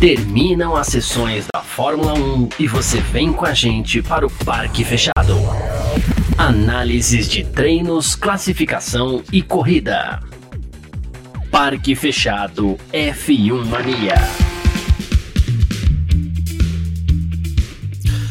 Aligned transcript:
Terminam 0.00 0.76
as 0.76 0.86
sessões 0.86 1.46
da 1.52 1.60
Fórmula 1.60 2.14
1 2.14 2.50
e 2.60 2.68
você 2.68 3.00
vem 3.00 3.32
com 3.32 3.44
a 3.44 3.52
gente 3.52 4.00
para 4.00 4.24
o 4.24 4.30
Parque 4.30 4.84
Fechado. 4.84 5.34
Análises 6.36 7.28
de 7.28 7.42
treinos, 7.42 8.14
classificação 8.14 9.24
e 9.32 9.42
corrida. 9.42 10.22
Parque 11.50 11.96
Fechado 11.96 12.78
F1 12.92 13.64
Mania. 13.66 14.14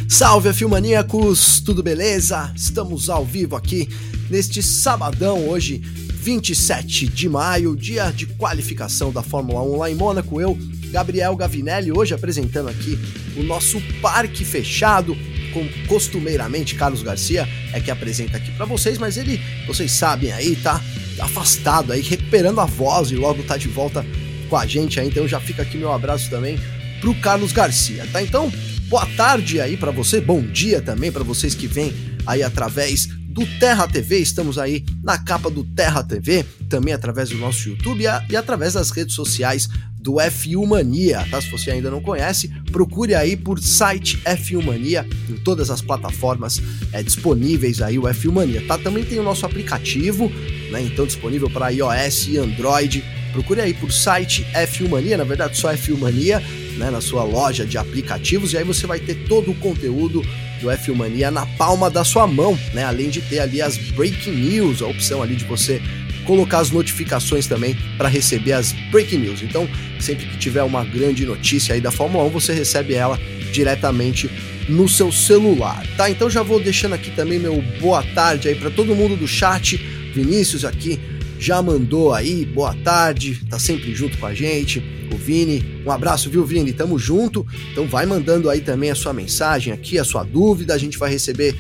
Salve 0.08 0.54
Filmaníacos, 0.54 1.60
tudo 1.60 1.84
beleza? 1.84 2.50
Estamos 2.56 3.10
ao 3.10 3.26
vivo 3.26 3.58
aqui 3.58 3.90
neste 4.30 4.64
sabadão, 4.64 5.50
hoje 5.50 5.80
27 5.80 7.08
de 7.08 7.28
maio, 7.28 7.76
dia 7.76 8.10
de 8.12 8.26
qualificação 8.26 9.12
da 9.12 9.22
Fórmula 9.22 9.62
1 9.64 9.78
lá 9.78 9.92
em 9.92 9.96
Mônaco. 9.96 10.40
Eu, 10.40 10.58
Gabriel 10.92 11.36
Gavinelli, 11.36 11.92
hoje 11.92 12.14
apresentando 12.14 12.70
aqui 12.70 12.98
o 13.36 13.44
nosso 13.44 13.82
parque 14.02 14.44
fechado, 14.44 15.16
com 15.54 15.68
costumeiramente 15.88 16.76
Carlos 16.76 17.02
Garcia 17.02 17.48
é 17.74 17.80
que 17.80 17.90
apresenta 17.90 18.38
aqui 18.38 18.52
para 18.52 18.66
vocês, 18.66 18.98
mas 18.98 19.18
ele, 19.18 19.42
vocês 19.66 19.92
sabem 19.92 20.32
aí, 20.32 20.56
tá 20.56 20.82
afastado 21.20 21.94
aí, 21.94 22.02
recuperando 22.02 22.60
a 22.60 22.66
voz 22.66 23.12
e 23.12 23.16
logo 23.16 23.44
tá 23.44 23.58
de 23.58 23.68
volta 23.68 24.06
com 24.50 24.56
a 24.56 24.66
gente 24.66 25.00
aí, 25.00 25.08
então 25.08 25.28
já 25.28 25.40
fica 25.40 25.62
aqui 25.64 25.78
meu 25.78 25.92
abraço 25.92 26.30
também 26.30 26.60
pro 27.02 27.14
Carlos 27.16 27.52
Garcia, 27.52 28.06
tá? 28.12 28.22
Então, 28.22 28.52
boa 28.88 29.06
tarde 29.18 29.60
aí 29.60 29.78
para 29.78 29.92
você, 29.92 30.22
bom 30.22 30.42
dia 30.42 30.82
também 30.82 31.12
para 31.12 31.24
vocês 31.24 31.54
que 31.54 31.68
vêm 31.68 31.94
aí 32.26 32.44
através 32.44 33.08
do 33.38 33.46
Terra 33.60 33.88
TV, 33.88 34.18
estamos 34.18 34.58
aí 34.58 34.84
na 35.04 35.18
capa 35.18 35.50
do 35.50 35.64
Terra 35.64 36.04
TV, 36.04 36.44
também 36.68 36.94
através 36.94 37.30
do 37.30 37.38
nosso 37.38 37.70
YouTube 37.70 38.04
e, 38.30 38.36
através 38.36 38.74
das 38.74 38.90
redes 38.90 39.14
sociais 39.14 39.70
do 40.08 40.14
F1 40.14 40.66
Mania, 40.66 41.28
tá? 41.30 41.42
Se 41.42 41.52
você 41.52 41.70
ainda 41.70 41.92
não 41.92 42.00
conhece, 42.00 42.50
procure 42.72 43.14
aí 43.14 43.36
por 43.36 43.60
site 43.60 44.18
F1 44.24 44.64
Mania 44.64 45.06
em 45.30 45.36
todas 45.36 45.70
as 45.70 45.82
plataformas 45.82 46.62
é, 46.94 47.04
disponíveis 47.04 47.82
aí 47.82 48.00
o 48.00 48.04
F1 48.04 48.32
Mania, 48.32 48.64
tá? 48.66 48.78
Também 48.78 49.04
tem 49.04 49.20
o 49.20 49.24
nosso 49.24 49.46
aplicativo, 49.46 50.32
né? 50.72 50.82
Então 50.82 51.06
disponível 51.06 51.50
para 51.50 51.68
iOS 51.72 52.30
e 52.30 52.38
Android. 52.38 53.04
Procure 53.34 53.60
aí 53.60 53.74
por 53.74 53.92
site 53.92 54.48
F1 54.54 54.88
Mania, 54.88 55.18
na 55.18 55.26
verdade 55.26 55.58
só 55.58 55.74
F1 55.74 55.98
Mania, 55.98 56.42
né? 56.78 56.90
Na 56.90 57.02
sua 57.02 57.26
loja 57.26 57.66
de 57.66 57.78
aplicativos 57.78 58.54
e 58.54 58.58
aí 58.58 58.64
você 58.64 58.88
vai 58.88 59.00
ter 59.00 59.28
todo 59.28 59.52
o 59.52 59.56
conteúdo 59.56 60.22
do 60.62 60.68
F1 60.68 60.96
Mania 60.96 61.30
na 61.30 61.46
palma 61.46 61.90
da 61.90 62.06
sua 62.06 62.26
mão, 62.26 62.58
né? 62.74 62.86
Além 62.86 63.10
de 63.10 63.20
ter 63.20 63.40
ali 63.40 63.62
as 63.62 63.76
breaking 63.76 64.32
news, 64.32 64.82
a 64.82 64.88
opção 64.88 65.22
ali 65.22 65.36
de 65.36 65.44
você 65.44 65.82
colocar 66.28 66.60
as 66.60 66.70
notificações 66.70 67.48
também 67.48 67.76
para 67.98 68.10
receber 68.10 68.52
as 68.52 68.74
breaking 68.92 69.20
news. 69.20 69.42
Então, 69.42 69.68
sempre 70.00 70.26
que 70.26 70.38
tiver 70.38 70.62
uma 70.62 70.84
grande 70.84 71.26
notícia 71.26 71.74
aí 71.74 71.82
da 71.82 71.90
Fórmula 71.90 72.26
1, 72.26 72.30
você 72.30 72.54
recebe 72.54 72.94
ela 72.94 73.18
diretamente 73.52 74.30
no 74.68 74.90
seu 74.90 75.12
celular, 75.12 75.82
tá? 75.96 76.10
Então 76.10 76.30
já 76.30 76.44
vou 76.44 76.60
deixando 76.60 76.94
aqui 76.94 77.10
também 77.12 77.40
meu 77.40 77.64
boa 77.80 78.04
tarde 78.04 78.50
aí 78.50 78.56
para 78.56 78.70
todo 78.70 78.94
mundo 78.94 79.16
do 79.16 79.26
chat. 79.26 79.78
Vinícius 80.14 80.66
aqui 80.66 81.00
já 81.40 81.62
mandou 81.62 82.14
aí, 82.14 82.46
boa 82.46 82.74
tarde, 82.84 83.42
tá 83.50 83.58
sempre 83.58 83.96
junto 83.96 84.18
com 84.18 84.26
a 84.26 84.34
gente. 84.34 84.84
O 85.14 85.18
Vini, 85.18 85.82
um 85.86 85.92
abraço, 85.92 86.30
viu, 86.30 86.46
Vini? 86.46 86.74
Tamo 86.74 87.00
junto. 87.00 87.48
Então 87.72 87.88
vai 87.88 88.06
mandando 88.06 88.50
aí 88.50 88.60
também 88.60 88.92
a 88.92 88.96
sua 88.96 89.14
mensagem 89.14 89.72
aqui, 89.72 89.98
a 89.98 90.04
sua 90.04 90.24
dúvida. 90.24 90.74
A 90.74 90.78
gente 90.78 90.98
vai 90.98 91.10
receber 91.10 91.56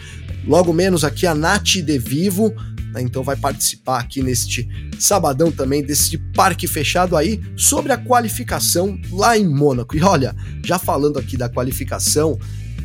logo 0.45 0.73
menos 0.73 1.05
aqui 1.05 1.25
a 1.25 1.33
Nath 1.33 1.63
de 1.63 1.97
Vivo, 1.97 2.53
né? 2.97 3.03
Então 3.03 3.23
vai 3.23 3.35
participar 3.35 3.99
aqui 3.99 4.21
neste 4.21 4.67
sabadão 4.99 5.51
também 5.51 5.83
desse 5.83 6.17
parque 6.17 6.67
fechado 6.67 7.15
aí 7.15 7.39
sobre 7.55 7.93
a 7.93 7.97
qualificação 7.97 8.99
lá 9.11 9.37
em 9.37 9.47
Mônaco. 9.47 9.95
E 9.95 10.01
olha, 10.01 10.35
já 10.65 10.79
falando 10.79 11.19
aqui 11.19 11.37
da 11.37 11.47
qualificação, 11.47 12.37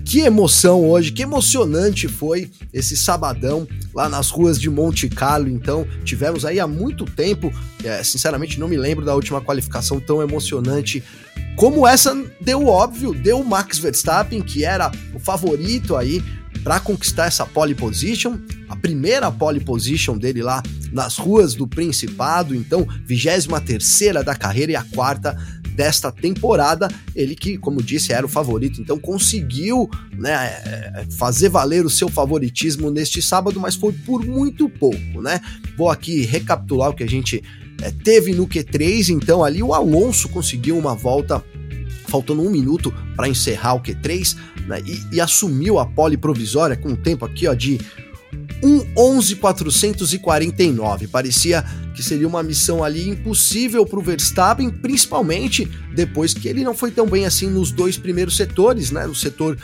que 0.05 0.21
emoção 0.21 0.89
hoje, 0.89 1.13
que 1.13 1.23
emocionante 1.23 2.09
foi 2.09 2.51
esse 2.73 2.97
sabadão 2.97 3.67
lá 3.95 4.09
nas 4.09 4.31
ruas 4.31 4.61
de 4.61 4.69
Monte 4.69 5.09
Carlo. 5.09 5.49
Então, 5.49 5.87
tivemos 6.05 6.45
aí 6.45 6.59
há 6.59 6.67
muito 6.67 7.05
tempo, 7.05 7.53
é, 7.85 8.03
sinceramente 8.03 8.59
não 8.59 8.69
me 8.69 8.77
lembro 8.77 9.05
da 9.05 9.15
última 9.15 9.41
qualificação 9.41 10.01
tão 10.01 10.21
emocionante 10.21 11.03
como 11.57 11.87
essa 11.87 12.17
deu 12.41 12.67
óbvio, 12.67 13.13
deu 13.13 13.39
o 13.39 13.45
Max 13.45 13.79
Verstappen, 13.79 14.41
que 14.41 14.65
era 14.65 14.91
o 15.15 15.19
favorito 15.19 15.95
aí 15.95 16.23
para 16.63 16.79
conquistar 16.79 17.27
essa 17.27 17.45
pole 17.45 17.75
position, 17.75 18.39
a 18.69 18.77
primeira 18.77 19.31
pole 19.31 19.61
position 19.61 20.17
dele 20.17 20.43
lá 20.43 20.63
nas 20.93 21.17
ruas 21.19 21.55
do 21.55 21.67
Principado, 21.67 22.55
então 22.55 22.87
23 23.07 23.47
terceira 23.65 24.23
da 24.23 24.35
carreira 24.35 24.73
e 24.73 24.77
a 24.77 24.85
quarta 24.85 25.37
desta 25.75 26.13
temporada, 26.13 26.89
ele 27.15 27.35
que, 27.35 27.57
como 27.57 27.83
disse, 27.83 28.13
era 28.13 28.25
o 28.25 28.29
favorito, 28.29 28.81
então 28.81 28.99
conseguiu 28.99 29.89
né, 30.13 30.33
é, 30.33 31.07
fazer 31.19 31.49
valer 31.49 31.85
o 31.85 31.91
seu 31.91 32.09
favoritismo 32.09 32.91
neste 32.91 33.23
sábado, 33.23 33.59
mas 33.59 33.75
foi 33.75 33.93
por 33.93 34.25
muito 34.25 34.69
pouco, 34.69 35.23
né? 35.23 35.41
Vou 35.77 35.91
aqui 35.91 36.23
recapitular 36.23 36.91
o 36.91 36.95
que 36.95 37.03
a 37.03 37.09
gente 37.09 37.43
é, 37.81 37.91
teve 37.91 38.33
no 38.35 38.47
Q3, 38.47 39.09
então 39.09 39.43
ali 39.43 39.63
o 39.63 39.73
Alonso 39.73 40.29
conseguiu 40.29 40.77
uma 40.77 40.95
volta 40.95 41.43
faltando 42.13 42.43
um 42.43 42.51
minuto 42.51 42.93
para 43.17 43.27
encerrar 43.27 43.73
o 43.73 43.81
Q3 43.81 44.37
né, 44.67 44.83
e, 44.85 45.17
e, 45.17 45.21
assumiu 45.21 45.79
a 45.79 45.87
pole 45.87 46.19
provisória 46.19 46.77
com 46.77 46.91
um 46.91 46.95
tempo 46.95 47.25
aqui 47.25 47.49
ó, 47.49 47.55
de 47.55 47.81
1.11.449. 48.63 51.09
Parecia 51.09 51.65
que 51.93 52.03
seria 52.03 52.27
uma 52.27 52.43
missão 52.43 52.83
ali 52.83 53.09
impossível 53.09 53.85
para 53.85 53.99
o 53.99 54.03
Verstappen, 54.03 54.71
principalmente 54.71 55.71
depois 55.95 56.33
que 56.33 56.49
ele 56.49 56.65
não 56.65 56.75
foi 56.75 56.91
tão 56.91 57.07
bem 57.07 57.27
assim 57.27 57.49
nos 57.49 57.71
dois 57.71 57.99
primeiros 57.99 58.37
setores, 58.37 58.91
né? 58.91 59.07
No 59.07 59.15
setor 59.15 59.59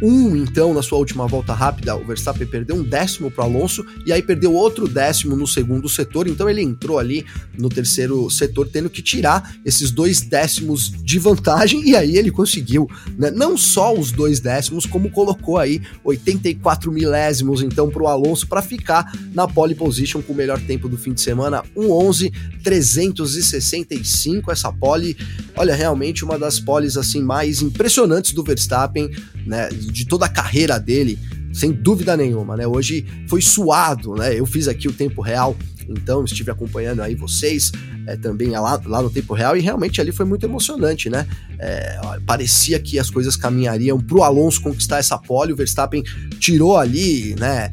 1, 0.00 0.36
então, 0.36 0.72
na 0.72 0.82
sua 0.82 0.98
última 0.98 1.26
volta 1.26 1.52
rápida, 1.52 1.96
o 1.96 2.04
Verstappen 2.04 2.46
perdeu 2.46 2.76
um 2.76 2.82
décimo 2.82 3.30
para 3.30 3.44
Alonso 3.44 3.84
e 4.06 4.12
aí 4.12 4.22
perdeu 4.22 4.52
outro 4.52 4.88
décimo 4.88 5.36
no 5.36 5.46
segundo 5.46 5.88
setor, 5.88 6.26
então 6.26 6.48
ele 6.48 6.62
entrou 6.62 6.98
ali 6.98 7.24
no 7.56 7.68
terceiro 7.68 8.28
setor 8.30 8.68
tendo 8.68 8.88
que 8.88 9.02
tirar 9.02 9.54
esses 9.64 9.90
dois 9.90 10.22
décimos 10.22 10.90
de 10.90 11.18
vantagem 11.18 11.88
e 11.88 11.94
aí 11.94 12.16
ele 12.16 12.30
conseguiu, 12.30 12.88
né? 13.18 13.30
Não 13.30 13.56
só 13.56 13.94
os 13.94 14.10
dois 14.10 14.40
décimos, 14.40 14.86
como 14.86 15.10
colocou 15.10 15.58
aí 15.58 15.82
84 16.02 16.90
milésimos 16.90 17.62
então 17.62 17.90
para 17.90 18.02
o 18.02 18.08
Alonso 18.08 18.43
para 18.44 18.62
ficar 18.62 19.12
na 19.32 19.46
pole 19.46 19.74
position 19.74 20.22
com 20.22 20.32
o 20.32 20.36
melhor 20.36 20.60
tempo 20.60 20.88
do 20.88 20.96
fim 20.96 21.12
de 21.12 21.20
semana 21.20 21.62
1.11 21.76 22.32
365 22.62 24.50
essa 24.50 24.72
pole, 24.72 25.16
olha, 25.56 25.74
realmente 25.74 26.24
uma 26.24 26.38
das 26.38 26.58
poles 26.60 26.96
assim 26.96 27.22
mais 27.22 27.62
impressionantes 27.62 28.32
do 28.32 28.42
Verstappen, 28.42 29.10
né, 29.46 29.68
de 29.68 30.06
toda 30.06 30.26
a 30.26 30.28
carreira 30.28 30.78
dele, 30.78 31.18
sem 31.52 31.70
dúvida 31.70 32.16
nenhuma, 32.16 32.56
né? 32.56 32.66
Hoje 32.66 33.06
foi 33.28 33.40
suado, 33.40 34.14
né? 34.14 34.38
Eu 34.38 34.44
fiz 34.44 34.66
aqui 34.66 34.88
o 34.88 34.92
tempo 34.92 35.22
real, 35.22 35.56
então 35.88 36.24
estive 36.24 36.50
acompanhando 36.50 37.00
aí 37.00 37.14
vocês 37.14 37.70
é, 38.06 38.16
também 38.16 38.50
lá, 38.50 38.80
lá 38.84 39.00
no 39.00 39.08
tempo 39.08 39.32
real 39.34 39.56
e 39.56 39.60
realmente 39.60 40.00
ali 40.00 40.10
foi 40.10 40.26
muito 40.26 40.44
emocionante, 40.44 41.08
né? 41.08 41.26
É, 41.58 41.98
parecia 42.26 42.80
que 42.80 42.98
as 42.98 43.08
coisas 43.08 43.36
caminhariam 43.36 44.00
pro 44.00 44.24
Alonso 44.24 44.60
conquistar 44.60 44.98
essa 44.98 45.16
pole, 45.16 45.52
o 45.52 45.56
Verstappen 45.56 46.02
tirou 46.40 46.76
ali, 46.76 47.36
né? 47.38 47.70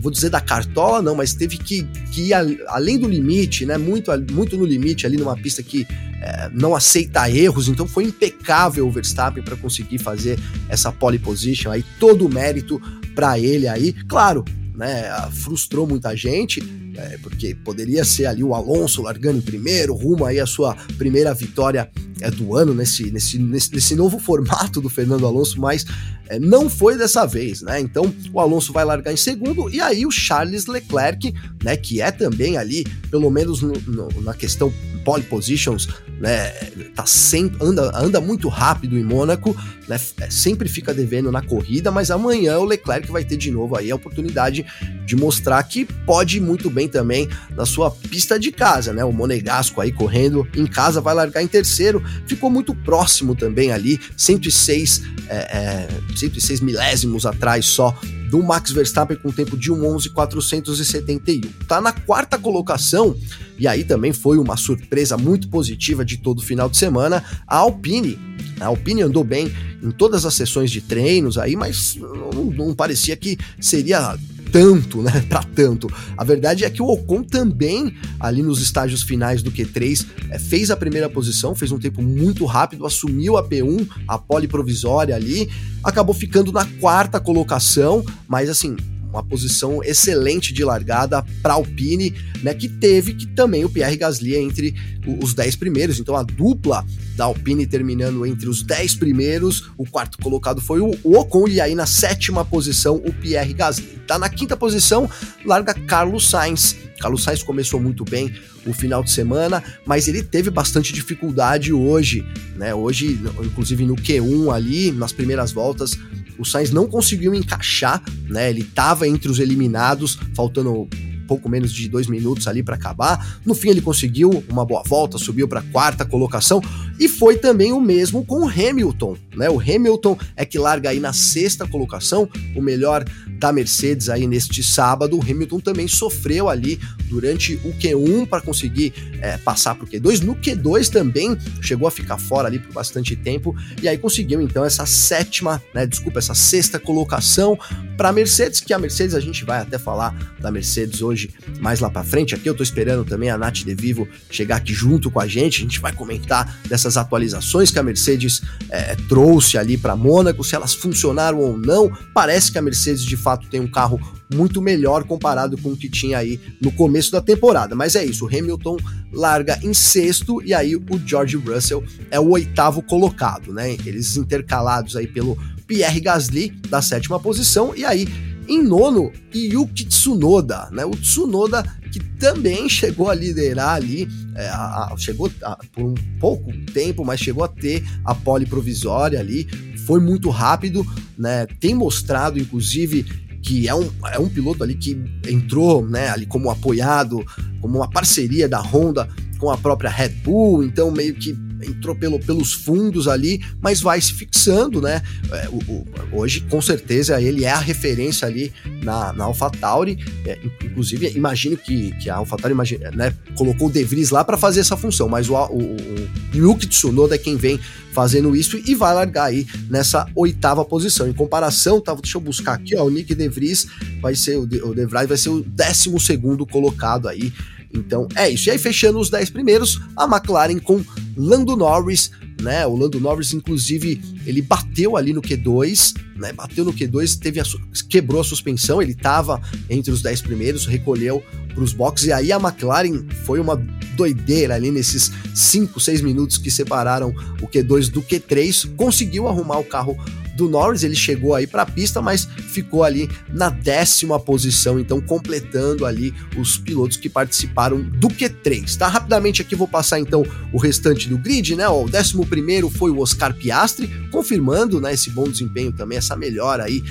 Vou 0.00 0.10
dizer 0.10 0.30
da 0.30 0.40
cartola, 0.40 1.00
não, 1.02 1.14
mas 1.14 1.34
teve 1.34 1.58
que, 1.58 1.84
que 2.12 2.28
ir 2.28 2.34
a, 2.34 2.44
além 2.68 2.98
do 2.98 3.08
limite, 3.08 3.64
né? 3.64 3.76
Muito, 3.78 4.10
muito 4.32 4.56
no 4.56 4.64
limite 4.64 5.06
ali 5.06 5.16
numa 5.16 5.36
pista 5.36 5.62
que 5.62 5.86
é, 6.20 6.50
não 6.52 6.74
aceita 6.74 7.30
erros, 7.30 7.68
então 7.68 7.86
foi 7.86 8.04
impecável 8.04 8.86
o 8.86 8.90
Verstappen 8.90 9.42
para 9.42 9.56
conseguir 9.56 9.98
fazer 9.98 10.38
essa 10.68 10.90
pole 10.90 11.18
position 11.18 11.70
aí, 11.70 11.84
todo 11.98 12.26
o 12.26 12.32
mérito 12.32 12.80
para 13.14 13.38
ele 13.38 13.68
aí. 13.68 13.92
Claro, 13.92 14.44
né? 14.74 15.10
Frustrou 15.32 15.86
muita 15.86 16.14
gente, 16.16 16.60
é, 16.96 17.18
porque 17.22 17.54
poderia 17.54 18.04
ser 18.04 18.26
ali 18.26 18.42
o 18.42 18.54
Alonso 18.54 19.02
largando 19.02 19.38
em 19.38 19.42
primeiro, 19.42 19.94
rumo 19.94 20.24
aí 20.24 20.40
a 20.40 20.46
sua 20.46 20.74
primeira 20.96 21.32
vitória 21.34 21.90
é, 22.20 22.30
do 22.30 22.56
ano 22.56 22.74
nesse, 22.74 23.10
nesse, 23.10 23.38
nesse, 23.38 23.74
nesse, 23.74 23.94
novo 23.94 24.18
formato 24.18 24.80
do 24.80 24.88
Fernando 24.88 25.26
Alonso, 25.26 25.60
mas 25.60 25.84
é, 26.28 26.38
não 26.38 26.68
foi 26.68 26.96
dessa 26.96 27.26
vez, 27.26 27.62
né? 27.62 27.78
Então 27.80 28.12
o 28.32 28.40
Alonso 28.40 28.72
vai 28.72 28.84
largar 28.84 29.12
em 29.12 29.16
segundo 29.16 29.68
e 29.70 29.80
aí 29.80 30.06
o 30.06 30.10
Charles 30.10 30.66
Leclerc, 30.66 31.34
né, 31.62 31.76
que 31.76 32.00
é 32.00 32.10
também 32.10 32.56
ali, 32.56 32.84
pelo 33.10 33.30
menos 33.30 33.60
no, 33.60 33.72
no, 33.86 34.08
na 34.22 34.34
questão 34.34 34.72
pole 35.04 35.22
positions, 35.22 35.88
né, 36.18 36.50
tá 36.96 37.06
sempre 37.06 37.64
anda, 37.64 37.96
anda 37.96 38.20
muito 38.20 38.48
rápido 38.48 38.98
em 38.98 39.04
Mônaco, 39.04 39.56
né, 39.86 40.00
é, 40.20 40.30
sempre 40.30 40.68
fica 40.68 40.92
devendo 40.92 41.30
na 41.30 41.42
corrida, 41.42 41.92
mas 41.92 42.10
amanhã 42.10 42.58
o 42.58 42.64
Leclerc 42.64 43.10
vai 43.12 43.24
ter 43.24 43.36
de 43.36 43.52
novo 43.52 43.76
aí 43.76 43.90
a 43.90 43.94
oportunidade 43.94 44.66
de 45.04 45.14
mostrar 45.14 45.62
que 45.62 45.84
pode 45.84 46.40
muito 46.40 46.68
bem 46.68 46.85
também 46.88 47.28
na 47.50 47.66
sua 47.66 47.90
pista 47.90 48.38
de 48.38 48.50
casa, 48.50 48.92
né? 48.92 49.04
O 49.04 49.12
Monegasco 49.12 49.80
aí 49.80 49.92
correndo 49.92 50.46
em 50.54 50.66
casa 50.66 51.00
vai 51.00 51.14
largar 51.14 51.42
em 51.42 51.46
terceiro, 51.48 52.02
ficou 52.26 52.50
muito 52.50 52.74
próximo 52.74 53.34
também 53.34 53.72
ali, 53.72 54.00
106, 54.16 55.02
é, 55.28 55.36
é, 55.36 55.88
106 56.16 56.60
milésimos 56.60 57.26
atrás 57.26 57.66
só 57.66 57.96
do 58.30 58.42
Max 58.42 58.72
Verstappen 58.72 59.16
com 59.16 59.30
tempo 59.30 59.56
de 59.56 59.70
1:11.471. 59.70 61.48
Tá 61.66 61.80
na 61.80 61.92
quarta 61.92 62.38
colocação 62.38 63.16
e 63.58 63.66
aí 63.66 63.84
também 63.84 64.12
foi 64.12 64.38
uma 64.38 64.56
surpresa 64.56 65.16
muito 65.16 65.48
positiva 65.48 66.04
de 66.04 66.18
todo 66.18 66.38
o 66.40 66.42
final 66.42 66.68
de 66.68 66.76
semana 66.76 67.22
a 67.46 67.56
Alpine. 67.58 68.18
A 68.60 68.66
Alpine 68.66 69.02
andou 69.02 69.22
bem 69.22 69.52
em 69.82 69.90
todas 69.90 70.24
as 70.24 70.34
sessões 70.34 70.70
de 70.70 70.80
treinos 70.80 71.38
aí, 71.38 71.54
mas 71.56 71.96
não, 71.96 72.44
não 72.44 72.74
parecia 72.74 73.16
que 73.16 73.38
seria 73.60 74.16
tanto, 74.56 75.02
né? 75.02 75.12
Para 75.28 75.42
tanto. 75.42 75.86
A 76.16 76.24
verdade 76.24 76.64
é 76.64 76.70
que 76.70 76.80
o 76.80 76.86
Ocon 76.86 77.22
também, 77.22 77.94
ali 78.18 78.42
nos 78.42 78.62
estágios 78.62 79.02
finais 79.02 79.42
do 79.42 79.52
Q3, 79.52 80.06
é, 80.30 80.38
fez 80.38 80.70
a 80.70 80.76
primeira 80.76 81.10
posição, 81.10 81.54
fez 81.54 81.70
um 81.70 81.78
tempo 81.78 82.00
muito 82.00 82.46
rápido, 82.46 82.86
assumiu 82.86 83.36
a 83.36 83.46
P1, 83.46 83.86
a 84.08 84.18
pole 84.18 84.48
provisória 84.48 85.14
ali, 85.14 85.50
acabou 85.84 86.14
ficando 86.14 86.50
na 86.50 86.64
quarta 86.64 87.20
colocação, 87.20 88.02
mas 88.26 88.48
assim, 88.48 88.76
uma 89.16 89.24
posição 89.24 89.82
excelente 89.82 90.52
de 90.52 90.62
largada 90.62 91.24
para 91.42 91.54
Alpine, 91.54 92.14
né, 92.42 92.52
que 92.54 92.68
teve 92.68 93.14
que 93.14 93.26
também 93.26 93.64
o 93.64 93.70
Pierre 93.70 93.96
Gasly 93.96 94.36
entre 94.36 94.74
os 95.22 95.32
10 95.32 95.56
primeiros, 95.56 95.98
então 95.98 96.14
a 96.14 96.22
dupla 96.22 96.84
da 97.16 97.24
Alpine 97.24 97.66
terminando 97.66 98.26
entre 98.26 98.48
os 98.48 98.62
10 98.62 98.96
primeiros, 98.96 99.70
o 99.78 99.86
quarto 99.86 100.18
colocado 100.18 100.60
foi 100.60 100.80
o 100.80 100.94
Ocon 101.04 101.48
e 101.48 101.60
aí 101.60 101.74
na 101.74 101.86
sétima 101.86 102.44
posição 102.44 102.96
o 102.96 103.12
Pierre 103.12 103.54
Gasly. 103.54 103.86
Tá 104.06 104.18
na 104.18 104.28
quinta 104.28 104.56
posição, 104.56 105.08
larga 105.44 105.72
Carlos 105.72 106.28
Sainz. 106.28 106.76
Carlos 107.00 107.22
Sainz 107.22 107.42
começou 107.42 107.80
muito 107.80 108.04
bem 108.04 108.32
o 108.66 108.72
final 108.72 109.02
de 109.02 109.10
semana, 109.10 109.62
mas 109.84 110.08
ele 110.08 110.22
teve 110.22 110.50
bastante 110.50 110.92
dificuldade 110.92 111.72
hoje, 111.72 112.24
né? 112.56 112.74
Hoje, 112.74 113.18
inclusive 113.42 113.84
no 113.84 113.96
Q1 113.96 114.54
ali, 114.54 114.90
nas 114.90 115.12
primeiras 115.12 115.52
voltas, 115.52 115.98
o 116.38 116.44
Sainz 116.44 116.70
não 116.70 116.86
conseguiu 116.86 117.34
encaixar, 117.34 118.02
né? 118.28 118.50
Ele 118.50 118.60
estava 118.62 119.06
entre 119.08 119.30
os 119.30 119.38
eliminados, 119.38 120.18
faltando 120.34 120.88
pouco 121.26 121.48
menos 121.48 121.72
de 121.72 121.88
dois 121.88 122.06
minutos 122.06 122.46
ali 122.46 122.62
para 122.62 122.76
acabar. 122.76 123.38
No 123.44 123.54
fim, 123.54 123.70
ele 123.70 123.80
conseguiu 123.80 124.44
uma 124.48 124.64
boa 124.64 124.82
volta, 124.86 125.18
subiu 125.18 125.48
para 125.48 125.62
quarta 125.62 126.04
colocação 126.04 126.62
e 126.98 127.08
foi 127.08 127.36
também 127.36 127.72
o 127.72 127.80
mesmo 127.80 128.24
com 128.24 128.44
o 128.44 128.48
Hamilton, 128.48 129.16
né? 129.34 129.50
O 129.50 129.60
Hamilton 129.60 130.18
é 130.34 130.44
que 130.44 130.58
larga 130.58 130.90
aí 130.90 131.00
na 131.00 131.12
sexta 131.12 131.66
colocação, 131.66 132.28
o 132.54 132.62
melhor 132.62 133.04
da 133.38 133.52
Mercedes 133.52 134.08
aí 134.08 134.26
neste 134.26 134.62
sábado. 134.62 135.18
O 135.18 135.22
Hamilton 135.22 135.60
também 135.60 135.86
sofreu 135.86 136.48
ali 136.48 136.80
durante 137.08 137.54
o 137.64 137.72
Q1 137.74 138.26
para 138.26 138.40
conseguir 138.40 138.92
é, 139.20 139.36
passar 139.38 139.74
para 139.74 139.84
o 139.84 139.88
Q2. 139.88 140.22
No 140.22 140.34
Q2 140.36 140.88
também 140.88 141.36
chegou 141.60 141.86
a 141.86 141.90
ficar 141.90 142.18
fora 142.18 142.48
ali 142.48 142.58
por 142.58 142.72
bastante 142.72 143.14
tempo 143.14 143.54
e 143.82 143.88
aí 143.88 143.98
conseguiu 143.98 144.40
então 144.40 144.64
essa 144.64 144.86
sétima, 144.86 145.62
né? 145.74 145.86
Desculpa, 145.86 146.18
essa 146.18 146.34
sexta 146.34 146.78
colocação 146.78 147.58
para 147.96 148.08
a 148.10 148.12
Mercedes, 148.12 148.60
que 148.60 148.72
a 148.72 148.78
Mercedes 148.78 149.14
a 149.14 149.20
gente 149.20 149.44
vai 149.44 149.60
até 149.60 149.78
falar 149.78 150.14
da 150.40 150.50
Mercedes 150.50 151.02
hoje 151.02 151.15
mais 151.60 151.80
lá 151.80 151.90
para 151.90 152.04
frente. 152.04 152.34
Aqui 152.34 152.48
eu 152.48 152.54
tô 152.54 152.62
esperando 152.62 153.04
também 153.04 153.30
a 153.30 153.38
Nath 153.38 153.64
De 153.64 153.74
Vivo 153.74 154.08
chegar 154.30 154.56
aqui 154.56 154.72
junto 154.72 155.10
com 155.10 155.20
a 155.20 155.26
gente. 155.26 155.58
A 155.58 155.62
gente 155.62 155.80
vai 155.80 155.92
comentar 155.92 156.60
dessas 156.68 156.96
atualizações 156.96 157.70
que 157.70 157.78
a 157.78 157.82
Mercedes 157.82 158.42
é, 158.70 158.94
trouxe 159.08 159.58
ali 159.58 159.76
para 159.76 159.96
Mônaco, 159.96 160.44
se 160.44 160.54
elas 160.54 160.74
funcionaram 160.74 161.38
ou 161.38 161.56
não. 161.56 161.90
Parece 162.12 162.50
que 162.50 162.58
a 162.58 162.62
Mercedes 162.62 163.02
de 163.02 163.16
fato 163.16 163.48
tem 163.48 163.60
um 163.60 163.70
carro 163.70 164.00
muito 164.32 164.60
melhor 164.60 165.04
comparado 165.04 165.56
com 165.56 165.70
o 165.70 165.76
que 165.76 165.88
tinha 165.88 166.18
aí 166.18 166.40
no 166.60 166.72
começo 166.72 167.12
da 167.12 167.20
temporada. 167.20 167.74
Mas 167.74 167.94
é 167.94 168.04
isso, 168.04 168.24
o 168.24 168.28
Hamilton 168.28 168.76
larga 169.12 169.58
em 169.62 169.72
sexto 169.72 170.42
e 170.42 170.52
aí 170.52 170.76
o 170.76 170.84
George 171.04 171.36
Russell 171.36 171.84
é 172.10 172.18
o 172.18 172.30
oitavo 172.30 172.82
colocado, 172.82 173.52
né? 173.52 173.76
Eles 173.84 174.16
intercalados 174.16 174.96
aí 174.96 175.06
pelo 175.06 175.38
Pierre 175.66 176.00
Gasly 176.00 176.50
da 176.68 176.82
sétima 176.82 177.18
posição 177.18 177.74
e 177.74 177.84
aí 177.84 178.06
em 178.48 178.62
nono, 178.62 179.12
Yuki 179.34 179.86
Tsunoda, 179.86 180.68
né? 180.70 180.84
O 180.84 180.90
Tsunoda 180.90 181.62
que 181.92 182.00
também 182.18 182.68
chegou 182.68 183.08
a 183.08 183.14
liderar 183.14 183.74
ali, 183.74 184.08
é, 184.34 184.48
a, 184.48 184.92
a, 184.92 184.96
chegou 184.96 185.30
a, 185.42 185.56
por 185.72 185.84
um 185.84 185.94
pouco 186.20 186.52
tempo, 186.72 187.04
mas 187.04 187.20
chegou 187.20 187.44
a 187.44 187.48
ter 187.48 187.82
a 188.04 188.14
pole 188.14 188.46
provisória 188.46 189.18
ali, 189.18 189.46
foi 189.86 190.00
muito 190.00 190.28
rápido, 190.30 190.86
né? 191.16 191.46
Tem 191.60 191.74
mostrado, 191.74 192.38
inclusive, 192.38 193.04
que 193.42 193.68
é 193.68 193.74
um, 193.74 193.88
é 194.12 194.18
um 194.18 194.28
piloto 194.28 194.64
ali 194.64 194.74
que 194.74 194.98
entrou, 195.28 195.86
né, 195.86 196.08
ali 196.08 196.26
como 196.26 196.50
apoiado, 196.50 197.24
como 197.60 197.76
uma 197.76 197.88
parceria 197.88 198.48
da 198.48 198.60
Honda 198.60 199.08
com 199.38 199.50
a 199.50 199.56
própria 199.56 199.88
Red 199.88 200.08
Bull, 200.24 200.64
então 200.64 200.90
meio 200.90 201.14
que 201.14 201.32
entrou 201.62 201.94
pelo, 201.94 202.18
pelos 202.18 202.52
fundos 202.52 203.08
ali, 203.08 203.40
mas 203.60 203.80
vai 203.80 204.00
se 204.00 204.12
fixando, 204.12 204.80
né? 204.80 205.02
É, 205.32 205.48
o, 205.48 205.56
o, 205.56 205.86
hoje, 206.12 206.40
com 206.42 206.60
certeza, 206.60 207.20
ele 207.20 207.44
é 207.44 207.50
a 207.50 207.58
referência 207.58 208.26
ali 208.26 208.52
na, 208.82 209.12
na 209.12 209.24
AlphaTauri. 209.24 209.98
É, 210.24 210.38
inclusive, 210.64 211.12
imagino 211.16 211.56
que, 211.56 211.92
que 211.92 212.10
a 212.10 212.16
AlphaTauri 212.16 212.52
imagine, 212.52 212.84
né, 212.94 213.14
colocou 213.36 213.68
o 213.68 213.70
De 213.70 213.84
Vries 213.84 214.10
lá 214.10 214.24
para 214.24 214.36
fazer 214.36 214.60
essa 214.60 214.76
função, 214.76 215.08
mas 215.08 215.28
o, 215.28 215.34
o, 215.34 215.76
o 215.76 216.36
Yuki 216.36 216.66
Tsunoda 216.66 217.14
é 217.14 217.18
quem 217.18 217.36
vem 217.36 217.58
fazendo 217.92 218.36
isso 218.36 218.60
e 218.66 218.74
vai 218.74 218.94
largar 218.94 219.24
aí 219.24 219.46
nessa 219.70 220.06
oitava 220.14 220.64
posição. 220.64 221.08
Em 221.08 221.14
comparação, 221.14 221.80
tá, 221.80 221.94
deixa 221.94 222.18
eu 222.18 222.20
buscar 222.20 222.52
aqui, 222.52 222.76
ó, 222.76 222.84
o 222.84 222.90
Nick 222.90 223.14
De 223.14 223.28
Vries 223.28 223.66
vai 224.02 224.14
ser 224.14 224.36
o 224.36 224.46
De, 224.46 224.62
o 224.62 224.74
De 224.74 224.84
Vries 224.84 225.08
vai 225.08 225.16
ser 225.16 225.30
o 225.30 225.42
décimo 225.42 225.98
segundo 225.98 226.44
colocado 226.44 227.08
aí 227.08 227.32
então 227.72 228.08
é 228.14 228.28
isso. 228.28 228.48
E 228.48 228.52
aí, 228.52 228.58
fechando 228.58 228.98
os 228.98 229.10
10 229.10 229.30
primeiros, 229.30 229.80
a 229.96 230.04
McLaren 230.04 230.58
com 230.58 230.82
Lando 231.16 231.56
Norris, 231.56 232.10
né? 232.40 232.66
O 232.66 232.76
Lando 232.76 233.00
Norris, 233.00 233.32
inclusive, 233.32 234.00
ele 234.26 234.42
bateu 234.42 234.96
ali 234.96 235.12
no 235.12 235.22
Q2, 235.22 235.94
né? 236.16 236.32
Bateu 236.32 236.64
no 236.64 236.72
Q2, 236.72 237.18
teve 237.18 237.40
a, 237.40 237.44
quebrou 237.88 238.20
a 238.20 238.24
suspensão, 238.24 238.80
ele 238.80 238.92
estava 238.92 239.40
entre 239.68 239.90
os 239.90 240.02
10 240.02 240.22
primeiros, 240.22 240.66
recolheu 240.66 241.22
para 241.54 241.64
os 241.64 241.72
boxes, 241.72 242.08
e 242.08 242.12
aí 242.12 242.32
a 242.32 242.36
McLaren 242.36 243.06
foi 243.24 243.40
uma 243.40 243.56
doideira 243.96 244.54
ali 244.54 244.70
nesses 244.70 245.10
5, 245.34 245.80
6 245.80 246.02
minutos 246.02 246.36
que 246.36 246.50
separaram 246.50 247.14
o 247.40 247.48
Q2 247.48 247.90
do 247.90 248.02
Q3, 248.02 248.74
conseguiu 248.76 249.26
arrumar 249.26 249.58
o 249.58 249.64
carro 249.64 249.96
do 250.36 250.48
Norris, 250.48 250.84
ele 250.84 250.94
chegou 250.94 251.34
aí 251.34 251.46
para 251.46 251.62
a 251.62 251.66
pista, 251.66 252.02
mas 252.02 252.24
ficou 252.24 252.84
ali 252.84 253.08
na 253.28 253.48
décima 253.48 254.20
posição, 254.20 254.78
então 254.78 255.00
completando 255.00 255.86
ali 255.86 256.14
os 256.36 256.58
pilotos 256.58 256.96
que 256.96 257.08
participaram 257.08 257.82
do 257.82 258.08
Q3, 258.08 258.76
tá? 258.76 258.86
Rapidamente 258.86 259.42
aqui 259.42 259.54
vou 259.54 259.66
passar 259.66 259.98
então 259.98 260.24
o 260.52 260.58
restante 260.58 261.08
do 261.08 261.18
grid, 261.18 261.56
né? 261.56 261.66
O 261.68 261.88
décimo 261.88 262.26
primeiro 262.26 262.68
foi 262.68 262.90
o 262.90 263.00
Oscar 263.00 263.34
Piastri, 263.34 263.88
confirmando, 264.10 264.80
né, 264.80 264.92
esse 264.92 265.10
bom 265.10 265.24
desempenho 265.24 265.72
também, 265.72 265.98
essa 265.98 266.16
melhora 266.16 266.64
aí 266.64 266.82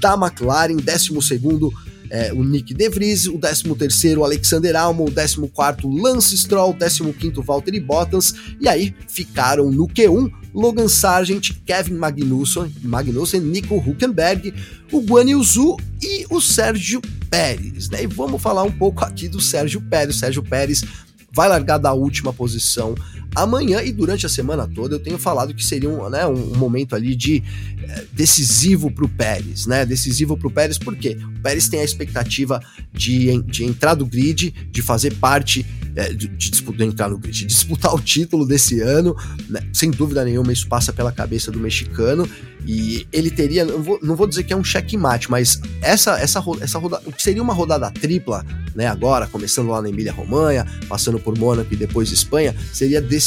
da 0.00 0.14
McLaren, 0.14 0.76
décimo 0.76 1.20
segundo 1.20 1.72
é, 2.10 2.32
o 2.32 2.44
Nick 2.44 2.72
De 2.74 2.88
Vries, 2.88 3.26
o 3.26 3.38
13º 3.38 4.24
Alexander 4.24 4.76
Albon, 4.76 5.04
o 5.04 5.10
14º 5.10 6.02
Lance 6.02 6.36
Stroll, 6.36 6.70
o 6.70 6.74
15º 6.74 7.42
Valtteri 7.42 7.80
Bottas, 7.80 8.34
e 8.60 8.68
aí 8.68 8.94
ficaram 9.08 9.70
no 9.70 9.88
Q1 9.88 10.30
Logan 10.54 10.86
Sargent, 10.88 11.50
Kevin 11.66 11.96
Magnussen, 11.96 12.72
Magnussen 12.82 13.40
Nico 13.40 13.76
Huckenberg, 13.76 14.54
o 14.92 15.00
Guan 15.00 15.28
Yu 15.28 15.42
Zhu 15.42 15.76
e 16.00 16.24
o 16.30 16.40
Sérgio 16.40 17.02
Pérez. 17.28 17.90
Né? 17.90 18.04
E 18.04 18.06
vamos 18.06 18.40
falar 18.40 18.62
um 18.62 18.70
pouco 18.70 19.04
aqui 19.04 19.28
do 19.28 19.40
Sérgio 19.40 19.80
Pérez. 19.80 20.14
O 20.14 20.18
Sérgio 20.18 20.42
Pérez 20.42 20.84
vai 21.32 21.48
largar 21.48 21.78
da 21.78 21.92
última 21.92 22.32
posição 22.32 22.94
amanhã 23.34 23.82
e 23.82 23.92
durante 23.92 24.26
a 24.26 24.28
semana 24.28 24.66
toda 24.66 24.94
eu 24.94 25.00
tenho 25.00 25.18
falado 25.18 25.54
que 25.54 25.64
seria 25.64 25.88
um, 25.88 26.08
né, 26.08 26.26
um, 26.26 26.56
momento 26.56 26.94
ali 26.94 27.14
de 27.14 27.42
é, 27.82 28.04
decisivo 28.12 28.90
para 28.90 29.04
o 29.04 29.08
Pérez, 29.08 29.66
né? 29.66 29.84
Decisivo 29.84 30.36
para 30.36 30.48
o 30.48 30.50
Pérez, 30.50 30.78
porque 30.78 31.16
o 31.38 31.42
Pérez 31.42 31.68
tem 31.68 31.80
a 31.80 31.84
expectativa 31.84 32.60
de, 32.92 33.42
de 33.42 33.64
entrar 33.64 33.94
do 33.94 34.06
grid, 34.06 34.54
de 34.70 34.82
fazer 34.82 35.14
parte 35.14 35.66
é, 35.96 36.12
de, 36.12 36.28
de, 36.28 36.50
disputar, 36.50 36.86
entrar 36.86 37.08
no 37.08 37.18
grid, 37.18 37.38
de 37.40 37.46
disputar 37.46 37.94
o 37.94 38.00
título 38.00 38.46
desse 38.46 38.80
ano, 38.80 39.16
né? 39.48 39.60
sem 39.72 39.90
dúvida 39.90 40.24
nenhuma 40.24 40.52
isso 40.52 40.66
passa 40.66 40.92
pela 40.92 41.12
cabeça 41.12 41.50
do 41.50 41.60
mexicano 41.60 42.28
e 42.66 43.06
ele 43.12 43.30
teria, 43.30 43.64
não 43.64 43.82
vou, 43.82 43.98
não 44.02 44.16
vou 44.16 44.26
dizer 44.26 44.44
que 44.44 44.52
é 44.52 44.56
um 44.56 44.64
checkmate, 44.64 45.30
mas 45.30 45.60
essa 45.82 46.18
essa 46.18 46.42
essa 46.60 46.78
rodada, 46.78 47.04
seria 47.18 47.42
uma 47.42 47.52
rodada 47.52 47.90
tripla, 47.90 48.44
né? 48.74 48.86
Agora 48.86 49.26
começando 49.26 49.68
lá 49.68 49.82
na 49.82 49.88
Emília 49.88 50.12
Romanha, 50.12 50.66
passando 50.88 51.18
por 51.18 51.38
Mônaco 51.38 51.72
e 51.72 51.76
depois 51.76 52.10
Espanha, 52.10 52.54
seria 52.72 53.02
decisivo 53.02 53.23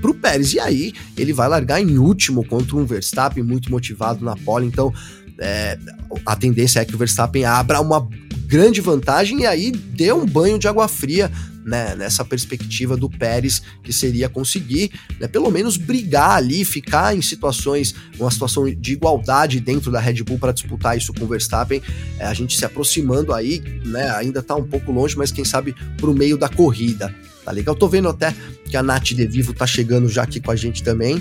para 0.00 0.10
o 0.10 0.14
Pérez. 0.14 0.54
E 0.54 0.60
aí 0.60 0.92
ele 1.16 1.32
vai 1.32 1.48
largar 1.48 1.80
em 1.80 1.98
último 1.98 2.44
contra 2.44 2.76
um 2.76 2.84
Verstappen 2.84 3.42
muito 3.42 3.70
motivado 3.70 4.24
na 4.24 4.36
pole, 4.36 4.66
então 4.66 4.92
é, 5.38 5.78
a 6.26 6.36
tendência 6.36 6.80
é 6.80 6.84
que 6.84 6.94
o 6.94 6.98
Verstappen 6.98 7.44
abra 7.44 7.80
uma 7.80 8.06
grande 8.46 8.80
vantagem 8.80 9.42
e 9.42 9.46
aí 9.46 9.70
dê 9.70 10.12
um 10.12 10.26
banho 10.26 10.58
de 10.58 10.66
água 10.66 10.88
fria 10.88 11.30
né, 11.64 11.94
nessa 11.94 12.24
perspectiva 12.24 12.96
do 12.96 13.08
Pérez, 13.08 13.62
que 13.82 13.92
seria 13.92 14.28
conseguir, 14.28 14.90
né, 15.18 15.28
pelo 15.28 15.50
menos 15.50 15.76
brigar 15.76 16.32
ali, 16.32 16.64
ficar 16.64 17.16
em 17.16 17.22
situações, 17.22 17.94
uma 18.18 18.30
situação 18.30 18.64
de 18.68 18.92
igualdade 18.92 19.60
dentro 19.60 19.90
da 19.90 20.00
Red 20.00 20.22
Bull 20.22 20.38
para 20.38 20.52
disputar 20.52 20.96
isso 20.96 21.12
com 21.12 21.24
o 21.24 21.28
Verstappen, 21.28 21.82
é, 22.18 22.26
a 22.26 22.34
gente 22.34 22.56
se 22.56 22.64
aproximando 22.64 23.32
aí, 23.32 23.62
né, 23.84 24.10
ainda 24.10 24.42
tá 24.42 24.56
um 24.56 24.64
pouco 24.64 24.90
longe, 24.90 25.16
mas 25.16 25.30
quem 25.30 25.44
sabe 25.44 25.74
pro 25.96 26.14
meio 26.14 26.36
da 26.36 26.48
corrida. 26.48 27.14
Tá 27.50 27.54
legal? 27.54 27.74
Tô 27.74 27.88
vendo 27.88 28.08
até 28.08 28.32
que 28.64 28.76
a 28.76 28.82
Nath 28.82 29.08
De 29.08 29.26
Vivo 29.26 29.52
tá 29.52 29.66
chegando 29.66 30.08
já 30.08 30.22
aqui 30.22 30.40
com 30.40 30.52
a 30.52 30.56
gente 30.56 30.84
também. 30.84 31.20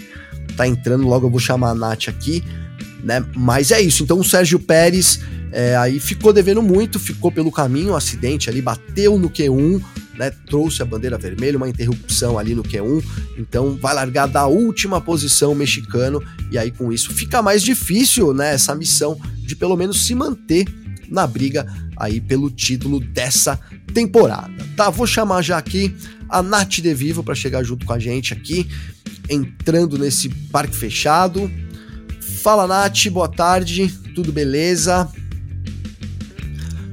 Tá 0.55 0.67
entrando, 0.67 1.07
logo 1.07 1.25
eu 1.25 1.31
vou 1.31 1.39
chamar 1.39 1.71
a 1.71 1.73
Nath 1.73 2.07
aqui, 2.07 2.43
né? 3.03 3.25
Mas 3.35 3.71
é 3.71 3.81
isso. 3.81 4.03
Então 4.03 4.19
o 4.19 4.23
Sérgio 4.23 4.59
Pérez 4.59 5.21
é, 5.51 5.75
aí 5.75 5.99
ficou 5.99 6.31
devendo 6.31 6.61
muito, 6.61 6.99
ficou 6.99 7.31
pelo 7.31 7.51
caminho, 7.51 7.93
um 7.93 7.95
acidente 7.95 8.47
ali, 8.47 8.61
bateu 8.61 9.17
no 9.17 9.27
Q1, 9.27 9.81
né, 10.19 10.31
trouxe 10.45 10.83
a 10.83 10.85
bandeira 10.85 11.17
vermelha, 11.17 11.57
uma 11.57 11.67
interrupção 11.67 12.37
ali 12.37 12.53
no 12.53 12.61
Q1, 12.61 13.03
então 13.35 13.75
vai 13.75 13.95
largar 13.95 14.27
da 14.27 14.45
última 14.45 15.01
posição 15.01 15.55
mexicano, 15.55 16.21
e 16.51 16.59
aí 16.59 16.69
com 16.69 16.91
isso 16.91 17.11
fica 17.11 17.41
mais 17.41 17.63
difícil, 17.63 18.31
né, 18.31 18.53
essa 18.53 18.75
missão 18.75 19.19
de 19.37 19.55
pelo 19.55 19.75
menos 19.75 20.05
se 20.05 20.13
manter 20.13 20.67
na 21.09 21.25
briga 21.25 21.65
aí 21.99 22.21
pelo 22.21 22.49
título 22.49 22.99
dessa 22.99 23.59
temporada. 23.93 24.65
Tá, 24.75 24.89
vou 24.89 25.05
chamar 25.05 25.41
já 25.41 25.57
aqui 25.57 25.93
a 26.29 26.41
Nath 26.41 26.79
De 26.79 26.93
Vivo 26.93 27.23
para 27.23 27.35
chegar 27.35 27.63
junto 27.63 27.85
com 27.85 27.93
a 27.93 27.99
gente 27.99 28.33
aqui, 28.33 28.67
entrando 29.29 29.97
nesse 29.97 30.29
parque 30.29 30.75
fechado. 30.75 31.51
Fala 32.41 32.65
Nath, 32.65 33.07
boa 33.09 33.27
tarde, 33.27 33.87
tudo 34.15 34.31
beleza? 34.31 35.11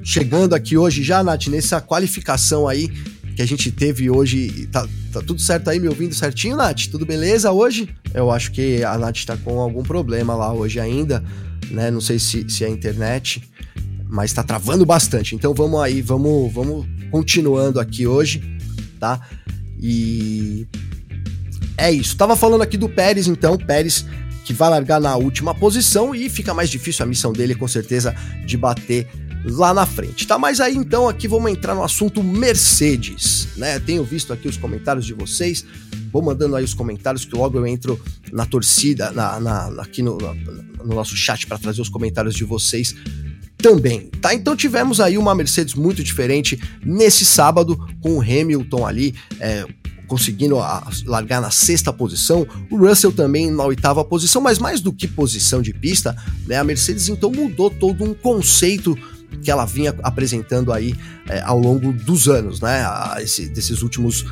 chegando 0.07 0.55
aqui 0.55 0.77
hoje 0.77 1.03
já, 1.03 1.23
Nath, 1.25 1.49
nessa 1.49 1.81
qualificação 1.81 2.69
aí 2.69 2.89
que 3.35 3.43
a 3.43 3.47
gente 3.47 3.73
teve 3.73 4.09
hoje. 4.09 4.69
Tá, 4.71 4.87
tá 5.13 5.21
tudo 5.21 5.43
certo 5.43 5.69
aí, 5.69 5.81
me 5.81 5.89
ouvindo 5.89 6.15
certinho, 6.15 6.57
Nath? 6.57 6.87
Tudo 6.87 7.05
beleza 7.05 7.51
hoje? 7.51 7.89
Eu 8.15 8.31
acho 8.31 8.53
que 8.53 8.85
a 8.85 8.97
Nath 8.97 9.25
tá 9.27 9.37
com 9.37 9.61
algum 9.61 9.83
problema 9.83 10.37
lá 10.37 10.53
hoje 10.53 10.79
ainda, 10.79 11.25
né? 11.73 11.91
Não 11.91 12.01
sei 12.01 12.21
se, 12.21 12.49
se 12.49 12.63
é 12.63 12.69
a 12.69 12.71
internet, 12.71 13.43
mas 14.09 14.33
tá 14.33 14.43
travando 14.43 14.85
bastante. 14.85 15.35
Então 15.35 15.55
vamos 15.55 15.81
aí, 15.81 16.01
vamos, 16.01 16.53
vamos 16.53 16.87
continuando 17.11 17.81
aqui 17.81 18.07
hoje, 18.07 18.43
tá? 18.99 19.21
E 19.81 20.67
é 21.77 21.93
isso. 21.93 22.17
Tava 22.17 22.37
falando 22.37 22.63
aqui 22.63 22.77
do 22.77 22.89
Pérez, 22.89 23.27
então, 23.27 23.57
Pérez 23.57 24.07
que 24.47 24.53
vai 24.53 24.71
largar 24.71 25.01
na 25.01 25.17
última 25.17 25.53
posição 25.53 26.15
e 26.15 26.31
fica 26.31 26.55
mais 26.55 26.71
difícil 26.71 27.05
a 27.05 27.07
missão 27.07 27.33
dele, 27.33 27.53
com 27.53 27.67
certeza, 27.67 28.15
de 28.47 28.57
bater 28.57 29.09
lá 29.45 29.75
na 29.75 29.85
frente, 29.85 30.25
tá? 30.25 30.39
Mas 30.39 30.61
aí 30.61 30.77
então 30.77 31.09
aqui 31.09 31.27
vamos 31.27 31.51
entrar 31.51 31.75
no 31.75 31.83
assunto 31.83 32.23
Mercedes, 32.23 33.49
né? 33.57 33.81
Tenho 33.81 34.05
visto 34.05 34.33
aqui 34.33 34.47
os 34.47 34.57
comentários 34.57 35.05
de 35.05 35.15
vocês, 35.15 35.65
vou 36.13 36.23
mandando 36.23 36.55
aí 36.55 36.65
os 36.65 36.75
comentários 36.75 37.25
que 37.25 37.37
logo 37.37 37.59
eu 37.59 37.67
entro 37.67 38.01
na 38.33 38.47
torcida, 38.47 39.11
na, 39.11 39.41
na 39.41 39.83
aqui 39.83 40.01
no, 40.01 40.17
no 40.17 40.95
nosso 40.95 41.17
chat 41.17 41.45
para 41.47 41.59
trazer 41.59 41.83
os 41.83 41.89
comentários 41.89 42.35
de 42.37 42.45
vocês 42.45 42.95
também, 43.67 44.03
tá? 44.21 44.33
Então 44.33 44.55
tivemos 44.55 45.01
aí 45.01 45.19
uma 45.19 45.35
Mercedes 45.35 45.75
muito 45.75 46.01
diferente 46.05 46.57
nesse 46.85 47.25
sábado 47.25 47.77
com 48.01 48.17
o 48.17 48.21
Hamilton 48.21 48.87
ali, 48.87 49.13
é, 49.41 49.67
conseguindo 50.07 50.57
largar 51.05 51.41
na 51.41 51.51
sexta 51.51 51.93
posição, 51.93 52.47
o 52.71 52.77
Russell 52.77 53.11
também 53.11 53.51
na 53.51 53.65
oitava 53.65 54.05
posição, 54.05 54.41
mas 54.41 54.61
mais 54.61 54.81
do 54.81 54.93
que 54.93 55.09
posição 55.09 55.61
de 55.61 55.75
pista, 55.75 56.15
né, 56.47 56.59
a 56.59 56.63
Mercedes 56.63 57.09
então 57.09 57.29
mudou 57.29 57.69
todo 57.69 58.05
um 58.05 58.15
conceito 58.15 58.97
que 59.43 59.51
ela 59.51 59.65
vinha 59.65 59.93
apresentando 60.01 60.73
aí 60.73 60.95
é, 61.29 61.41
ao 61.41 61.59
longo 61.59 61.93
dos 61.93 62.29
anos, 62.29 62.61
né? 62.61 62.85
Esse, 63.21 63.49
desses 63.49 63.83
últimos 63.83 64.25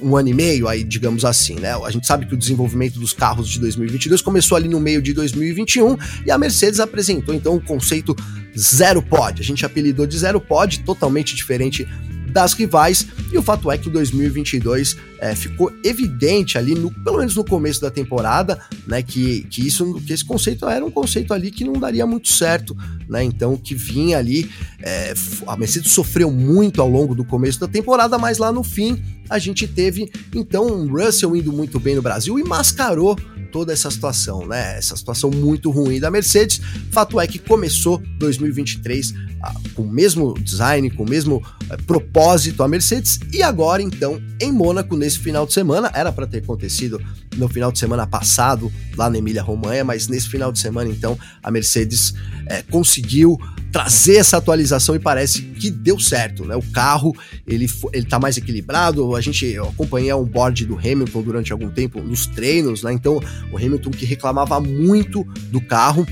um 0.00 0.16
ano 0.16 0.28
e 0.28 0.34
meio, 0.34 0.68
aí, 0.68 0.84
digamos 0.84 1.24
assim, 1.24 1.54
né? 1.54 1.74
A 1.74 1.90
gente 1.90 2.06
sabe 2.06 2.26
que 2.26 2.34
o 2.34 2.36
desenvolvimento 2.36 2.98
dos 2.98 3.12
carros 3.12 3.48
de 3.48 3.58
2022 3.58 4.22
começou 4.22 4.56
ali 4.56 4.68
no 4.68 4.80
meio 4.80 5.02
de 5.02 5.12
2021 5.12 5.96
e 6.24 6.30
a 6.30 6.38
Mercedes 6.38 6.80
apresentou 6.80 7.34
então 7.34 7.56
o 7.56 7.60
conceito 7.60 8.14
Zero 8.56 9.02
Pod. 9.02 9.40
A 9.40 9.44
gente 9.44 9.64
apelidou 9.64 10.06
de 10.06 10.18
Zero 10.18 10.40
Pod, 10.40 10.80
totalmente 10.80 11.34
diferente 11.34 11.86
das 12.28 12.52
rivais. 12.52 13.06
E 13.32 13.38
o 13.38 13.42
fato 13.42 13.70
é 13.70 13.76
que 13.76 13.90
2022 13.90 14.96
é, 15.18 15.34
ficou 15.34 15.72
evidente 15.82 16.56
ali, 16.56 16.74
no, 16.74 16.90
pelo 16.90 17.18
menos 17.18 17.34
no 17.34 17.44
começo 17.44 17.80
da 17.80 17.90
temporada, 17.90 18.58
né, 18.86 19.02
que, 19.02 19.42
que 19.50 19.66
isso, 19.66 19.94
que 20.06 20.12
esse 20.12 20.24
conceito 20.24 20.68
era 20.68 20.84
um 20.84 20.90
conceito 20.90 21.34
ali 21.34 21.50
que 21.50 21.64
não 21.64 21.72
daria 21.72 22.06
muito 22.06 22.28
certo, 22.28 22.76
né? 23.08 23.24
Então 23.24 23.56
que 23.56 23.74
vinha 23.74 24.18
ali, 24.18 24.48
é, 24.80 25.12
a 25.46 25.56
Mercedes 25.56 25.92
sofreu 25.92 26.30
muito 26.30 26.80
ao 26.80 26.88
longo 26.88 27.14
do 27.14 27.24
começo 27.24 27.58
da 27.58 27.66
temporada, 27.66 28.18
mas 28.18 28.38
lá 28.38 28.52
no 28.52 28.62
fim 28.62 29.02
a 29.28 29.38
gente 29.38 29.66
teve 29.66 30.10
então 30.34 30.66
um 30.66 30.88
Russell 30.88 31.36
indo 31.36 31.52
muito 31.52 31.78
bem 31.80 31.94
no 31.94 32.02
Brasil 32.02 32.38
e 32.38 32.44
mascarou 32.44 33.18
toda 33.50 33.72
essa 33.72 33.90
situação, 33.90 34.46
né? 34.46 34.76
Essa 34.78 34.96
situação 34.96 35.30
muito 35.30 35.70
ruim 35.70 36.00
da 36.00 36.10
Mercedes. 36.10 36.60
Fato 36.90 37.20
é 37.20 37.26
que 37.26 37.38
começou 37.38 38.02
2023 38.18 39.14
ah, 39.42 39.54
com 39.74 39.82
o 39.82 39.90
mesmo 39.90 40.34
design, 40.34 40.90
com 40.90 41.04
o 41.04 41.08
mesmo 41.08 41.42
eh, 41.70 41.76
propósito 41.86 42.62
a 42.62 42.68
Mercedes 42.68 43.20
e 43.32 43.42
agora 43.42 43.80
então 43.80 44.20
em 44.40 44.50
Mônaco 44.50 44.96
nesse 44.96 45.18
final 45.20 45.46
de 45.46 45.52
semana 45.52 45.90
era 45.94 46.10
para 46.10 46.26
ter 46.26 46.38
acontecido 46.38 47.00
no 47.36 47.48
final 47.48 47.70
de 47.70 47.78
semana 47.78 48.06
passado 48.06 48.72
lá 48.96 49.08
na 49.08 49.18
Emília 49.18 49.42
Romanha, 49.42 49.84
mas 49.84 50.08
nesse 50.08 50.28
final 50.28 50.50
de 50.50 50.58
semana 50.58 50.90
então 50.90 51.16
a 51.42 51.50
Mercedes 51.50 52.14
eh, 52.48 52.62
conseguiu 52.70 53.38
trazer 53.72 54.16
essa 54.16 54.36
atualização 54.36 54.94
e 54.94 54.98
parece 54.98 55.42
que 55.42 55.70
deu 55.70 55.98
certo, 55.98 56.44
né? 56.44 56.56
O 56.56 56.62
carro, 56.62 57.14
ele, 57.46 57.66
ele 57.92 58.06
tá 58.06 58.18
mais 58.18 58.36
equilibrado, 58.36 59.14
a 59.14 59.20
gente 59.20 59.56
acompanhou 59.58 60.22
o 60.22 60.26
board 60.26 60.64
do 60.64 60.78
Hamilton 60.78 61.22
durante 61.22 61.52
algum 61.52 61.70
tempo 61.70 62.00
nos 62.00 62.26
treinos, 62.26 62.82
né? 62.82 62.92
Então, 62.92 63.20
o 63.52 63.56
Hamilton 63.56 63.90
que 63.90 64.06
reclamava 64.06 64.60
muito 64.60 65.24
do 65.50 65.60
carro, 65.60 66.06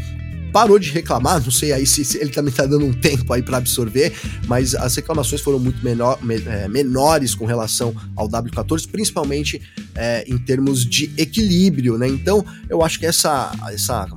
parou 0.53 0.79
de 0.79 0.91
reclamar, 0.91 1.43
não 1.43 1.51
sei 1.51 1.71
aí 1.73 1.87
se, 1.87 2.03
se 2.03 2.17
ele 2.17 2.31
também 2.31 2.53
tá 2.53 2.65
dando 2.65 2.87
um 2.87 2.93
tempo 2.93 3.31
aí 3.33 3.43
para 3.43 3.59
absorver, 3.59 4.13
mas 4.47 4.75
as 4.75 4.95
reclamações 4.97 5.43
foram 5.43 5.59
muito 5.59 5.85
menor, 5.85 6.19
me, 6.25 6.37
é, 6.37 6.67
menores 6.67 7.35
com 7.35 7.45
relação 7.45 7.95
ao 8.17 8.27
W14, 8.27 8.89
principalmente 8.91 9.61
é, 9.95 10.25
em 10.27 10.39
termos 10.39 10.87
de 10.87 11.13
equilíbrio, 11.19 11.99
né? 11.99 12.09
Então, 12.09 12.43
eu 12.71 12.83
acho 12.83 12.99
que 12.99 13.05
essa, 13.05 13.53
essa, 13.71 14.09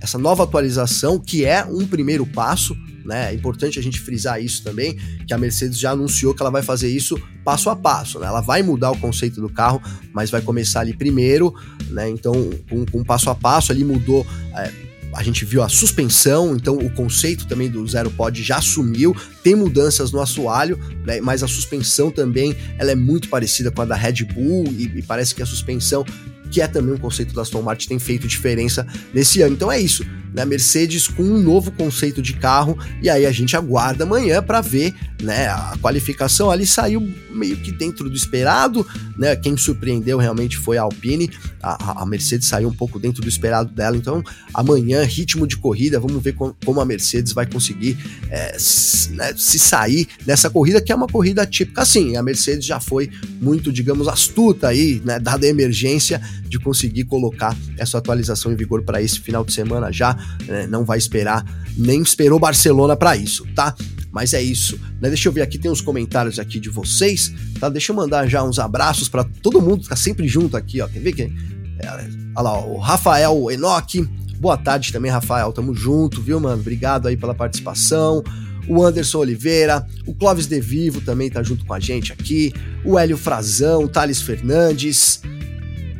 essa 0.00 0.18
nova 0.18 0.44
atualização, 0.44 1.18
que 1.18 1.44
é 1.44 1.64
um 1.64 1.86
primeiro 1.86 2.24
passo, 2.26 2.76
né? 3.04 3.30
É 3.30 3.34
importante 3.34 3.78
a 3.78 3.82
gente 3.82 4.00
frisar 4.00 4.42
isso 4.42 4.62
também, 4.62 4.96
que 5.26 5.32
a 5.32 5.38
Mercedes 5.38 5.78
já 5.78 5.92
anunciou 5.92 6.34
que 6.34 6.42
ela 6.42 6.50
vai 6.50 6.62
fazer 6.62 6.88
isso 6.88 7.20
passo 7.44 7.70
a 7.70 7.76
passo, 7.76 8.18
né? 8.18 8.26
Ela 8.26 8.40
vai 8.40 8.62
mudar 8.62 8.90
o 8.90 8.98
conceito 8.98 9.40
do 9.40 9.48
carro, 9.48 9.82
mas 10.12 10.30
vai 10.30 10.42
começar 10.42 10.80
ali 10.80 10.92
primeiro, 10.92 11.54
né? 11.90 12.08
Então, 12.08 12.32
com, 12.68 12.84
com 12.86 13.02
passo 13.02 13.30
a 13.30 13.34
passo, 13.34 13.72
ali 13.72 13.82
mudou. 13.82 14.26
É, 14.54 14.88
a 15.14 15.22
gente 15.22 15.44
viu 15.44 15.62
a 15.62 15.68
suspensão, 15.68 16.54
então 16.54 16.76
o 16.76 16.90
conceito 16.90 17.46
também 17.46 17.70
do 17.70 17.86
Zero 17.86 18.10
Pod 18.10 18.42
já 18.42 18.60
sumiu, 18.60 19.16
tem 19.42 19.54
mudanças 19.54 20.12
no 20.12 20.20
assoalho, 20.20 20.78
né, 21.04 21.20
mas 21.20 21.42
a 21.42 21.48
suspensão 21.48 22.10
também 22.10 22.54
ela 22.78 22.92
é 22.92 22.94
muito 22.94 23.28
parecida 23.28 23.70
com 23.70 23.82
a 23.82 23.84
da 23.84 23.96
Red 23.96 24.24
Bull 24.24 24.64
e, 24.66 24.84
e 24.98 25.02
parece 25.02 25.34
que 25.34 25.42
a 25.42 25.46
suspensão 25.46 26.04
que 26.50 26.60
é 26.60 26.66
também 26.66 26.94
um 26.94 26.98
conceito 26.98 27.34
da 27.34 27.42
Aston 27.42 27.62
Martin, 27.62 27.88
tem 27.88 27.98
feito 27.98 28.26
diferença 28.26 28.86
nesse 29.12 29.42
ano. 29.42 29.54
Então 29.54 29.70
é 29.70 29.80
isso, 29.80 30.04
né? 30.32 30.44
Mercedes 30.44 31.06
com 31.08 31.22
um 31.22 31.40
novo 31.40 31.70
conceito 31.72 32.20
de 32.22 32.34
carro 32.34 32.78
e 33.02 33.08
aí 33.08 33.26
a 33.26 33.32
gente 33.32 33.56
aguarda 33.56 34.04
amanhã 34.04 34.42
para 34.42 34.60
ver, 34.60 34.94
né? 35.22 35.48
A 35.48 35.76
qualificação 35.80 36.50
ali 36.50 36.66
saiu 36.66 37.12
meio 37.30 37.56
que 37.56 37.70
dentro 37.70 38.08
do 38.08 38.16
esperado, 38.16 38.86
né? 39.16 39.36
Quem 39.36 39.56
surpreendeu 39.56 40.18
realmente 40.18 40.56
foi 40.56 40.78
a 40.78 40.82
Alpine, 40.82 41.30
a, 41.62 42.02
a 42.02 42.06
Mercedes 42.06 42.48
saiu 42.48 42.68
um 42.68 42.74
pouco 42.74 42.98
dentro 42.98 43.22
do 43.22 43.28
esperado 43.28 43.72
dela. 43.72 43.96
Então 43.96 44.22
amanhã 44.52 45.02
ritmo 45.04 45.46
de 45.46 45.56
corrida, 45.56 46.00
vamos 46.00 46.22
ver 46.22 46.34
com, 46.34 46.52
como 46.64 46.80
a 46.80 46.84
Mercedes 46.84 47.32
vai 47.32 47.46
conseguir 47.46 47.96
é, 48.30 48.56
se, 48.58 49.12
né, 49.12 49.32
se 49.36 49.58
sair 49.58 50.08
dessa 50.24 50.50
corrida 50.50 50.80
que 50.80 50.92
é 50.92 50.94
uma 50.94 51.06
corrida 51.06 51.46
típica. 51.46 51.82
Assim, 51.82 52.16
a 52.16 52.22
Mercedes 52.22 52.64
já 52.64 52.80
foi 52.80 53.10
muito, 53.40 53.72
digamos, 53.72 54.08
astuta 54.08 54.68
aí, 54.68 55.00
né? 55.04 55.18
Dada 55.18 55.46
a 55.46 55.48
emergência 55.48 56.20
de 56.48 56.58
conseguir 56.58 57.04
colocar 57.04 57.56
essa 57.76 57.98
atualização 57.98 58.52
em 58.52 58.56
vigor 58.56 58.82
para 58.82 59.00
esse 59.02 59.20
final 59.20 59.44
de 59.44 59.52
semana 59.52 59.92
já. 59.92 60.17
Né? 60.46 60.66
Não 60.66 60.84
vai 60.84 60.98
esperar, 60.98 61.44
nem 61.76 62.02
esperou 62.02 62.38
Barcelona 62.38 62.96
para 62.96 63.16
isso, 63.16 63.46
tá? 63.54 63.74
Mas 64.10 64.32
é 64.32 64.42
isso, 64.42 64.78
né? 65.00 65.08
Deixa 65.08 65.28
eu 65.28 65.32
ver 65.32 65.42
aqui, 65.42 65.58
tem 65.58 65.70
uns 65.70 65.80
comentários 65.80 66.38
aqui 66.38 66.58
de 66.58 66.70
vocês, 66.70 67.32
tá? 67.60 67.68
Deixa 67.68 67.92
eu 67.92 67.96
mandar 67.96 68.26
já 68.26 68.42
uns 68.42 68.58
abraços 68.58 69.08
para 69.08 69.24
todo 69.24 69.60
mundo 69.60 69.82
que 69.82 69.88
tá 69.88 69.96
sempre 69.96 70.26
junto 70.26 70.56
aqui, 70.56 70.80
ó. 70.80 70.88
Quer 70.88 71.00
ver 71.00 71.12
quem? 71.12 71.36
É, 71.78 71.88
olha 72.34 72.42
lá, 72.42 72.58
o 72.58 72.78
Rafael 72.78 73.50
Enoque. 73.50 74.08
Boa 74.40 74.56
tarde 74.56 74.92
também, 74.92 75.10
Rafael. 75.10 75.52
Tamo 75.52 75.74
junto, 75.74 76.22
viu, 76.22 76.40
mano? 76.40 76.60
Obrigado 76.60 77.06
aí 77.08 77.16
pela 77.16 77.34
participação 77.34 78.22
o 78.70 78.84
Anderson 78.84 79.20
Oliveira, 79.20 79.86
o 80.06 80.14
Clóvis 80.14 80.46
De 80.46 80.60
Vivo 80.60 81.00
também 81.00 81.30
tá 81.30 81.42
junto 81.42 81.64
com 81.64 81.72
a 81.72 81.80
gente 81.80 82.12
aqui, 82.12 82.52
o 82.84 82.98
Hélio 82.98 83.16
Frazão, 83.16 83.84
o 83.84 83.88
Thales 83.88 84.20
Fernandes, 84.20 85.22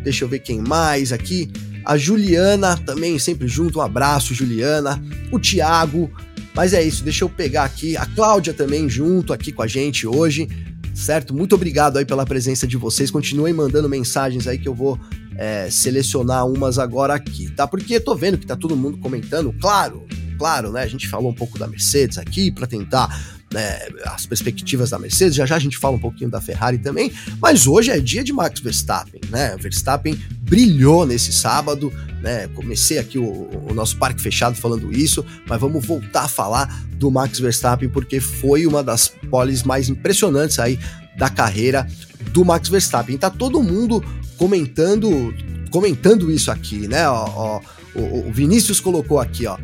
Deixa 0.02 0.24
eu 0.24 0.28
ver 0.28 0.38
quem 0.38 0.60
mais 0.60 1.12
aqui. 1.12 1.50
A 1.84 1.96
Juliana 1.96 2.76
também 2.76 3.18
sempre 3.18 3.48
junto. 3.48 3.78
Um 3.78 3.82
abraço, 3.82 4.34
Juliana. 4.34 5.02
O 5.30 5.38
Tiago. 5.38 6.10
Mas 6.54 6.72
é 6.72 6.82
isso, 6.82 7.04
deixa 7.04 7.24
eu 7.24 7.28
pegar 7.28 7.64
aqui. 7.64 7.96
A 7.96 8.04
Cláudia 8.04 8.52
também 8.52 8.88
junto 8.88 9.32
aqui 9.32 9.52
com 9.52 9.62
a 9.62 9.66
gente 9.66 10.06
hoje. 10.06 10.48
certo? 10.94 11.32
Muito 11.32 11.54
obrigado 11.54 11.96
aí 11.96 12.04
pela 12.04 12.26
presença 12.26 12.66
de 12.66 12.76
vocês. 12.76 13.10
Continuem 13.10 13.54
mandando 13.54 13.88
mensagens 13.88 14.46
aí 14.48 14.58
que 14.58 14.68
eu 14.68 14.74
vou 14.74 14.98
é, 15.36 15.70
selecionar 15.70 16.46
umas 16.46 16.78
agora 16.78 17.14
aqui, 17.14 17.48
tá? 17.50 17.66
Porque 17.66 18.00
tô 18.00 18.16
vendo 18.16 18.36
que 18.36 18.46
tá 18.46 18.56
todo 18.56 18.76
mundo 18.76 18.98
comentando, 18.98 19.54
claro, 19.60 20.04
claro, 20.36 20.72
né? 20.72 20.82
A 20.82 20.88
gente 20.88 21.08
falou 21.08 21.30
um 21.30 21.34
pouco 21.34 21.56
da 21.56 21.68
Mercedes 21.68 22.18
aqui 22.18 22.50
para 22.50 22.66
tentar 22.66 23.37
né, 23.52 23.88
as 24.04 24.26
perspectivas 24.26 24.90
da 24.90 24.98
Mercedes, 24.98 25.34
já 25.34 25.46
já 25.46 25.56
a 25.56 25.58
gente 25.58 25.78
fala 25.78 25.96
um 25.96 26.00
pouquinho 26.00 26.30
da 26.30 26.40
Ferrari 26.40 26.78
também, 26.78 27.12
mas 27.40 27.66
hoje 27.66 27.90
é 27.90 27.98
dia 27.98 28.22
de 28.22 28.32
Max 28.32 28.60
Verstappen, 28.60 29.20
né? 29.30 29.56
Verstappen 29.58 30.18
brilhou 30.40 31.06
nesse 31.06 31.32
sábado, 31.32 31.92
né? 32.20 32.48
Comecei 32.48 32.98
aqui 32.98 33.18
o, 33.18 33.48
o, 33.68 33.74
nosso 33.74 33.96
parque 33.96 34.20
fechado 34.20 34.56
falando 34.56 34.92
isso, 34.92 35.24
mas 35.46 35.60
vamos 35.60 35.84
voltar 35.84 36.24
a 36.24 36.28
falar 36.28 36.84
do 36.96 37.10
Max 37.10 37.38
Verstappen 37.38 37.88
porque 37.88 38.20
foi 38.20 38.66
uma 38.66 38.82
das 38.82 39.08
poles 39.08 39.62
mais 39.62 39.88
impressionantes 39.88 40.58
aí 40.58 40.78
da 41.16 41.30
carreira 41.30 41.86
do 42.32 42.44
Max 42.44 42.68
Verstappen. 42.68 43.16
Tá 43.16 43.30
todo 43.30 43.62
mundo 43.62 44.04
comentando 44.36 45.34
comentando 45.70 46.30
isso 46.30 46.50
aqui, 46.50 46.88
né? 46.88 47.08
Ó, 47.08 47.24
ó, 47.26 47.60
o, 47.94 48.28
o 48.28 48.32
Vinícius 48.32 48.80
colocou 48.80 49.18
aqui, 49.20 49.46
ó. 49.46 49.58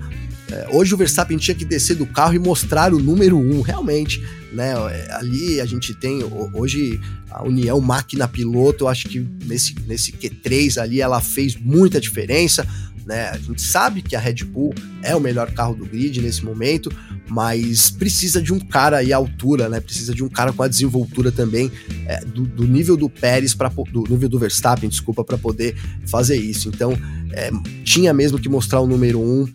É, 0.50 0.66
hoje 0.70 0.94
o 0.94 0.96
Verstappen 0.96 1.38
tinha 1.38 1.54
que 1.54 1.64
descer 1.64 1.96
do 1.96 2.06
carro 2.06 2.34
e 2.34 2.38
mostrar 2.38 2.92
o 2.92 2.98
número 2.98 3.38
1, 3.38 3.58
um, 3.58 3.60
realmente, 3.60 4.22
né? 4.54 4.72
É, 4.90 5.12
ali 5.12 5.60
a 5.60 5.66
gente 5.66 5.94
tem 5.94 6.20
hoje 6.52 7.00
a 7.30 7.42
união 7.42 7.80
máquina-piloto, 7.80 8.84
eu 8.84 8.88
acho 8.88 9.08
que 9.08 9.20
nesse, 9.44 9.74
nesse 9.86 10.12
Q3 10.12 10.80
ali 10.80 11.00
ela 11.00 11.20
fez 11.20 11.56
muita 11.56 12.00
diferença. 12.00 12.66
Né? 13.04 13.28
A 13.28 13.36
gente 13.36 13.60
sabe 13.60 14.00
que 14.00 14.16
a 14.16 14.20
Red 14.20 14.44
Bull 14.44 14.74
é 15.02 15.14
o 15.14 15.20
melhor 15.20 15.50
carro 15.52 15.74
do 15.74 15.84
grid 15.84 16.22
nesse 16.22 16.42
momento, 16.42 16.90
mas 17.28 17.90
precisa 17.90 18.40
de 18.40 18.52
um 18.52 18.58
cara 18.58 18.98
aí 18.98 19.12
à 19.12 19.16
altura, 19.16 19.68
né? 19.68 19.78
Precisa 19.78 20.14
de 20.14 20.24
um 20.24 20.28
cara 20.28 20.52
com 20.52 20.62
a 20.62 20.68
desenvoltura 20.68 21.30
também 21.30 21.70
é, 22.06 22.24
do, 22.24 22.46
do, 22.46 22.66
nível 22.66 22.96
do 22.96 23.10
Pérez 23.10 23.54
para 23.54 23.68
do 23.68 24.04
nível 24.08 24.28
do 24.28 24.38
Verstappen, 24.38 24.88
desculpa, 24.88 25.22
para 25.22 25.36
poder 25.36 25.76
fazer 26.06 26.36
isso. 26.36 26.68
Então 26.68 26.96
é, 27.32 27.50
tinha 27.84 28.14
mesmo 28.14 28.38
que 28.38 28.48
mostrar 28.48 28.80
o 28.80 28.86
número 28.86 29.20
um 29.20 29.46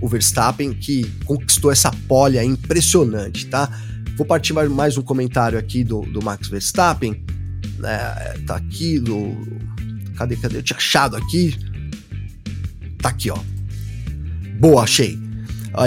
o 0.00 0.08
Verstappen, 0.08 0.72
que 0.72 1.04
conquistou 1.24 1.70
essa 1.70 1.90
pole 2.08 2.42
impressionante, 2.44 3.46
tá? 3.46 3.70
Vou 4.16 4.26
partir 4.26 4.52
mais 4.52 4.98
um 4.98 5.02
comentário 5.02 5.58
aqui 5.58 5.82
do, 5.82 6.02
do 6.02 6.22
Max 6.22 6.48
Verstappen. 6.48 7.24
É, 7.82 8.38
tá 8.46 8.56
aqui 8.56 8.98
do. 8.98 9.34
Cadê, 10.16 10.36
cadê? 10.36 10.58
Eu 10.58 10.62
tinha 10.62 10.76
achado 10.76 11.16
aqui. 11.16 11.56
Tá 13.00 13.08
aqui, 13.08 13.30
ó. 13.30 13.38
Boa, 14.60 14.82
achei. 14.82 15.18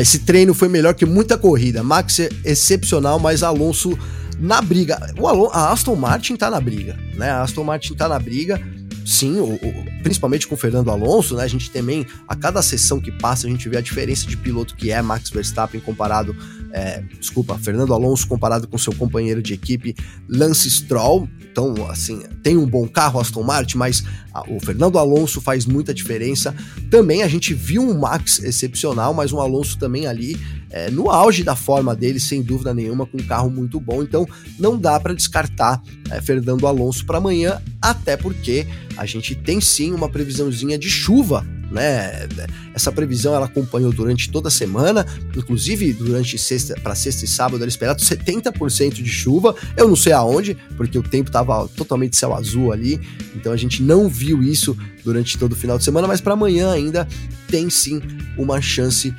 esse 0.01 0.20
treino 0.20 0.53
foi 0.53 0.67
melhor 0.67 0.96
que 0.96 1.05
muita 1.05 1.38
corrida. 1.38 1.84
Max 1.84 2.20
é 2.20 2.29
excepcional, 2.44 3.20
mas 3.20 3.44
Alonso 3.44 3.98
na 4.39 4.62
briga. 4.62 5.13
O 5.17 5.27
Alon 5.27 5.50
a 5.53 5.72
Aston 5.72 5.96
Martin 5.96 6.36
tá 6.36 6.50
na 6.50 6.60
briga, 6.60 6.98
né? 7.15 7.29
A 7.29 7.44
Aston 7.44 7.63
Martin 7.63 7.94
tá 7.94 8.10
na 8.10 8.20
briga 8.20 8.60
sim, 9.05 9.39
o, 9.39 9.53
o, 9.53 10.01
principalmente 10.01 10.48
com 10.48 10.55
o 10.55 10.58
Fernando 10.58 10.89
Alonso, 10.89 11.36
né? 11.36 11.44
A 11.44 11.48
gente 11.48 11.70
também, 11.70 12.05
a 12.27 12.36
cada 12.36 12.62
sessão 12.62 13.00
que 13.00 13.12
passa, 13.12 13.46
a 13.46 13.50
gente 13.50 13.70
vê 13.70 13.77
a 13.77 13.82
diferença 13.82 14.25
de 14.25 14.36
piloto 14.36 14.75
que 14.75 14.91
é 14.91 15.01
Max 15.01 15.29
Verstappen 15.29 15.79
comparado, 15.79 16.36
é, 16.75 17.01
desculpa, 17.17 17.58
Fernando 17.58 17.94
Alonso 17.94 18.27
comparado 18.27 18.67
com 18.67 18.77
seu 18.77 18.94
companheiro 18.94 19.41
de 19.41 19.53
equipe 19.53 19.96
Lance 20.27 20.70
Stroll. 20.70 21.29
Então, 21.50 21.74
assim, 21.89 22.22
tem 22.44 22.58
um 22.58 22.67
bom 22.67 22.86
carro 22.86 23.17
Aston 23.17 23.44
Martin, 23.44 23.77
mas 23.77 24.03
o 24.50 24.60
Fernando 24.60 25.00
Alonso 25.00 25.39
faz 25.39 25.65
muita 25.65 25.94
diferença. 25.94 26.53
Também 26.91 27.24
a 27.24 27.29
gente 27.29 27.53
viu 27.53 27.82
um 27.82 27.98
Max 27.98 28.44
excepcional, 28.44 29.13
mas 29.13 29.32
um 29.32 29.39
Alonso 29.39 29.79
também 29.79 30.05
ali 30.05 30.38
é, 30.70 30.91
no 30.91 31.10
auge 31.10 31.46
da 31.46 31.55
forma 31.55 31.96
dele, 31.96 32.20
sem 32.20 32.41
dúvida 32.41 32.74
nenhuma, 32.74 33.05
com 33.05 33.17
um 33.17 33.25
carro 33.25 33.50
muito 33.50 33.79
bom. 33.79 34.03
Então, 34.03 34.27
não 34.60 34.77
dá 34.77 35.00
para 35.00 35.13
descartar 35.13 35.82
é, 36.12 36.22
Fernando 36.22 36.67
Alonso 36.67 37.05
para 37.05 37.20
amanhã, 37.20 37.62
até 37.82 38.17
porque 38.17 38.67
a 38.98 39.05
gente 39.05 39.34
tem 39.34 39.62
sim 39.62 39.94
uma 39.94 40.10
previsãozinha 40.10 40.77
de 40.77 40.89
chuva 40.89 41.48
né? 41.72 42.27
Essa 42.74 42.91
previsão 42.91 43.36
ela 43.36 43.45
acompanhou 43.45 43.91
durante 43.91 44.29
toda 44.29 44.48
a 44.48 44.51
semana, 44.51 45.05
inclusive 45.36 45.93
durante 45.93 46.38
sexta 46.38 46.75
para 46.81 46.95
sexta 46.95 47.25
e 47.25 47.27
sábado 47.27 47.62
era 47.62 47.69
esperado 47.69 48.01
70% 48.01 48.93
de 48.93 49.10
chuva. 49.10 49.55
Eu 49.75 49.88
não 49.88 49.95
sei 49.95 50.13
aonde, 50.13 50.55
porque 50.77 50.98
o 50.98 51.03
tempo 51.03 51.29
estava 51.29 51.67
totalmente 51.69 52.15
céu 52.15 52.34
azul 52.34 52.72
ali, 52.72 53.00
então 53.36 53.51
a 53.51 53.57
gente 53.57 53.81
não 53.81 54.07
viu 54.07 54.43
isso 54.43 54.77
durante 55.03 55.38
todo 55.38 55.53
o 55.53 55.55
final 55.55 55.77
de 55.77 55.84
semana, 55.84 56.07
mas 56.07 56.22
para 56.22 56.34
amanhã 56.34 56.72
ainda 56.72 57.07
tem 57.48 57.69
sim 57.69 58.01
uma 58.38 58.62
chance 58.62 59.13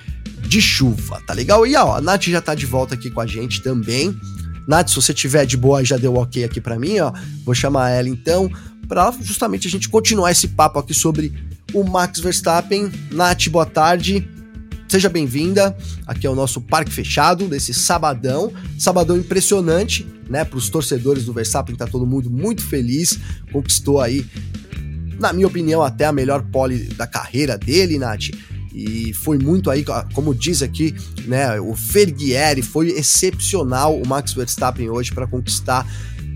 de 0.47 0.61
chuva, 0.61 1.21
tá 1.27 1.35
legal? 1.35 1.67
E 1.67 1.75
ó, 1.75 1.97
a 1.97 2.01
Nath 2.01 2.25
já 2.25 2.41
tá 2.41 2.55
de 2.55 2.67
volta 2.67 2.95
aqui 2.95 3.11
com 3.11 3.21
a 3.21 3.27
gente 3.27 3.63
também. 3.63 4.17
Nath, 4.67 4.89
se 4.89 4.97
você 4.97 5.15
tiver 5.15 5.47
de 5.47 5.57
boa, 5.57 5.85
já 5.85 5.97
deu 5.97 6.15
ok 6.15 6.45
aqui 6.45 6.61
para 6.61 6.79
mim, 6.79 6.99
ó. 6.99 7.13
Vou 7.45 7.55
chamar 7.55 7.91
ela 7.91 8.09
então 8.09 8.51
para 8.89 9.13
justamente 9.21 9.67
a 9.67 9.71
gente 9.71 9.89
continuar 9.89 10.31
esse 10.31 10.49
papo 10.49 10.79
aqui 10.79 10.95
sobre 10.95 11.33
o 11.73 11.85
Max 11.85 12.21
Verstappen. 12.21 12.91
Nath, 13.11 13.49
boa 13.49 13.67
tarde. 13.67 14.29
Seja 14.89 15.09
bem-vinda. 15.09 15.77
Aqui 16.07 16.27
é 16.27 16.31
o 16.31 16.35
nosso 16.35 16.61
parque 16.61 16.93
fechado 16.93 17.49
desse 17.49 17.75
sabadão. 17.75 18.53
Sabadão 18.79 19.17
impressionante, 19.17 20.07
né? 20.29 20.45
Para 20.45 20.59
os 20.59 20.71
torcedores 20.71 21.25
do 21.25 21.33
Verstappen, 21.33 21.75
tá 21.75 21.87
todo 21.87 22.07
mundo 22.07 22.31
muito 22.31 22.65
feliz. 22.65 23.19
Conquistou 23.53 24.01
aí, 24.01 24.25
na 25.19 25.33
minha 25.33 25.47
opinião, 25.47 25.83
até 25.83 26.05
a 26.05 26.13
melhor 26.13 26.43
pole 26.53 26.85
da 26.95 27.07
carreira 27.07 27.59
dele, 27.59 27.99
Nath. 27.99 28.31
E 28.73 29.13
foi 29.15 29.39
muito 29.39 29.71
aí, 29.71 29.85
como 30.13 30.35
diz 30.35 30.63
aqui, 30.63 30.95
né? 31.27 31.59
O 31.61 31.75
Ferguieri 31.75 32.63
foi 32.63 32.91
excepcional 32.91 33.99
o 33.99 34.07
Max 34.07 34.35
Verstappen 34.35 34.91
hoje 34.91 35.13
para 35.13 35.27
conquistar 35.27 35.87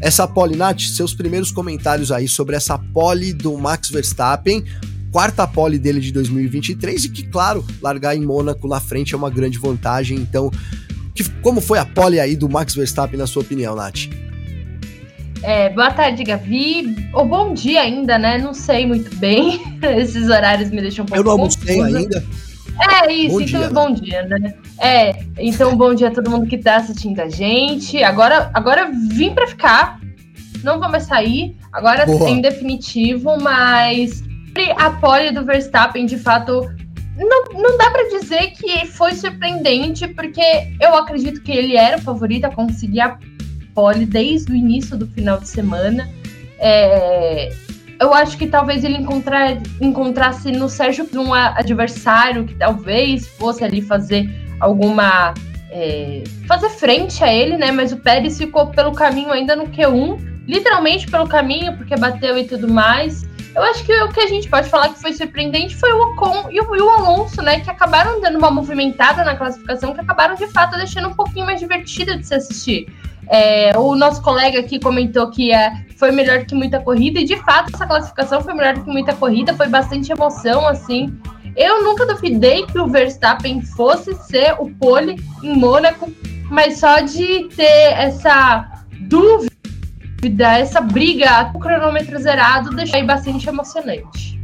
essa 0.01 0.27
pole, 0.27 0.57
Nath, 0.57 0.81
seus 0.81 1.13
primeiros 1.13 1.53
comentários 1.53 2.11
aí 2.11 2.27
sobre 2.27 2.57
essa 2.57 2.79
pole 2.79 3.35
do 3.35 3.59
Max 3.59 3.91
Verstappen, 3.91 4.65
quarta 5.11 5.47
pole 5.47 5.79
dele 5.79 6.01
de 6.01 6.13
2023 6.13 7.05
e 7.05 7.09
que, 7.09 7.27
claro, 7.27 7.65
largar 7.81 8.17
em 8.17 8.25
Mônaco 8.25 8.67
na 8.69 8.81
frente 8.81 9.15
é 9.15 9.17
uma 9.17 9.31
grande 9.31 9.59
vantagem. 9.59 10.19
Então, 10.19 10.51
que, 11.15 11.29
como 11.41 11.61
foi 11.61 11.79
a 11.79 11.85
pole 11.85 12.21
aí 12.21 12.37
do 12.37 12.49
Max 12.49 12.75
Verstappen, 12.75 13.19
na 13.19 13.27
sua 13.27 13.43
opinião, 13.43 13.75
Nath? 13.75 14.09
É, 15.43 15.71
boa 15.71 15.91
tarde, 15.91 16.23
Gavi. 16.23 17.09
Ou 17.13 17.25
bom 17.25 17.55
dia 17.55 17.81
ainda, 17.81 18.19
né? 18.19 18.39
Não 18.39 18.53
sei 18.53 18.87
muito 18.87 19.15
bem. 19.17 19.61
Esses 19.99 20.29
horários 20.29 20.71
me 20.71 20.81
deixam 20.81 21.05
um 21.05 21.07
pouco 21.07 21.21
Eu 21.21 21.25
não 21.25 21.33
almocei 21.33 21.81
ainda. 21.81 22.25
É 23.03 23.13
isso, 23.13 23.35
bom 23.35 23.41
então 23.41 23.61
dia, 23.61 23.71
bom 23.71 23.89
né? 23.89 23.95
dia, 23.95 24.23
né? 24.27 24.55
É, 24.79 25.25
então 25.39 25.77
bom 25.77 25.95
dia 25.95 26.09
a 26.09 26.11
todo 26.11 26.31
mundo 26.31 26.47
que 26.47 26.57
tá 26.57 26.77
assistindo 26.77 27.21
a 27.21 27.29
gente. 27.29 28.03
Agora, 28.03 28.51
agora 28.55 28.91
vim 29.09 29.35
para 29.35 29.47
ficar. 29.47 30.01
Não 30.63 30.79
vou 30.79 30.89
mais 30.89 31.05
sair. 31.05 31.57
Agora 31.73 32.07
Boa. 32.07 32.31
em 32.31 32.41
definitivo, 32.41 33.39
mas 33.41 34.23
a 34.77 34.91
pole 34.91 35.31
do 35.33 35.45
Verstappen, 35.45 36.07
de 36.07 36.19
fato, 36.19 36.71
não, 37.17 37.45
não 37.53 37.77
dá 37.77 37.91
para 37.91 38.09
dizer 38.09 38.53
que 38.53 38.87
foi 38.87 39.15
surpreendente, 39.15 40.09
porque 40.09 40.43
eu 40.81 40.95
acredito 40.95 41.43
que 41.43 41.53
ele 41.53 41.77
era 41.77 41.99
o 41.99 42.01
favorito 42.01 42.47
a 42.47 42.51
conseguir 42.51 43.01
a 43.01 43.19
pole 43.75 44.07
desde 44.07 44.53
o 44.53 44.55
início 44.55 44.97
do 44.97 45.07
final 45.07 45.39
de 45.39 45.49
semana. 45.49 46.09
É, 46.59 47.51
eu 48.01 48.15
acho 48.15 48.37
que 48.39 48.47
talvez 48.47 48.83
ele 48.83 48.97
encontrar, 48.97 49.59
encontrasse 49.81 50.51
no 50.51 50.69
Sérgio 50.69 51.07
um 51.15 51.35
adversário 51.35 52.45
que 52.45 52.55
talvez 52.55 53.29
fosse 53.29 53.63
ali 53.63 53.83
fazer 53.83 54.31
alguma. 54.59 55.35
É, 55.73 56.25
fazer 56.49 56.71
frente 56.71 57.23
a 57.23 57.33
ele, 57.33 57.57
né? 57.57 57.71
Mas 57.71 57.93
o 57.93 57.97
Pérez 57.99 58.39
ficou 58.39 58.69
pelo 58.69 58.93
caminho 58.93 59.31
ainda 59.31 59.55
no 59.55 59.69
Q1, 59.69 60.19
literalmente 60.49 61.09
pelo 61.09 61.29
caminho, 61.29 61.77
porque 61.77 61.95
bateu 61.95 62.37
e 62.39 62.45
tudo 62.45 62.67
mais. 62.67 63.23
Eu 63.55 63.63
acho 63.65 63.85
que 63.85 63.93
o 64.03 64.09
que 64.09 64.21
a 64.21 64.27
gente 64.27 64.49
pode 64.49 64.69
falar 64.69 64.91
que 64.91 65.01
foi 65.01 65.13
surpreendente 65.13 65.75
foi 65.75 65.93
o 65.93 66.13
Ocon 66.13 66.49
e 66.51 66.61
o, 66.61 66.91
Alonso, 66.91 67.43
né? 67.43 67.61
Que 67.61 67.71
acabaram 67.71 68.21
dando 68.21 68.39
uma 68.39 68.51
movimentada 68.51 69.25
na 69.25 69.35
classificação, 69.35 69.93
que 69.93 70.01
acabaram 70.01 70.35
de 70.37 70.47
fato 70.49 70.77
deixando 70.77 71.09
um 71.09 71.15
pouquinho 71.15 71.47
mais 71.47 71.59
divertido 71.59 72.17
de 72.17 72.27
se 72.27 72.35
assistir. 72.35 72.87
É, 73.29 73.77
o 73.77 73.95
nosso 73.95 74.23
colega 74.23 74.59
aqui 74.61 74.79
comentou 74.79 75.31
que 75.31 75.53
é, 75.53 75.73
foi 75.97 76.11
melhor 76.11 76.45
que 76.45 76.55
muita 76.55 76.81
corrida, 76.81 77.21
e 77.21 77.25
de 77.25 77.37
fato 77.37 77.73
essa 77.75 77.87
classificação 77.87 78.41
foi 78.41 78.55
melhor 78.55 78.75
que 78.75 78.91
muita 78.91 79.15
corrida, 79.15 79.55
foi 79.55 79.69
bastante 79.69 80.11
emoção, 80.13 80.67
assim. 80.67 81.17
Eu 81.57 81.83
nunca 81.83 82.07
duvidei 82.07 82.65
que 82.67 82.79
o 82.79 82.87
Verstappen 82.87 83.63
fosse 83.63 84.15
ser 84.15 84.55
o 84.59 84.71
pole 84.71 85.17
em 85.43 85.57
Mônaco, 85.57 86.11
mas 86.49 86.79
só 86.79 87.01
de 87.01 87.49
ter 87.57 87.93
essa 87.93 88.67
dúvida, 89.01 89.50
essa 90.59 90.81
briga 90.81 91.47
com 91.47 91.59
o 91.59 91.61
cronômetro 91.61 92.19
zerado, 92.21 92.75
deixei 92.75 93.05
bastante 93.05 93.49
emocionante. 93.49 94.41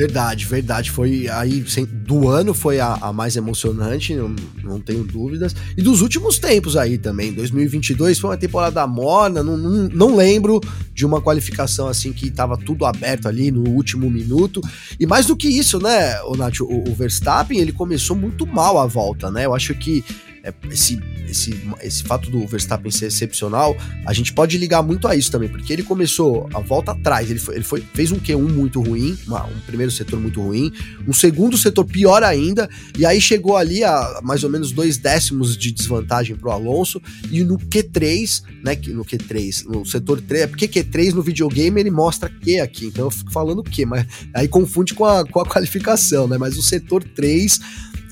Verdade, 0.00 0.46
verdade. 0.46 0.90
Foi 0.90 1.28
aí 1.28 1.62
do 2.06 2.26
ano 2.26 2.54
foi 2.54 2.80
a, 2.80 2.94
a 3.02 3.12
mais 3.12 3.36
emocionante, 3.36 4.14
não, 4.14 4.34
não, 4.62 4.80
tenho 4.80 5.04
dúvidas. 5.04 5.54
E 5.76 5.82
dos 5.82 6.00
últimos 6.00 6.38
tempos 6.38 6.74
aí 6.74 6.96
também. 6.96 7.34
2022 7.34 8.18
foi 8.18 8.30
uma 8.30 8.36
temporada 8.38 8.86
morna, 8.86 9.42
não, 9.42 9.58
não, 9.58 9.88
não 9.88 10.16
lembro 10.16 10.58
de 10.94 11.04
uma 11.04 11.20
qualificação 11.20 11.86
assim 11.86 12.14
que 12.14 12.28
estava 12.28 12.56
tudo 12.56 12.86
aberto 12.86 13.28
ali 13.28 13.50
no 13.50 13.68
último 13.68 14.08
minuto. 14.08 14.62
E 14.98 15.06
mais 15.06 15.26
do 15.26 15.36
que 15.36 15.48
isso, 15.48 15.78
né, 15.78 16.18
o, 16.22 16.34
Nath, 16.34 16.60
o, 16.60 16.88
o 16.88 16.94
Verstappen 16.94 17.58
ele 17.58 17.72
começou 17.72 18.16
muito 18.16 18.46
mal 18.46 18.78
a 18.78 18.86
volta, 18.86 19.30
né? 19.30 19.44
Eu 19.44 19.54
acho 19.54 19.74
que 19.74 20.02
é, 20.42 20.52
esse, 20.70 20.98
esse, 21.28 21.60
esse 21.82 22.02
fato 22.02 22.30
do 22.30 22.46
Verstappen 22.46 22.90
ser 22.90 23.06
excepcional, 23.06 23.76
a 24.06 24.12
gente 24.12 24.32
pode 24.32 24.56
ligar 24.56 24.82
muito 24.82 25.06
a 25.06 25.14
isso 25.14 25.30
também, 25.30 25.48
porque 25.48 25.72
ele 25.72 25.82
começou 25.82 26.48
a 26.54 26.60
volta 26.60 26.92
atrás, 26.92 27.30
ele, 27.30 27.38
foi, 27.38 27.56
ele 27.56 27.64
foi, 27.64 27.82
fez 27.92 28.10
um 28.10 28.18
Q1 28.18 28.50
muito 28.50 28.80
ruim, 28.80 29.18
uma, 29.26 29.44
um 29.44 29.60
primeiro 29.66 29.92
setor 29.92 30.18
muito 30.18 30.40
ruim, 30.40 30.72
um 31.06 31.12
segundo 31.12 31.58
setor 31.58 31.84
pior 31.84 32.22
ainda, 32.22 32.68
e 32.98 33.04
aí 33.04 33.20
chegou 33.20 33.56
ali 33.56 33.84
a 33.84 34.20
mais 34.22 34.42
ou 34.42 34.50
menos 34.50 34.72
dois 34.72 34.96
décimos 34.96 35.56
de 35.56 35.70
desvantagem 35.70 36.36
pro 36.36 36.50
Alonso, 36.50 37.00
e 37.30 37.44
no 37.44 37.58
Q3, 37.58 38.42
né, 38.64 38.78
no 38.88 39.04
Q3, 39.04 39.64
no 39.66 39.84
setor 39.84 40.20
3, 40.20 40.42
é 40.42 40.46
porque 40.46 40.66
Q3 40.66 41.12
no 41.12 41.22
videogame 41.22 41.80
ele 41.80 41.90
mostra 41.90 42.30
Q 42.30 42.60
aqui, 42.60 42.86
então 42.86 43.04
eu 43.04 43.10
fico 43.10 43.30
falando 43.30 43.62
Q, 43.62 43.84
mas 43.84 44.06
aí 44.34 44.48
confunde 44.48 44.94
com 44.94 45.04
a, 45.04 45.24
com 45.24 45.40
a 45.40 45.46
qualificação, 45.46 46.26
né, 46.26 46.38
mas 46.38 46.56
o 46.56 46.62
setor 46.62 47.04
3 47.04 47.60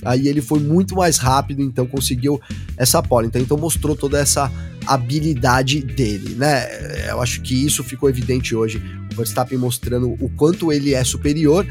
Aí 0.05 0.29
ele 0.29 0.41
foi 0.41 0.61
muito 0.61 0.95
mais 0.95 1.19
rápido, 1.19 1.63
então 1.63 1.87
conseguiu 1.87 2.41
essa 2.77 3.03
pole. 3.03 3.27
Então, 3.27 3.41
então 3.41 3.57
mostrou 3.57 3.97
toda 3.97 4.19
essa 4.19 4.51
habilidade 4.87 5.81
dele, 5.81 6.35
né? 6.35 7.09
Eu 7.09 7.21
acho 7.21 7.43
que 7.43 7.55
isso 7.67 7.85
ficou 7.85 8.09
evidente 8.09 8.55
hoje. 8.55 8.83
O 9.13 9.17
Verstappen 9.17 9.59
mostrando 9.59 10.17
o 10.21 10.31
quanto 10.31 10.73
ele 10.73 10.95
é 10.95 11.05
superior. 11.05 11.67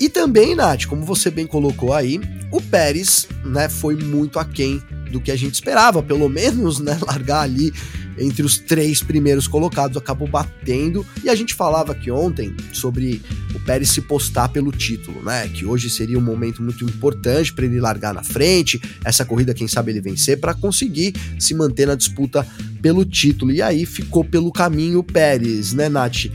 E 0.00 0.08
também, 0.08 0.54
Nath, 0.54 0.86
como 0.86 1.04
você 1.04 1.30
bem 1.30 1.46
colocou 1.46 1.92
aí, 1.92 2.20
o 2.50 2.60
Pérez, 2.60 3.28
né, 3.44 3.68
foi 3.68 3.96
muito 3.96 4.38
aquém 4.38 4.82
do 5.14 5.20
que 5.20 5.30
a 5.30 5.36
gente 5.36 5.54
esperava, 5.54 6.02
pelo 6.02 6.28
menos, 6.28 6.80
né, 6.80 6.98
largar 7.06 7.42
ali 7.42 7.72
entre 8.18 8.42
os 8.42 8.58
três 8.58 9.02
primeiros 9.02 9.46
colocados, 9.48 9.96
acabou 9.96 10.28
batendo. 10.28 11.06
E 11.22 11.28
a 11.30 11.34
gente 11.34 11.54
falava 11.54 11.92
aqui 11.92 12.10
ontem 12.10 12.54
sobre 12.72 13.22
o 13.54 13.60
Pérez 13.60 13.90
se 13.90 14.00
postar 14.00 14.48
pelo 14.48 14.70
título, 14.70 15.22
né? 15.22 15.48
Que 15.48 15.64
hoje 15.64 15.88
seria 15.88 16.18
um 16.18 16.22
momento 16.22 16.62
muito 16.62 16.84
importante 16.84 17.52
para 17.52 17.64
ele 17.64 17.80
largar 17.80 18.12
na 18.12 18.22
frente, 18.22 18.80
essa 19.04 19.24
corrida, 19.24 19.54
quem 19.54 19.66
sabe 19.66 19.92
ele 19.92 20.00
vencer, 20.00 20.38
para 20.38 20.54
conseguir 20.54 21.14
se 21.38 21.54
manter 21.54 21.86
na 21.86 21.94
disputa 21.94 22.46
pelo 22.82 23.04
título. 23.04 23.52
E 23.52 23.62
aí 23.62 23.86
ficou 23.86 24.24
pelo 24.24 24.52
caminho 24.52 25.00
o 25.00 25.04
Pérez, 25.04 25.72
né, 25.72 25.88
Nath? 25.88 26.26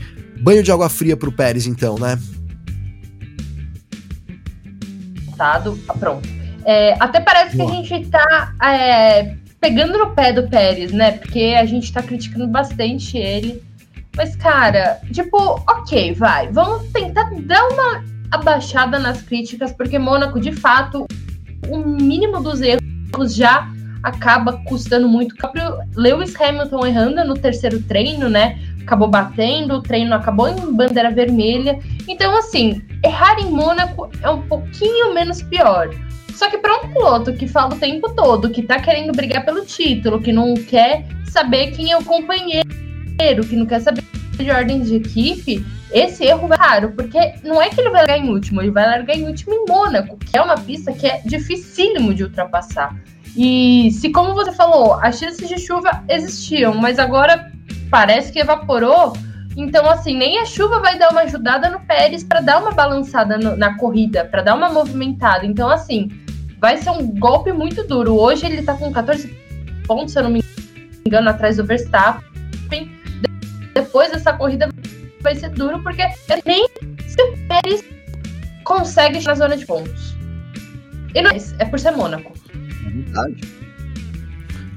Banho 0.42 0.62
de 0.62 0.72
água 0.72 0.88
fria 0.88 1.16
pro 1.16 1.32
Pérez, 1.32 1.66
então, 1.66 1.98
né? 1.98 2.18
Tá, 5.36 5.62
pronto. 5.98 6.39
É, 6.70 6.94
até 7.00 7.18
parece 7.18 7.56
Boa. 7.56 7.68
que 7.68 7.78
a 7.78 7.82
gente 7.82 8.08
tá 8.10 8.54
é, 8.62 9.34
pegando 9.60 9.98
no 9.98 10.12
pé 10.12 10.32
do 10.32 10.48
Pérez, 10.48 10.92
né? 10.92 11.10
Porque 11.10 11.56
a 11.58 11.66
gente 11.66 11.92
tá 11.92 12.00
criticando 12.00 12.46
bastante 12.46 13.18
ele. 13.18 13.60
Mas, 14.16 14.36
cara, 14.36 15.00
tipo, 15.12 15.36
ok, 15.68 16.14
vai. 16.14 16.46
Vamos 16.52 16.86
tentar 16.92 17.28
dar 17.42 17.66
uma 17.70 18.04
abaixada 18.30 19.00
nas 19.00 19.20
críticas, 19.20 19.72
porque 19.72 19.98
Mônaco, 19.98 20.38
de 20.38 20.52
fato, 20.52 21.08
o 21.68 21.78
mínimo 21.78 22.40
dos 22.40 22.60
erros 22.60 23.34
já 23.34 23.68
acaba 24.00 24.52
custando 24.64 25.08
muito. 25.08 25.32
O 25.32 25.38
próprio 25.38 25.76
Lewis 25.96 26.40
Hamilton 26.40 26.86
errando 26.86 27.24
no 27.24 27.34
terceiro 27.34 27.82
treino, 27.82 28.28
né? 28.28 28.60
Acabou 28.82 29.08
batendo, 29.08 29.74
o 29.74 29.82
treino 29.82 30.14
acabou 30.14 30.48
em 30.48 30.72
bandeira 30.72 31.10
vermelha. 31.10 31.80
Então, 32.06 32.36
assim, 32.38 32.80
errar 33.04 33.40
em 33.40 33.50
Mônaco 33.50 34.08
é 34.22 34.30
um 34.30 34.42
pouquinho 34.42 35.12
menos 35.12 35.42
pior. 35.42 35.90
Só 36.40 36.48
que 36.48 36.56
para 36.56 36.74
um 36.74 36.88
piloto 36.88 37.34
que 37.34 37.46
fala 37.46 37.74
o 37.74 37.78
tempo 37.78 38.14
todo 38.14 38.48
que 38.48 38.62
tá 38.62 38.80
querendo 38.80 39.12
brigar 39.12 39.44
pelo 39.44 39.62
título, 39.62 40.22
que 40.22 40.32
não 40.32 40.54
quer 40.54 41.04
saber 41.28 41.72
quem 41.72 41.92
é 41.92 41.98
o 41.98 42.02
companheiro, 42.02 42.64
que 43.46 43.54
não 43.54 43.66
quer 43.66 43.80
saber 43.80 44.02
de 44.38 44.50
ordem 44.50 44.80
de 44.80 44.94
equipe, 44.96 45.62
esse 45.92 46.24
erro 46.24 46.48
vai 46.48 46.56
raro, 46.56 46.92
porque 46.92 47.34
não 47.44 47.60
é 47.60 47.68
que 47.68 47.78
ele 47.78 47.90
vai 47.90 48.00
largar 48.00 48.18
em 48.18 48.30
último, 48.30 48.62
ele 48.62 48.70
vai 48.70 48.86
largar 48.86 49.14
em 49.14 49.26
último 49.26 49.52
em 49.52 49.66
Mônaco, 49.68 50.16
que 50.16 50.34
é 50.34 50.40
uma 50.40 50.54
pista 50.54 50.94
que 50.94 51.06
é 51.06 51.20
dificílimo 51.26 52.14
de 52.14 52.24
ultrapassar. 52.24 52.96
E 53.36 53.90
se, 53.92 54.08
como 54.08 54.32
você 54.32 54.52
falou, 54.52 54.94
as 54.94 55.18
chances 55.18 55.46
de 55.46 55.58
chuva 55.58 56.04
existiam, 56.08 56.74
mas 56.74 56.98
agora 56.98 57.52
parece 57.90 58.32
que 58.32 58.38
evaporou. 58.38 59.12
Então, 59.58 59.90
assim, 59.90 60.16
nem 60.16 60.38
a 60.38 60.46
chuva 60.46 60.78
vai 60.78 60.98
dar 60.98 61.10
uma 61.10 61.20
ajudada 61.20 61.68
no 61.68 61.80
Pérez 61.80 62.24
para 62.24 62.40
dar 62.40 62.62
uma 62.62 62.70
balançada 62.70 63.36
no, 63.36 63.58
na 63.58 63.76
corrida, 63.76 64.24
para 64.24 64.40
dar 64.40 64.54
uma 64.54 64.70
movimentada. 64.70 65.44
Então, 65.44 65.68
assim, 65.68 66.08
vai 66.60 66.76
ser 66.76 66.90
um 66.90 67.06
golpe 67.18 67.52
muito 67.52 67.82
duro. 67.84 68.14
Hoje 68.14 68.46
ele 68.46 68.62
tá 68.62 68.74
com 68.74 68.92
14 68.92 69.28
pontos, 69.86 70.12
se 70.12 70.18
eu 70.18 70.24
não 70.24 70.30
me 70.30 70.44
engano, 71.06 71.30
atrás 71.30 71.56
do 71.56 71.64
Verstappen. 71.64 72.90
Depois 73.74 74.10
dessa 74.10 74.32
corrida 74.34 74.68
vai 75.22 75.34
ser 75.34 75.50
duro, 75.50 75.82
porque 75.82 76.02
nem 76.44 76.68
se 77.06 77.22
o 77.22 77.36
Pérez 77.48 77.84
consegue 78.64 79.20
na 79.24 79.34
zona 79.34 79.56
de 79.56 79.66
pontos. 79.66 80.14
E 81.14 81.22
não 81.22 81.30
é, 81.30 81.36
é 81.58 81.64
por 81.64 81.80
ser 81.80 81.90
Mônaco. 81.92 82.32
É 82.86 82.90
verdade. 82.90 83.59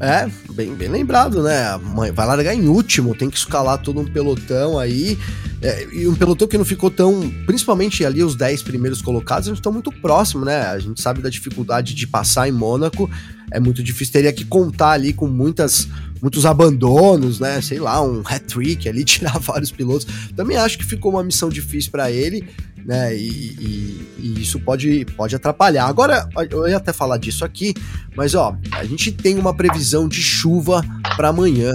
É, 0.03 0.29
bem, 0.51 0.75
bem 0.75 0.89
lembrado, 0.89 1.41
né? 1.41 1.79
Vai 2.13 2.27
largar 2.27 2.53
em 2.53 2.67
último, 2.67 3.15
tem 3.15 3.29
que 3.29 3.37
escalar 3.37 3.77
todo 3.77 4.01
um 4.01 4.05
pelotão 4.05 4.77
aí. 4.77 5.17
É, 5.61 5.87
e 5.93 6.05
um 6.09 6.13
pelotão 6.13 6.45
que 6.45 6.57
não 6.57 6.65
ficou 6.65 6.91
tão. 6.91 7.31
Principalmente 7.45 8.05
ali 8.05 8.21
os 8.21 8.35
10 8.35 8.63
primeiros 8.63 9.01
colocados, 9.01 9.47
eles 9.47 9.59
estão 9.59 9.71
muito 9.71 9.93
próximos, 9.93 10.45
né? 10.45 10.63
A 10.63 10.77
gente 10.77 11.01
sabe 11.01 11.21
da 11.21 11.29
dificuldade 11.29 11.95
de 11.95 12.05
passar 12.05 12.49
em 12.49 12.51
Mônaco. 12.51 13.09
É 13.49 13.61
muito 13.61 13.81
difícil, 13.81 14.11
teria 14.11 14.33
que 14.33 14.43
contar 14.43 14.91
ali 14.91 15.13
com 15.13 15.27
muitas, 15.27 15.87
muitos 16.21 16.45
abandonos, 16.45 17.39
né? 17.39 17.61
Sei 17.61 17.79
lá, 17.79 18.03
um 18.03 18.23
hat-trick 18.25 18.89
ali, 18.89 19.05
tirar 19.05 19.39
vários 19.39 19.71
pilotos. 19.71 20.05
Também 20.35 20.57
acho 20.57 20.77
que 20.77 20.83
ficou 20.83 21.13
uma 21.13 21.23
missão 21.23 21.47
difícil 21.47 21.91
para 21.91 22.11
ele, 22.11 22.45
né? 22.85 23.15
E, 23.15 23.27
e, 23.27 24.07
e, 24.19 24.41
isso 24.41 24.59
pode, 24.59 25.05
pode 25.17 25.35
atrapalhar. 25.35 25.85
Agora, 25.85 26.27
eu 26.49 26.67
ia 26.67 26.77
até 26.77 26.91
falar 26.93 27.17
disso 27.17 27.45
aqui, 27.45 27.73
mas 28.15 28.35
ó, 28.35 28.55
a 28.71 28.83
gente 28.85 29.11
tem 29.11 29.37
uma 29.37 29.53
previsão 29.53 30.07
de 30.07 30.21
chuva 30.21 30.81
para 31.15 31.29
amanhã 31.29 31.73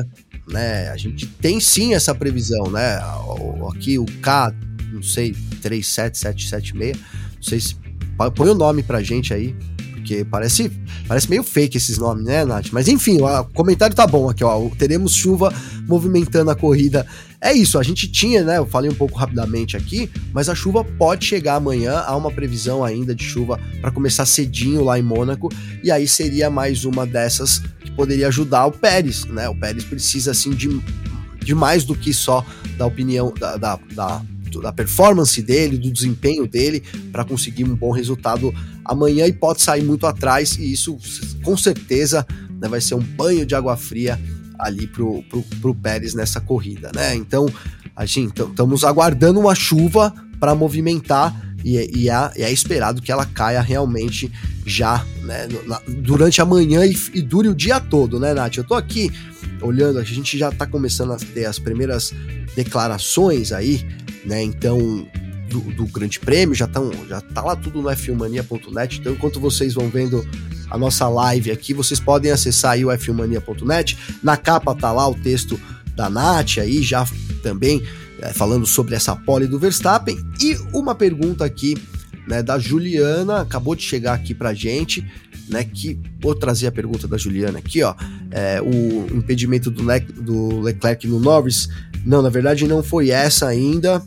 né? 0.49 0.89
A 0.89 0.97
gente 0.97 1.27
tem 1.27 1.61
sim 1.61 1.95
essa 1.95 2.15
previsão, 2.15 2.71
né? 2.71 2.99
Aqui 3.71 3.99
o 3.99 4.07
K, 4.21 4.53
não 4.93 5.03
sei, 5.03 5.35
37776, 5.61 6.97
não 6.97 7.43
sei 7.43 7.61
se 7.61 7.77
põe 8.35 8.49
o 8.49 8.55
nome 8.55 8.83
pra 8.83 9.03
gente 9.03 9.33
aí, 9.33 9.55
porque 9.93 10.25
parece, 10.25 10.73
parece 11.07 11.29
meio 11.29 11.43
fake 11.43 11.77
esses 11.77 11.99
nomes, 11.99 12.25
né, 12.25 12.45
Nath? 12.45 12.69
Mas 12.73 12.89
enfim, 12.89 13.21
o 13.21 13.45
comentário 13.53 13.95
tá 13.95 14.07
bom 14.07 14.29
aqui, 14.29 14.43
ó. 14.43 14.69
Teremos 14.71 15.15
chuva 15.15 15.53
movimentando 15.87 16.51
a 16.51 16.57
corrida. 16.57 17.07
É 17.41 17.53
isso, 17.53 17.79
a 17.79 17.83
gente 17.85 18.11
tinha, 18.11 18.43
né? 18.43 18.59
Eu 18.59 18.67
falei 18.67 18.91
um 18.91 18.95
pouco 18.95 19.17
rapidamente 19.17 19.77
aqui, 19.77 20.11
mas 20.33 20.49
a 20.49 20.55
chuva 20.57 20.83
pode 20.83 21.25
chegar 21.25 21.55
amanhã. 21.55 21.99
Há 22.01 22.17
uma 22.17 22.33
previsão 22.33 22.83
ainda 22.83 23.15
de 23.15 23.23
chuva 23.23 23.61
para 23.81 23.93
começar 23.93 24.27
cedinho 24.27 24.83
lá 24.83 24.99
em 24.99 25.03
Mônaco, 25.03 25.49
e 25.83 25.91
aí 25.91 26.09
seria 26.09 26.51
mais 26.51 26.85
uma 26.85 27.07
dessas 27.07 27.61
que 27.81 27.93
poderia 27.93 28.27
ajudar 28.27 28.67
o 28.67 28.73
Pérez, 28.73 29.25
né? 29.27 29.49
O 29.49 29.55
Pérez 29.55 29.85
precisa 29.85 30.33
assim 30.33 30.51
de, 30.51 30.69
de 31.39 31.55
mais 31.55 31.85
do 31.85 31.95
que 31.95 32.13
só 32.13 32.45
da 32.77 32.87
opinião 32.87 33.33
da, 33.39 33.57
da, 33.57 33.79
da 33.95 34.23
da 34.63 34.73
performance 34.73 35.41
dele, 35.43 35.77
do 35.77 35.91
desempenho 35.91 36.47
dele, 36.47 36.83
para 37.13 37.23
conseguir 37.23 37.65
um 37.65 37.77
bom 37.77 37.91
resultado 37.91 38.53
amanhã 38.83 39.27
e 39.27 39.33
pode 39.33 39.61
sair 39.61 39.85
muito 39.85 40.07
atrás, 40.07 40.57
e 40.57 40.73
isso 40.73 40.97
com 41.45 41.57
certeza 41.57 42.27
né, 42.59 42.67
vai 42.67 42.81
ser 42.81 42.95
um 42.95 43.03
banho 43.03 43.45
de 43.45 43.55
água 43.55 43.77
fria 43.77 44.19
ali 44.59 44.87
pro, 44.87 45.23
pro, 45.25 45.43
pro 45.61 45.75
Pérez 45.75 46.15
nessa 46.15 46.41
corrida, 46.41 46.91
né? 46.95 47.15
Então, 47.15 47.47
a 47.95 48.05
gente 48.05 48.41
estamos 48.43 48.85
aguardando 48.85 49.41
uma 49.41 49.55
chuva 49.55 50.13
para 50.39 50.55
movimentar 50.55 51.35
e, 51.65 52.05
e, 52.05 52.11
é, 52.11 52.31
é, 52.37 52.53
esperado 52.53 53.03
que 53.03 53.11
ela 53.11 53.27
caia 53.27 53.61
realmente 53.61 54.31
já, 54.65 55.05
né, 55.23 55.49
na, 55.67 55.81
durante 55.89 56.41
a 56.41 56.45
manhã 56.45 56.85
e, 56.87 56.97
e, 57.15 57.21
dure 57.21 57.49
o 57.49 57.55
dia 57.55 57.81
todo, 57.81 58.21
né, 58.21 58.33
Nath? 58.33 58.57
Eu 58.57 58.65
tô 58.65 58.75
aqui 58.75 59.11
olhando, 59.61 59.99
a 59.99 60.05
gente 60.05 60.39
já 60.39 60.53
tá 60.53 60.67
começando 60.67 61.13
a 61.13 61.17
ter 61.17 61.47
as 61.47 61.59
primeiras 61.59 62.13
declarações 62.55 63.51
aí, 63.51 63.85
né? 64.25 64.43
Então, 64.43 65.07
do, 65.49 65.61
do 65.61 65.87
Grande 65.87 66.21
Prêmio, 66.21 66.55
já, 66.55 66.67
tão, 66.67 66.91
já 67.09 67.21
tá 67.21 67.43
lá 67.43 67.57
tudo 67.57 67.83
no 67.83 67.89
f1mania.net. 67.89 69.01
Então, 69.01 69.13
enquanto 69.13 69.41
vocês 69.41 69.75
vão 69.75 69.89
vendo 69.89 70.27
a 70.71 70.79
nossa 70.79 71.09
live 71.09 71.51
aqui, 71.51 71.73
vocês 71.73 71.99
podem 71.99 72.31
acessar 72.31 72.73
aí 72.73 72.85
o 72.85 72.89
f1mania.net. 72.89 73.99
Na 74.23 74.37
capa 74.37 74.75
tá 74.75 74.93
lá 74.93 75.09
o 75.09 75.15
texto 75.15 75.59
da 75.95 76.09
Nath 76.09 76.59
aí, 76.59 76.83
já 76.83 77.07
também 77.43 77.83
é, 78.21 78.33
falando 78.33 78.67
sobre 78.67 78.95
essa 78.95 79.17
pole 79.17 79.47
do 79.47 79.59
Verstappen. 79.59 80.17
E 80.41 80.57
uma 80.73 80.95
pergunta 80.95 81.45
aqui 81.45 81.75
né, 82.29 82.43
da 82.43 82.59
Juliana, 82.59 83.41
acabou 83.41 83.75
de 83.75 83.83
chegar 83.83 84.13
aqui 84.13 84.35
pra 84.35 84.53
gente, 84.53 85.05
né, 85.49 85.65
que 85.65 85.99
vou 86.21 86.35
trazer 86.35 86.67
a 86.67 86.73
pergunta 86.73 87.09
da 87.09 87.17
Juliana 87.17 87.59
aqui, 87.59 87.83
ó, 87.83 87.95
é, 88.31 88.61
o 88.61 89.07
impedimento 89.17 89.71
do, 89.71 89.83
Le 89.83 90.01
do 90.01 90.61
Leclerc 90.61 91.09
no 91.09 91.19
Norris, 91.19 91.71
não, 92.05 92.21
na 92.21 92.29
verdade 92.29 92.69
não 92.69 92.83
foi 92.83 93.09
essa 93.09 93.47
ainda, 93.47 94.05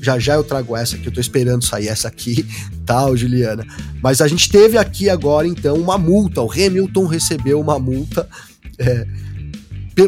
já 0.00 0.18
já 0.18 0.34
eu 0.34 0.44
trago 0.44 0.76
essa 0.76 0.96
que 0.96 1.08
eu 1.08 1.12
tô 1.12 1.20
esperando 1.20 1.64
sair 1.64 1.88
essa 1.88 2.08
aqui, 2.08 2.46
tá, 2.86 3.14
Juliana? 3.14 3.64
Mas 4.02 4.20
a 4.20 4.28
gente 4.28 4.48
teve 4.48 4.78
aqui 4.78 5.08
agora 5.08 5.46
então 5.46 5.76
uma 5.76 5.98
multa. 5.98 6.40
O 6.42 6.50
Hamilton 6.50 7.06
recebeu 7.06 7.60
uma 7.60 7.78
multa 7.78 8.28
é, 8.78 9.06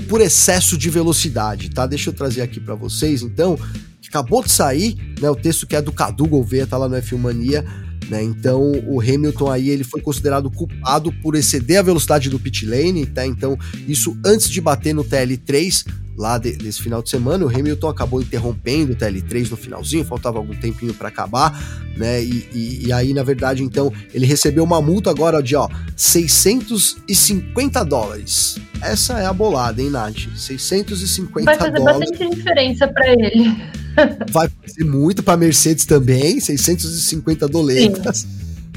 por 0.08 0.20
excesso 0.20 0.76
de 0.76 0.88
velocidade, 0.88 1.70
tá? 1.70 1.86
Deixa 1.86 2.10
eu 2.10 2.14
trazer 2.14 2.42
aqui 2.42 2.60
para 2.60 2.74
vocês 2.74 3.22
então. 3.22 3.58
Que 4.00 4.08
acabou 4.08 4.42
de 4.42 4.50
sair, 4.50 4.96
né? 5.20 5.30
O 5.30 5.36
texto 5.36 5.66
que 5.66 5.76
é 5.76 5.82
do 5.82 5.92
Cadu 5.92 6.26
Gouveia, 6.26 6.66
tá 6.66 6.76
lá 6.76 6.88
no 6.88 6.96
F1 6.96 7.18
Mania. 7.18 7.64
Né? 8.08 8.22
Então 8.22 8.72
o 8.86 9.00
Hamilton 9.00 9.50
aí 9.50 9.70
ele 9.70 9.84
foi 9.84 10.00
considerado 10.00 10.50
culpado 10.50 11.12
por 11.22 11.34
exceder 11.34 11.78
a 11.78 11.82
velocidade 11.82 12.28
do 12.28 12.38
pit 12.38 12.66
lane, 12.66 13.06
tá? 13.06 13.24
Então 13.24 13.56
isso 13.86 14.16
antes 14.24 14.50
de 14.50 14.60
bater 14.60 14.92
no 14.92 15.04
TL3 15.04 15.86
lá 16.16 16.38
de, 16.38 16.52
desse 16.52 16.82
final 16.82 17.02
de 17.02 17.10
semana, 17.10 17.44
o 17.44 17.48
Hamilton 17.48 17.88
acabou 17.88 18.20
interrompendo 18.20 18.92
o 18.92 18.96
TL3 18.96 19.50
no 19.50 19.56
finalzinho, 19.56 20.04
faltava 20.04 20.38
algum 20.38 20.54
tempinho 20.54 20.94
para 20.94 21.08
acabar, 21.08 21.52
né? 21.96 22.22
E, 22.22 22.48
e, 22.52 22.86
e, 22.86 22.92
aí 22.92 23.14
na 23.14 23.22
verdade 23.22 23.62
então 23.62 23.92
ele 24.12 24.26
recebeu 24.26 24.64
uma 24.64 24.80
multa 24.80 25.10
agora 25.10 25.42
de 25.42 25.56
ó 25.56 25.68
650 25.96 27.84
dólares. 27.84 28.58
Essa 28.80 29.20
é 29.20 29.26
a 29.26 29.32
bolada, 29.32 29.80
hein, 29.80 29.90
Nath? 29.90 30.28
650 30.36 31.44
Vai 31.44 31.56
fazer 31.56 31.78
dólares. 31.78 32.10
bastante 32.10 32.36
diferença 32.36 32.88
para 32.88 33.12
ele. 33.12 33.56
Vai 34.32 34.48
fazer 34.48 34.84
muito 34.84 35.22
para 35.22 35.36
Mercedes 35.36 35.84
também, 35.84 36.40
650 36.40 37.46
doletas, 37.46 38.18
Sim. 38.18 38.28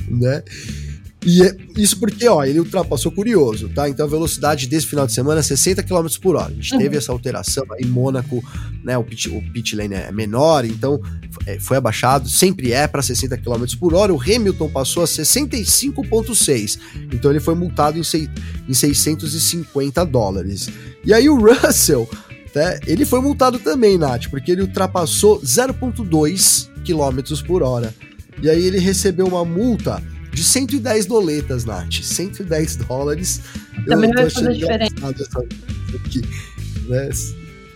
né? 0.09 0.43
E 1.25 1.41
é 1.41 1.55
isso 1.75 1.99
porque, 1.99 2.27
ó, 2.27 2.43
ele 2.43 2.59
ultrapassou 2.59 3.11
curioso, 3.11 3.67
tá? 3.69 3.89
Então 3.89 4.05
a 4.05 4.09
velocidade 4.09 4.67
desse 4.67 4.85
final 4.85 5.07
de 5.07 5.13
semana 5.13 5.39
é 5.39 5.43
60 5.43 5.81
km 5.81 6.05
por 6.21 6.35
hora. 6.35 6.51
A 6.51 6.55
gente 6.55 6.73
uhum. 6.73 6.79
teve 6.79 6.97
essa 6.97 7.11
alteração 7.11 7.65
em 7.79 7.87
Mônaco, 7.87 8.43
né? 8.83 8.95
O 8.97 9.03
pit, 9.03 9.29
o 9.29 9.41
pit 9.51 9.75
lane 9.75 9.95
é 9.95 10.11
menor, 10.11 10.65
então 10.65 11.01
é, 11.47 11.59
foi 11.59 11.77
abaixado, 11.77 12.29
sempre 12.29 12.71
é 12.71 12.87
para 12.87 13.01
60 13.01 13.37
km 13.37 13.65
por 13.79 13.95
hora. 13.95 14.13
O 14.13 14.21
Hamilton 14.21 14.69
passou 14.69 15.01
a 15.01 15.07
65,6, 15.07 16.79
então 17.11 17.31
ele 17.31 17.39
foi 17.39 17.55
multado 17.55 17.97
em, 17.97 18.03
sei, 18.03 18.29
em 18.69 18.73
650 18.73 20.05
dólares. 20.05 20.69
E 21.03 21.11
aí 21.11 21.27
o 21.27 21.37
Russell 21.41 22.07
né? 22.55 22.79
Ele 22.87 23.05
foi 23.05 23.19
multado 23.19 23.59
também, 23.59 23.97
Nath, 23.97 24.29
porque 24.29 24.53
ele 24.53 24.61
ultrapassou 24.61 25.41
0,2 25.41 26.69
km 26.85 27.45
por 27.45 27.61
hora. 27.61 27.93
E 28.41 28.49
aí 28.49 28.63
ele 28.63 28.79
recebeu 28.79 29.27
uma 29.27 29.43
multa 29.43 30.01
de 30.35 30.43
110 30.43 31.05
doletas, 31.05 31.63
Nath. 31.63 32.03
110 32.03 32.75
dólares. 32.75 33.41
Também 33.87 34.11
vai 34.13 34.29
fazer 34.29 34.53
diferença. 34.53 34.93
Aqui, 35.95 36.21
né? 36.87 37.09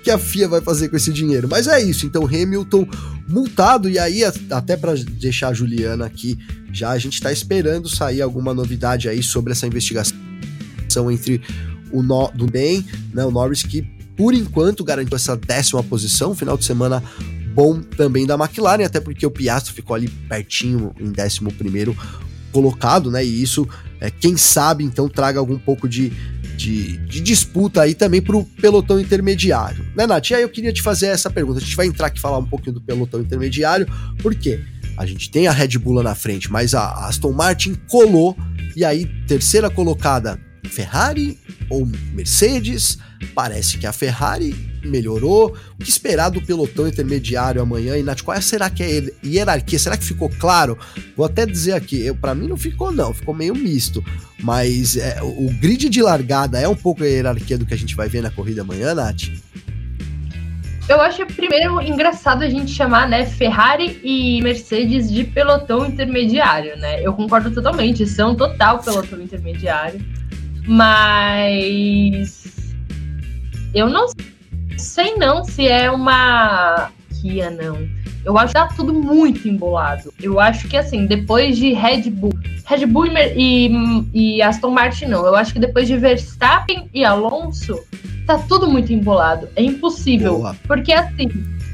que 0.03 0.11
a 0.11 0.17
FIA 0.17 0.47
vai 0.47 0.61
fazer 0.61 0.89
com 0.89 0.97
esse 0.97 1.11
dinheiro. 1.13 1.47
Mas 1.49 1.67
é 1.67 1.81
isso, 1.81 2.05
então 2.05 2.25
Hamilton 2.25 2.87
multado, 3.27 3.89
e 3.89 3.97
aí 3.97 4.23
até 4.49 4.75
para 4.75 4.93
deixar 4.95 5.49
a 5.49 5.53
Juliana 5.53 6.05
aqui, 6.05 6.37
já 6.71 6.91
a 6.91 6.97
gente 6.97 7.13
está 7.13 7.31
esperando 7.31 7.87
sair 7.87 8.21
alguma 8.21 8.53
novidade 8.53 9.07
aí 9.07 9.21
sobre 9.23 9.53
essa 9.53 9.67
investigação 9.67 10.17
entre 11.11 11.41
o 11.91 12.01
no, 12.01 12.29
do 12.29 12.45
bem, 12.45 12.85
né, 13.13 13.23
o 13.23 13.31
Norris 13.31 13.63
que 13.63 13.81
por 14.17 14.33
enquanto 14.33 14.83
garantiu 14.83 15.15
essa 15.15 15.37
décima 15.37 15.81
posição, 15.83 16.35
final 16.35 16.57
de 16.57 16.65
semana 16.65 17.01
bom 17.53 17.81
também 17.81 18.25
da 18.25 18.35
McLaren, 18.35 18.83
até 18.83 18.99
porque 18.99 19.25
o 19.25 19.31
Piastri 19.31 19.73
ficou 19.73 19.95
ali 19.95 20.07
pertinho 20.27 20.93
em 20.99 21.11
décimo 21.11 21.53
primeiro 21.53 21.95
colocado, 22.51 23.09
né? 23.11 23.23
E 23.23 23.41
isso, 23.41 23.67
é, 23.99 24.09
quem 24.09 24.37
sabe, 24.37 24.83
então 24.83 25.07
traga 25.07 25.39
algum 25.39 25.57
pouco 25.57 25.87
de, 25.87 26.09
de, 26.55 26.97
de 26.97 27.21
disputa 27.21 27.81
aí 27.81 27.95
também 27.95 28.21
para 28.21 28.35
o 28.35 28.43
pelotão 28.43 28.99
intermediário, 28.99 29.85
né, 29.95 30.05
Nath? 30.05 30.29
E 30.29 30.35
aí 30.35 30.41
eu 30.41 30.49
queria 30.49 30.73
te 30.73 30.81
fazer 30.81 31.07
essa 31.07 31.29
pergunta. 31.29 31.59
A 31.59 31.61
gente 31.61 31.75
vai 31.75 31.87
entrar 31.87 32.07
aqui 32.07 32.19
falar 32.19 32.37
um 32.37 32.45
pouquinho 32.45 32.73
do 32.73 32.81
pelotão 32.81 33.21
intermediário, 33.21 33.87
por 34.21 34.35
quê? 34.35 34.59
A 34.97 35.05
gente 35.05 35.31
tem 35.31 35.47
a 35.47 35.51
Red 35.51 35.77
Bull 35.77 35.93
lá 35.93 36.03
na 36.03 36.15
frente, 36.15 36.51
mas 36.51 36.75
a 36.75 37.07
Aston 37.07 37.31
Martin 37.31 37.75
colou 37.87 38.35
e 38.75 38.83
aí 38.83 39.05
terceira 39.27 39.69
colocada 39.69 40.39
Ferrari 40.69 41.39
ou 41.69 41.85
Mercedes? 42.13 42.97
Parece 43.33 43.77
que 43.77 43.87
a 43.87 43.93
Ferrari 43.93 44.68
melhorou. 44.87 45.55
O 45.79 45.83
que 45.83 45.89
esperar 45.89 46.29
do 46.29 46.41
pelotão 46.41 46.87
intermediário 46.87 47.61
amanhã? 47.61 47.97
E 47.97 48.03
Nath, 48.03 48.21
qual 48.21 48.41
será 48.41 48.69
que 48.69 48.83
é 48.83 48.99
a 48.99 49.27
hierarquia? 49.27 49.79
Será 49.79 49.97
que 49.97 50.05
ficou 50.05 50.29
claro? 50.39 50.77
Vou 51.15 51.25
até 51.25 51.45
dizer 51.45 51.73
aqui, 51.73 52.13
para 52.13 52.35
mim 52.35 52.47
não 52.47 52.57
ficou 52.57 52.91
não, 52.91 53.13
ficou 53.13 53.33
meio 53.33 53.55
misto. 53.55 54.03
Mas 54.41 54.95
é, 54.95 55.19
o 55.21 55.49
grid 55.59 55.89
de 55.89 56.01
largada 56.01 56.59
é 56.59 56.67
um 56.67 56.75
pouco 56.75 57.03
a 57.03 57.07
hierarquia 57.07 57.57
do 57.57 57.65
que 57.65 57.73
a 57.73 57.77
gente 57.77 57.95
vai 57.95 58.07
ver 58.07 58.21
na 58.21 58.31
corrida 58.31 58.61
amanhã, 58.61 58.93
Nath? 58.93 59.29
Eu 60.89 60.99
acho 60.99 61.23
primeiro 61.27 61.79
engraçado 61.83 62.41
a 62.43 62.49
gente 62.49 62.71
chamar, 62.71 63.07
né, 63.07 63.23
Ferrari 63.23 63.99
e 64.03 64.41
Mercedes 64.41 65.11
de 65.11 65.23
pelotão 65.23 65.85
intermediário, 65.85 66.75
né? 66.77 66.99
Eu 67.03 67.13
concordo 67.13 67.51
totalmente, 67.51 68.07
são 68.07 68.35
total 68.35 68.79
pelotão 68.79 69.21
intermediário. 69.21 70.01
Mas 70.65 72.43
eu 73.73 73.87
não 73.87 74.07
sei 74.07 74.38
não 75.17 75.43
se 75.43 75.67
é 75.67 75.89
uma 75.89 76.91
Kia, 77.19 77.49
não. 77.49 77.87
Eu 78.23 78.37
acho 78.37 78.53
que 78.53 78.59
tá 78.59 78.67
tudo 78.67 78.93
muito 78.93 79.47
embolado. 79.47 80.13
Eu 80.21 80.39
acho 80.39 80.67
que 80.67 80.77
assim, 80.77 81.05
depois 81.05 81.57
de 81.57 81.73
Red 81.73 82.09
Bull, 82.09 82.33
Red 82.65 82.85
Bull 82.85 83.07
e, 83.07 83.67
e, 84.13 84.35
e 84.35 84.41
Aston 84.41 84.71
Martin 84.71 85.05
não. 85.05 85.25
Eu 85.25 85.35
acho 85.35 85.53
que 85.53 85.59
depois 85.59 85.87
de 85.87 85.97
Verstappen 85.97 86.89
e 86.93 87.03
Alonso, 87.03 87.79
tá 88.25 88.37
tudo 88.37 88.69
muito 88.69 88.93
embolado. 88.93 89.49
É 89.55 89.63
impossível. 89.63 90.37
Boa. 90.37 90.55
Porque 90.67 90.93
assim, 90.93 91.29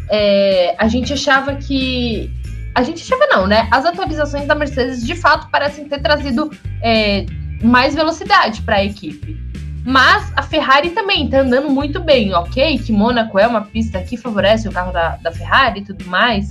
é, 0.09 0.75
a 0.77 0.87
gente 0.87 1.13
achava 1.13 1.55
que. 1.55 2.31
A 2.73 2.83
gente 2.83 3.01
achava 3.03 3.25
não, 3.27 3.47
né? 3.47 3.67
As 3.71 3.85
atualizações 3.85 4.45
da 4.45 4.55
Mercedes 4.55 5.05
de 5.05 5.15
fato 5.15 5.49
parecem 5.49 5.87
ter 5.87 6.01
trazido 6.01 6.51
é, 6.81 7.25
mais 7.63 7.95
velocidade 7.95 8.61
para 8.63 8.77
a 8.77 8.83
equipe. 8.83 9.44
Mas 9.85 10.33
a 10.35 10.41
Ferrari 10.41 10.89
também 10.89 11.25
está 11.25 11.41
andando 11.41 11.69
muito 11.69 11.99
bem, 11.99 12.33
ok? 12.33 12.79
Que 12.79 12.91
Mônaco 12.91 13.37
é 13.37 13.47
uma 13.47 13.61
pista 13.61 14.01
que 14.01 14.17
favorece 14.17 14.67
o 14.67 14.71
carro 14.71 14.91
da, 14.91 15.17
da 15.17 15.31
Ferrari 15.31 15.79
e 15.79 15.83
tudo 15.83 16.05
mais. 16.05 16.49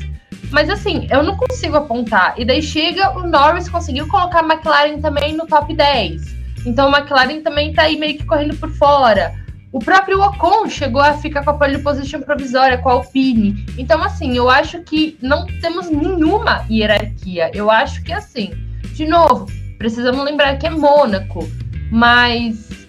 Mas 0.51 0.71
assim, 0.71 1.07
eu 1.11 1.23
não 1.23 1.37
consigo 1.37 1.77
apontar. 1.77 2.35
E 2.39 2.45
daí 2.45 2.63
chega 2.63 3.11
o 3.19 3.27
Norris 3.27 3.69
conseguiu 3.69 4.07
colocar 4.09 4.41
a 4.41 4.47
McLaren 4.47 5.01
também 5.01 5.35
no 5.35 5.47
top 5.47 5.75
10. 5.75 6.23
Então 6.65 6.95
a 6.95 6.99
McLaren 6.99 7.41
também 7.41 7.71
está 7.71 7.83
aí 7.83 7.99
meio 7.99 8.17
que 8.17 8.25
correndo 8.25 8.57
por 8.57 8.71
fora. 8.71 9.35
O 9.73 9.81
próprio 9.81 10.21
Ocon 10.21 10.69
chegou 10.69 11.03
a 11.03 11.15
ficar 11.15 11.45
com 11.45 11.51
a 11.51 11.55
pole 11.55 11.79
position 11.79 12.21
provisória 12.21 12.79
com 12.79 12.89
a 12.89 12.93
Alpine. 12.93 13.67
Então, 13.77 14.01
assim, 14.05 14.37
eu 14.37 14.49
acho 14.49 14.81
que 14.83 15.19
não 15.21 15.47
temos 15.61 15.91
nenhuma 15.91 16.65
hierarquia. 16.71 17.51
Eu 17.53 17.69
acho 17.69 18.01
que, 18.05 18.13
assim, 18.13 18.53
de 18.93 19.05
novo, 19.05 19.49
Precisamos 19.79 20.25
lembrar 20.25 20.57
que 20.57 20.67
é 20.67 20.71
Mônaco, 20.71 21.49
mas 21.91 22.84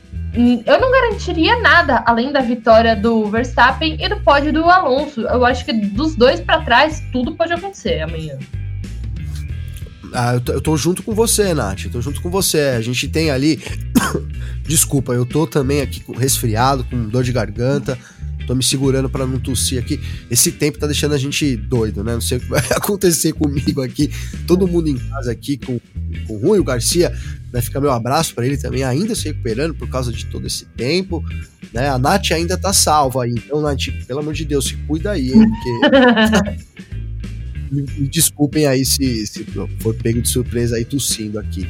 eu 0.66 0.82
não 0.82 0.92
garantiria 0.92 1.60
nada 1.60 2.04
além 2.06 2.32
da 2.32 2.42
vitória 2.42 2.96
do 2.96 3.30
Verstappen 3.30 3.98
e 4.00 4.10
do 4.10 4.20
pódio 4.22 4.52
do 4.52 4.64
Alonso. 4.66 5.22
Eu 5.22 5.46
acho 5.46 5.64
que 5.64 5.72
dos 5.72 6.16
dois 6.16 6.42
para 6.42 6.62
trás 6.62 7.02
tudo 7.12 7.36
pode 7.36 7.54
acontecer 7.54 8.02
amanhã. 8.02 8.38
Ah, 10.14 10.36
eu 10.36 10.42
tô, 10.42 10.54
eu 10.54 10.62
tô, 10.62 10.78
junto 10.78 11.04
com 11.04 11.14
você, 11.14 11.54
Nath. 11.54 11.86
Eu 11.86 11.92
tô 11.92 12.02
junto 12.02 12.22
com 12.22 12.30
você. 12.30 12.76
A 12.78 12.82
gente 12.82 13.08
tem 13.08 13.32
ali. 13.32 13.62
Desculpa, 14.64 15.14
eu 15.14 15.26
tô 15.26 15.46
também 15.46 15.82
aqui 15.82 16.04
resfriado, 16.18 16.86
com 16.86 17.08
dor 17.08 17.24
de 17.24 17.32
garganta. 17.32 17.98
Tô 18.46 18.56
me 18.56 18.64
segurando 18.64 19.10
para 19.10 19.26
não 19.26 19.40
tossir 19.40 19.80
aqui. 19.80 20.00
Esse 20.30 20.52
tempo 20.52 20.78
tá 20.78 20.86
deixando 20.86 21.14
a 21.14 21.18
gente 21.18 21.56
doido, 21.56 22.04
né? 22.04 22.14
Não 22.14 22.22
sei 22.22 22.38
o 22.38 22.42
que 22.42 22.50
vai 22.50 22.62
acontecer 22.72 23.34
comigo 23.34 23.82
aqui. 23.82 24.12
Todo 24.48 24.68
mundo 24.68 24.88
em 24.88 24.98
casa 24.98 25.32
aqui 25.32 25.58
com, 25.58 25.80
com 26.28 26.38
ruim. 26.38 26.60
O 26.60 26.64
Garcia 26.64 27.12
vai 27.52 27.62
ficar 27.62 27.80
meu 27.80 27.92
abraço 27.92 28.36
para 28.36 28.46
ele 28.46 28.58
também, 28.58 28.84
ainda 28.84 29.16
se 29.16 29.26
recuperando 29.26 29.74
por 29.74 29.90
causa 29.90 30.12
de 30.12 30.26
todo 30.26 30.46
esse 30.46 30.66
tempo. 30.66 31.24
Né? 31.74 31.90
A 31.90 31.98
Nath 31.98 32.32
ainda 32.32 32.58
tá 32.58 32.72
salva 32.72 33.24
aí. 33.24 33.32
Então, 33.32 33.62
Nath, 33.62 33.88
pelo 34.08 34.20
amor 34.20 34.34
de 34.34 34.46
Deus, 34.46 34.66
se 34.66 34.76
cuida 34.88 35.12
aí, 35.12 35.32
hein? 35.32 35.50
Porque. 35.50 36.66
me, 37.72 37.82
me 37.98 38.08
desculpem 38.08 38.66
aí 38.66 38.86
se, 38.86 39.26
se 39.28 39.46
for 39.80 39.94
pego 39.96 40.22
de 40.22 40.30
surpresa 40.30 40.76
aí 40.76 40.86
tossindo 40.86 41.40
aqui. 41.40 41.68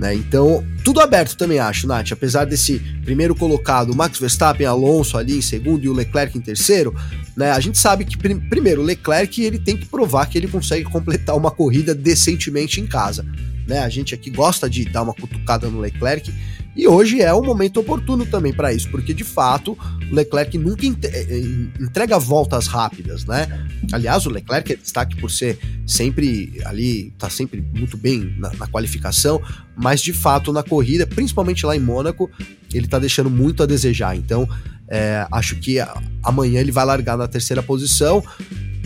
Né? 0.00 0.14
Então, 0.14 0.64
tudo 0.82 0.98
aberto 0.98 1.36
também 1.36 1.58
acho, 1.58 1.86
Nath. 1.86 2.12
Apesar 2.12 2.46
desse 2.46 2.78
primeiro 3.04 3.34
colocado, 3.34 3.94
Max 3.94 4.18
Verstappen, 4.18 4.66
Alonso 4.66 5.18
ali 5.18 5.36
em 5.36 5.42
segundo 5.42 5.84
e 5.84 5.90
o 5.90 5.92
Leclerc 5.92 6.38
em 6.38 6.40
terceiro, 6.40 6.96
né? 7.36 7.50
A 7.50 7.60
gente 7.60 7.76
sabe 7.76 8.06
que, 8.06 8.16
primeiro, 8.16 8.80
o 8.80 8.84
Leclerc 8.84 9.42
ele 9.42 9.58
tem 9.58 9.76
que 9.76 9.84
provar 9.84 10.24
que 10.24 10.38
ele 10.38 10.48
consegue 10.48 10.84
completar 10.84 11.36
uma 11.36 11.50
corrida 11.50 11.94
decentemente 11.94 12.80
em 12.80 12.86
casa. 12.86 13.26
Né? 13.68 13.80
A 13.80 13.90
gente 13.90 14.14
aqui 14.14 14.30
gosta 14.30 14.70
de 14.70 14.86
dar 14.86 15.02
uma 15.02 15.12
cutucada 15.12 15.68
no 15.68 15.78
Leclerc 15.78 16.32
e 16.76 16.86
hoje 16.86 17.20
é 17.20 17.34
um 17.34 17.42
momento 17.42 17.80
oportuno 17.80 18.24
também 18.24 18.52
para 18.52 18.72
isso, 18.72 18.88
porque 18.90 19.12
de 19.12 19.24
fato 19.24 19.76
o 20.10 20.14
Leclerc 20.14 20.56
nunca 20.56 20.86
eh, 20.86 21.26
eh, 21.28 21.38
entrega 21.80 22.18
voltas 22.18 22.66
rápidas, 22.66 23.24
né? 23.24 23.46
Aliás, 23.92 24.24
o 24.26 24.30
Leclerc 24.30 24.72
é 24.72 24.76
destaque 24.76 25.16
por 25.16 25.30
ser 25.30 25.58
sempre 25.86 26.60
ali, 26.64 27.12
tá 27.18 27.28
sempre 27.28 27.60
muito 27.60 27.96
bem 27.96 28.34
na, 28.38 28.52
na 28.54 28.66
qualificação, 28.66 29.42
mas 29.76 30.00
de 30.00 30.12
fato 30.12 30.52
na 30.52 30.62
corrida, 30.62 31.06
principalmente 31.06 31.66
lá 31.66 31.76
em 31.76 31.80
Mônaco, 31.80 32.30
ele 32.72 32.86
tá 32.86 32.98
deixando 32.98 33.30
muito 33.30 33.62
a 33.62 33.66
desejar. 33.66 34.16
Então, 34.16 34.48
é, 34.88 35.26
acho 35.30 35.56
que 35.56 35.78
amanhã 36.22 36.60
ele 36.60 36.72
vai 36.72 36.84
largar 36.84 37.16
na 37.16 37.26
terceira 37.26 37.62
posição 37.62 38.22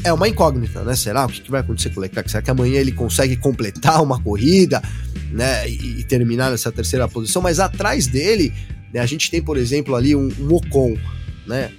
é 0.02 0.12
uma 0.12 0.28
incógnita, 0.28 0.83
né? 0.83 0.96
Será? 0.96 1.26
O 1.26 1.28
que, 1.28 1.50
vai 1.50 1.61
acontecer 1.61 1.90
com 1.90 2.00
o 2.00 2.02
Leclerc? 2.02 2.30
Será 2.30 2.42
que 2.42 2.50
amanhã 2.50 2.80
ele 2.80 2.92
consegue 2.92 3.37
completar 3.37 4.02
uma 4.02 4.20
corrida, 4.20 4.83
né? 5.30 5.68
E, 5.68 6.00
e 6.00 6.04
terminar 6.04 6.50
nessa 6.50 6.72
terceira 6.72 7.07
posição? 7.09 7.40
Mas 7.40 7.61
atrás 7.61 8.07
dele, 8.07 8.52
né, 8.92 9.00
a 9.00 9.07
gente 9.07 9.30
tem, 9.30 9.42
por 9.42 9.57
exemplo, 9.57 9.94
ali 9.94 10.14
um, 10.14 10.28
um 10.40 10.54
Ocon, 10.54 10.96
né? 11.46 11.70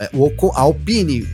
É, 0.00 0.10
o 0.12 0.24
Ocon, 0.24 0.50
a 0.54 0.62
Alpine 0.62 1.26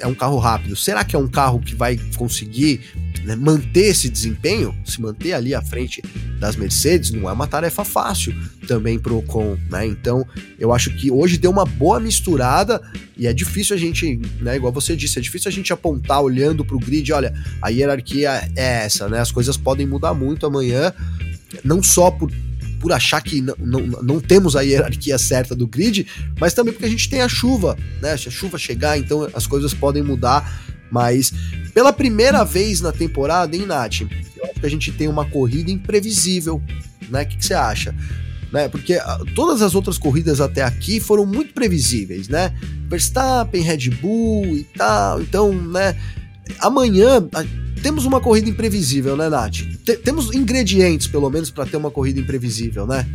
é 0.00 0.06
um 0.06 0.14
carro 0.14 0.38
rápido. 0.38 0.74
Será 0.74 1.04
que 1.04 1.14
é 1.14 1.18
um 1.18 1.28
carro 1.28 1.60
que 1.60 1.74
vai 1.74 1.98
conseguir 2.16 2.80
né, 3.24 3.36
manter 3.36 3.86
esse 3.86 4.08
desempenho, 4.08 4.74
se 4.84 5.00
manter 5.00 5.34
ali 5.34 5.54
à 5.54 5.62
frente 5.62 6.02
das 6.38 6.56
Mercedes, 6.56 7.10
não 7.10 7.28
é 7.28 7.32
uma 7.32 7.46
tarefa 7.46 7.84
fácil 7.84 8.34
também 8.66 8.98
para 8.98 9.12
o 9.12 9.18
Ocon, 9.18 9.58
né? 9.70 9.86
Então, 9.86 10.26
eu 10.58 10.72
acho 10.72 10.90
que 10.96 11.10
hoje 11.10 11.36
deu 11.36 11.50
uma 11.50 11.64
boa 11.64 12.00
misturada 12.00 12.80
e 13.16 13.26
é 13.26 13.32
difícil 13.32 13.76
a 13.76 13.78
gente, 13.78 14.20
né, 14.40 14.56
igual 14.56 14.72
você 14.72 14.96
disse, 14.96 15.18
é 15.18 15.22
difícil 15.22 15.48
a 15.48 15.52
gente 15.52 15.72
apontar 15.72 16.22
olhando 16.22 16.64
para 16.64 16.76
o 16.76 16.80
grid, 16.80 17.12
olha, 17.12 17.34
a 17.60 17.68
hierarquia 17.68 18.48
é 18.56 18.84
essa, 18.84 19.08
né? 19.08 19.20
As 19.20 19.30
coisas 19.30 19.56
podem 19.56 19.86
mudar 19.86 20.14
muito 20.14 20.46
amanhã, 20.46 20.92
não 21.62 21.82
só 21.82 22.10
por 22.10 22.30
por 22.80 22.92
achar 22.92 23.20
que 23.20 23.42
não, 23.42 23.54
não, 23.58 23.80
não, 24.02 24.20
temos 24.20 24.56
a 24.56 24.62
hierarquia 24.62 25.18
certa 25.18 25.54
do 25.54 25.66
grid, 25.66 26.06
mas 26.40 26.54
também 26.54 26.72
porque 26.72 26.86
a 26.86 26.90
gente 26.90 27.08
tem 27.08 27.20
a 27.20 27.28
chuva, 27.28 27.76
né? 28.00 28.16
Se 28.16 28.28
a 28.28 28.30
chuva 28.30 28.56
chegar, 28.56 28.98
então 28.98 29.28
as 29.34 29.46
coisas 29.46 29.74
podem 29.74 30.02
mudar. 30.02 30.60
Mas 30.90 31.32
pela 31.72 31.92
primeira 31.92 32.42
vez 32.42 32.80
na 32.80 32.90
temporada, 32.90 33.54
hein, 33.54 33.66
Nath? 33.66 34.00
Eu 34.00 34.44
acho 34.44 34.60
que 34.60 34.66
a 34.66 34.70
gente 34.70 34.90
tem 34.90 35.06
uma 35.06 35.24
corrida 35.24 35.70
imprevisível, 35.70 36.60
né? 37.08 37.22
O 37.22 37.26
que, 37.26 37.36
que 37.36 37.44
você 37.44 37.54
acha? 37.54 37.94
Né? 38.50 38.68
Porque 38.68 38.94
ah, 38.94 39.20
todas 39.34 39.62
as 39.62 39.74
outras 39.76 39.96
corridas 39.96 40.40
até 40.40 40.62
aqui 40.62 40.98
foram 40.98 41.24
muito 41.24 41.52
previsíveis, 41.52 42.28
né? 42.28 42.52
Verstappen, 42.88 43.62
Red 43.62 43.90
Bull 43.90 44.56
e 44.56 44.64
tal. 44.64 45.20
Então, 45.20 45.52
né? 45.52 45.96
Amanhã 46.58 47.20
temos 47.82 48.04
uma 48.04 48.20
corrida 48.20 48.48
imprevisível, 48.48 49.16
né, 49.16 49.28
Nath? 49.28 49.58
T 49.84 49.96
temos 49.96 50.34
ingredientes, 50.34 51.06
pelo 51.06 51.28
menos, 51.30 51.50
para 51.50 51.66
ter 51.66 51.76
uma 51.76 51.90
corrida 51.90 52.20
imprevisível, 52.20 52.86
né? 52.86 53.06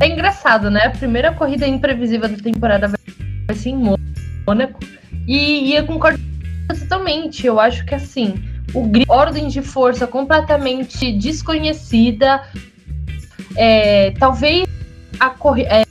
É 0.00 0.08
engraçado, 0.08 0.70
né? 0.70 0.86
A 0.86 0.90
primeira 0.90 1.32
corrida 1.32 1.66
imprevisível 1.66 2.28
da 2.28 2.36
temporada 2.36 2.88
vai 2.88 3.56
ser 3.56 3.70
em 3.70 3.96
Mônaco. 4.46 4.80
E, 5.26 5.70
e 5.70 5.76
eu 5.76 5.86
concordo 5.86 6.20
totalmente. 6.68 7.46
Eu 7.46 7.60
acho 7.60 7.84
que 7.84 7.94
assim, 7.94 8.34
o 8.74 8.90
ordem 9.08 9.48
de 9.48 9.62
força 9.62 10.06
completamente 10.06 11.12
desconhecida. 11.12 12.42
É, 13.54 14.12
talvez 14.12 14.66
a, 15.20 15.34
é, 15.58 15.82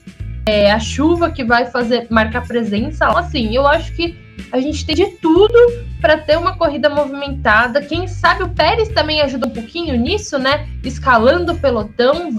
é, 0.46 0.72
a 0.72 0.80
chuva 0.80 1.30
que 1.30 1.44
vai 1.44 1.67
fazer 1.67 2.08
marcar 2.10 2.46
presença. 2.48 3.08
Assim, 3.08 3.56
eu 3.56 3.67
acho 3.67 3.94
que 3.94 4.15
a 4.52 4.60
gente 4.60 4.86
tem 4.86 4.96
de 4.96 5.06
tudo 5.18 5.54
para 6.02 6.18
ter 6.18 6.38
uma 6.38 6.58
corrida 6.58 6.90
movimentada. 6.90 7.82
Quem 7.82 8.08
sabe 8.08 8.44
o 8.44 8.50
Pérez 8.50 8.90
também 8.90 9.22
ajuda 9.22 9.48
um 9.48 9.52
pouquinho 9.52 9.96
nisso, 9.96 10.38
né? 10.38 10.68
Escalando 10.84 11.54
o 11.54 11.58
pelotão, 11.58 12.32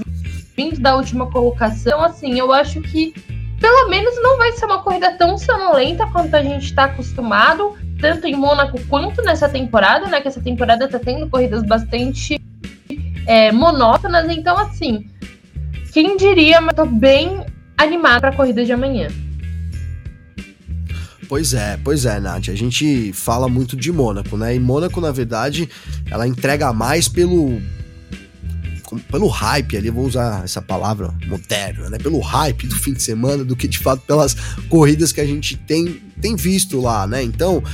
vindo 0.57 0.81
da 0.81 0.95
última 0.95 1.31
colocação. 1.31 2.03
Assim, 2.03 2.39
eu 2.39 2.53
acho 2.53 2.81
que 2.83 3.15
pelo 3.59 3.89
menos 3.89 4.21
não 4.23 4.37
vai 4.37 4.53
ser 4.53 4.67
uma 4.67 4.83
corrida 4.83 5.13
tão 5.13 5.39
sonolenta 5.39 6.07
quanto 6.09 6.35
a 6.35 6.43
gente 6.43 6.65
está 6.65 6.85
acostumado, 6.85 7.79
tanto 8.01 8.27
em 8.27 8.35
Mônaco 8.35 8.79
quanto 8.89 9.23
nessa 9.23 9.49
temporada, 9.49 10.07
né? 10.09 10.21
Que 10.21 10.29
essa 10.29 10.41
temporada 10.41 10.89
tá 10.89 10.99
tendo 10.99 11.31
corridas 11.31 11.63
bastante 11.63 12.39
é, 13.27 13.51
monótonas. 13.53 14.29
Então, 14.29 14.59
assim, 14.59 15.09
quem 15.93 16.17
diria, 16.17 16.61
mas 16.61 16.75
tô 16.75 16.85
bem 16.85 17.47
animada 17.79 18.21
para 18.21 18.31
a 18.31 18.37
corrida 18.37 18.65
de 18.65 18.73
amanhã. 18.73 19.09
Pois 21.33 21.55
é, 21.55 21.79
pois 21.83 22.05
é, 22.05 22.21
Nath. 22.21 22.51
A 22.51 22.55
gente 22.55 23.11
fala 23.15 23.49
muito 23.49 23.75
de 23.75 23.91
Mônaco, 23.91 24.37
né? 24.37 24.55
E 24.55 24.61
Mônaco, 24.61 25.01
na 25.01 25.11
verdade, 25.11 25.67
ela 26.11 26.29
entrega 26.29 26.75
mais 26.75 27.09
pelo 27.09 27.59
pelo 29.11 29.29
hype 29.29 29.79
ali, 29.79 29.89
vou 29.89 30.05
usar 30.05 30.45
essa 30.45 30.61
palavra 30.61 31.15
moderna, 31.27 31.89
né? 31.89 31.97
Pelo 31.97 32.21
hype 32.21 32.67
do 32.67 32.75
fim 32.75 32.93
de 32.93 33.03
semana, 33.03 33.43
do 33.43 33.57
que 33.57 33.67
de 33.67 33.79
fato 33.79 34.03
pelas 34.03 34.37
corridas 34.69 35.11
que 35.11 35.23
a 35.23 35.25
gente 35.25 35.57
tem, 35.57 36.03
tem 36.21 36.37
visto 36.37 36.79
lá, 36.83 37.07
né? 37.07 37.23
Então, 37.23 37.65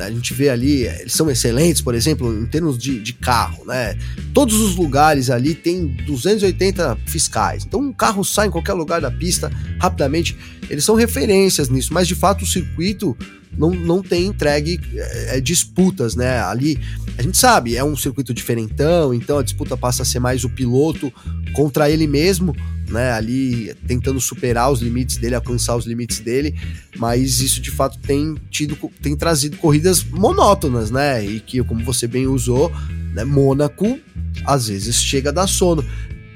a 0.00 0.10
gente 0.10 0.32
vê 0.34 0.48
ali, 0.48 0.84
eles 0.84 1.12
são 1.12 1.30
excelentes, 1.30 1.80
por 1.80 1.94
exemplo, 1.94 2.32
em 2.32 2.46
termos 2.46 2.78
de, 2.78 3.00
de 3.00 3.12
carro, 3.12 3.64
né? 3.64 3.96
Todos 4.32 4.60
os 4.60 4.76
lugares 4.76 5.30
ali 5.30 5.54
tem 5.54 5.86
280 5.86 6.98
fiscais. 7.06 7.64
Então, 7.64 7.80
um 7.80 7.92
carro 7.92 8.24
sai 8.24 8.48
em 8.48 8.50
qualquer 8.50 8.74
lugar 8.74 9.00
da 9.00 9.10
pista 9.10 9.50
rapidamente. 9.80 10.36
Eles 10.70 10.84
são 10.84 10.94
referências 10.94 11.68
nisso, 11.68 11.92
mas 11.92 12.06
de 12.06 12.14
fato 12.14 12.44
o 12.44 12.46
circuito 12.46 13.16
não, 13.56 13.70
não 13.70 14.02
tem 14.02 14.26
entregue 14.26 14.80
é, 14.94 15.40
disputas, 15.40 16.14
né? 16.14 16.40
Ali, 16.42 16.78
a 17.16 17.22
gente 17.22 17.36
sabe, 17.36 17.76
é 17.76 17.82
um 17.82 17.96
circuito 17.96 18.32
diferentão, 18.32 19.12
então 19.12 19.38
a 19.38 19.42
disputa 19.42 19.76
passa 19.76 20.02
a 20.02 20.06
ser 20.06 20.20
mais 20.20 20.44
o 20.44 20.50
piloto 20.50 21.12
contra 21.52 21.90
ele 21.90 22.06
mesmo, 22.06 22.54
né? 22.88 23.12
Ali 23.12 23.74
tentando 23.86 24.20
superar 24.20 24.70
os 24.70 24.80
limites 24.80 25.16
dele, 25.16 25.34
alcançar 25.34 25.76
os 25.76 25.86
limites 25.86 26.20
dele, 26.20 26.54
mas 26.96 27.40
isso 27.40 27.60
de 27.60 27.70
fato 27.70 27.98
tem 27.98 28.36
tido, 28.50 28.76
tem 29.02 29.16
trazido 29.16 29.56
corridas 29.56 30.02
monótonas, 30.02 30.90
né? 30.90 31.24
E 31.24 31.40
que, 31.40 31.62
como 31.62 31.84
você 31.84 32.06
bem 32.06 32.26
usou, 32.26 32.72
né? 33.14 33.24
Mônaco 33.24 33.98
às 34.44 34.68
vezes 34.68 34.96
chega 35.02 35.30
a 35.30 35.32
dar 35.32 35.46
sono. 35.46 35.84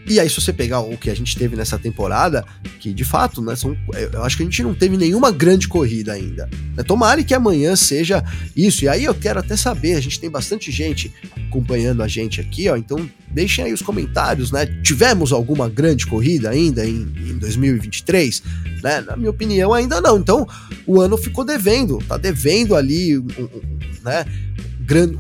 E 0.07 0.19
aí, 0.19 0.29
se 0.29 0.41
você 0.41 0.53
pegar 0.53 0.81
o 0.81 0.97
que 0.97 1.09
a 1.09 1.15
gente 1.15 1.37
teve 1.37 1.55
nessa 1.55 1.79
temporada, 1.79 2.45
que 2.81 2.93
de 2.93 3.05
fato, 3.05 3.41
né, 3.41 3.55
são, 3.55 3.77
eu 4.13 4.25
acho 4.25 4.37
que 4.37 4.43
a 4.43 4.47
gente 4.47 4.63
não 4.63 4.75
teve 4.75 4.97
nenhuma 4.97 5.31
grande 5.31 5.69
corrida 5.69 6.13
ainda. 6.13 6.51
Né? 6.77 6.83
Tomara 6.83 7.23
que 7.23 7.33
amanhã 7.33 7.77
seja 7.77 8.23
isso. 8.57 8.85
E 8.85 8.89
aí 8.89 9.05
eu 9.05 9.15
quero 9.15 9.39
até 9.39 9.57
saber, 9.57 9.95
a 9.95 10.01
gente 10.01 10.19
tem 10.19 10.29
bastante 10.29 10.73
gente 10.73 11.13
acompanhando 11.47 12.03
a 12.03 12.09
gente 12.09 12.41
aqui, 12.41 12.69
ó. 12.69 12.77
Então 12.77 13.09
deixem 13.33 13.65
aí 13.65 13.73
os 13.73 13.83
comentários, 13.83 14.51
né? 14.51 14.67
Tivemos 14.83 15.33
alguma 15.33 15.69
grande 15.69 16.07
corrida 16.07 16.51
ainda 16.51 16.87
em, 16.87 17.13
em 17.17 17.39
2023? 17.39 18.43
Né? 18.83 19.01
Na 19.01 19.17
minha 19.17 19.31
opinião, 19.31 19.73
ainda 19.73 20.01
não. 20.01 20.19
Então, 20.19 20.47
o 20.87 21.01
ano 21.01 21.17
ficou 21.17 21.45
devendo, 21.45 21.99
tá 22.07 22.17
devendo 22.17 22.75
ali, 22.75 23.19
um, 23.19 23.23
um, 23.23 23.79
né? 24.05 24.25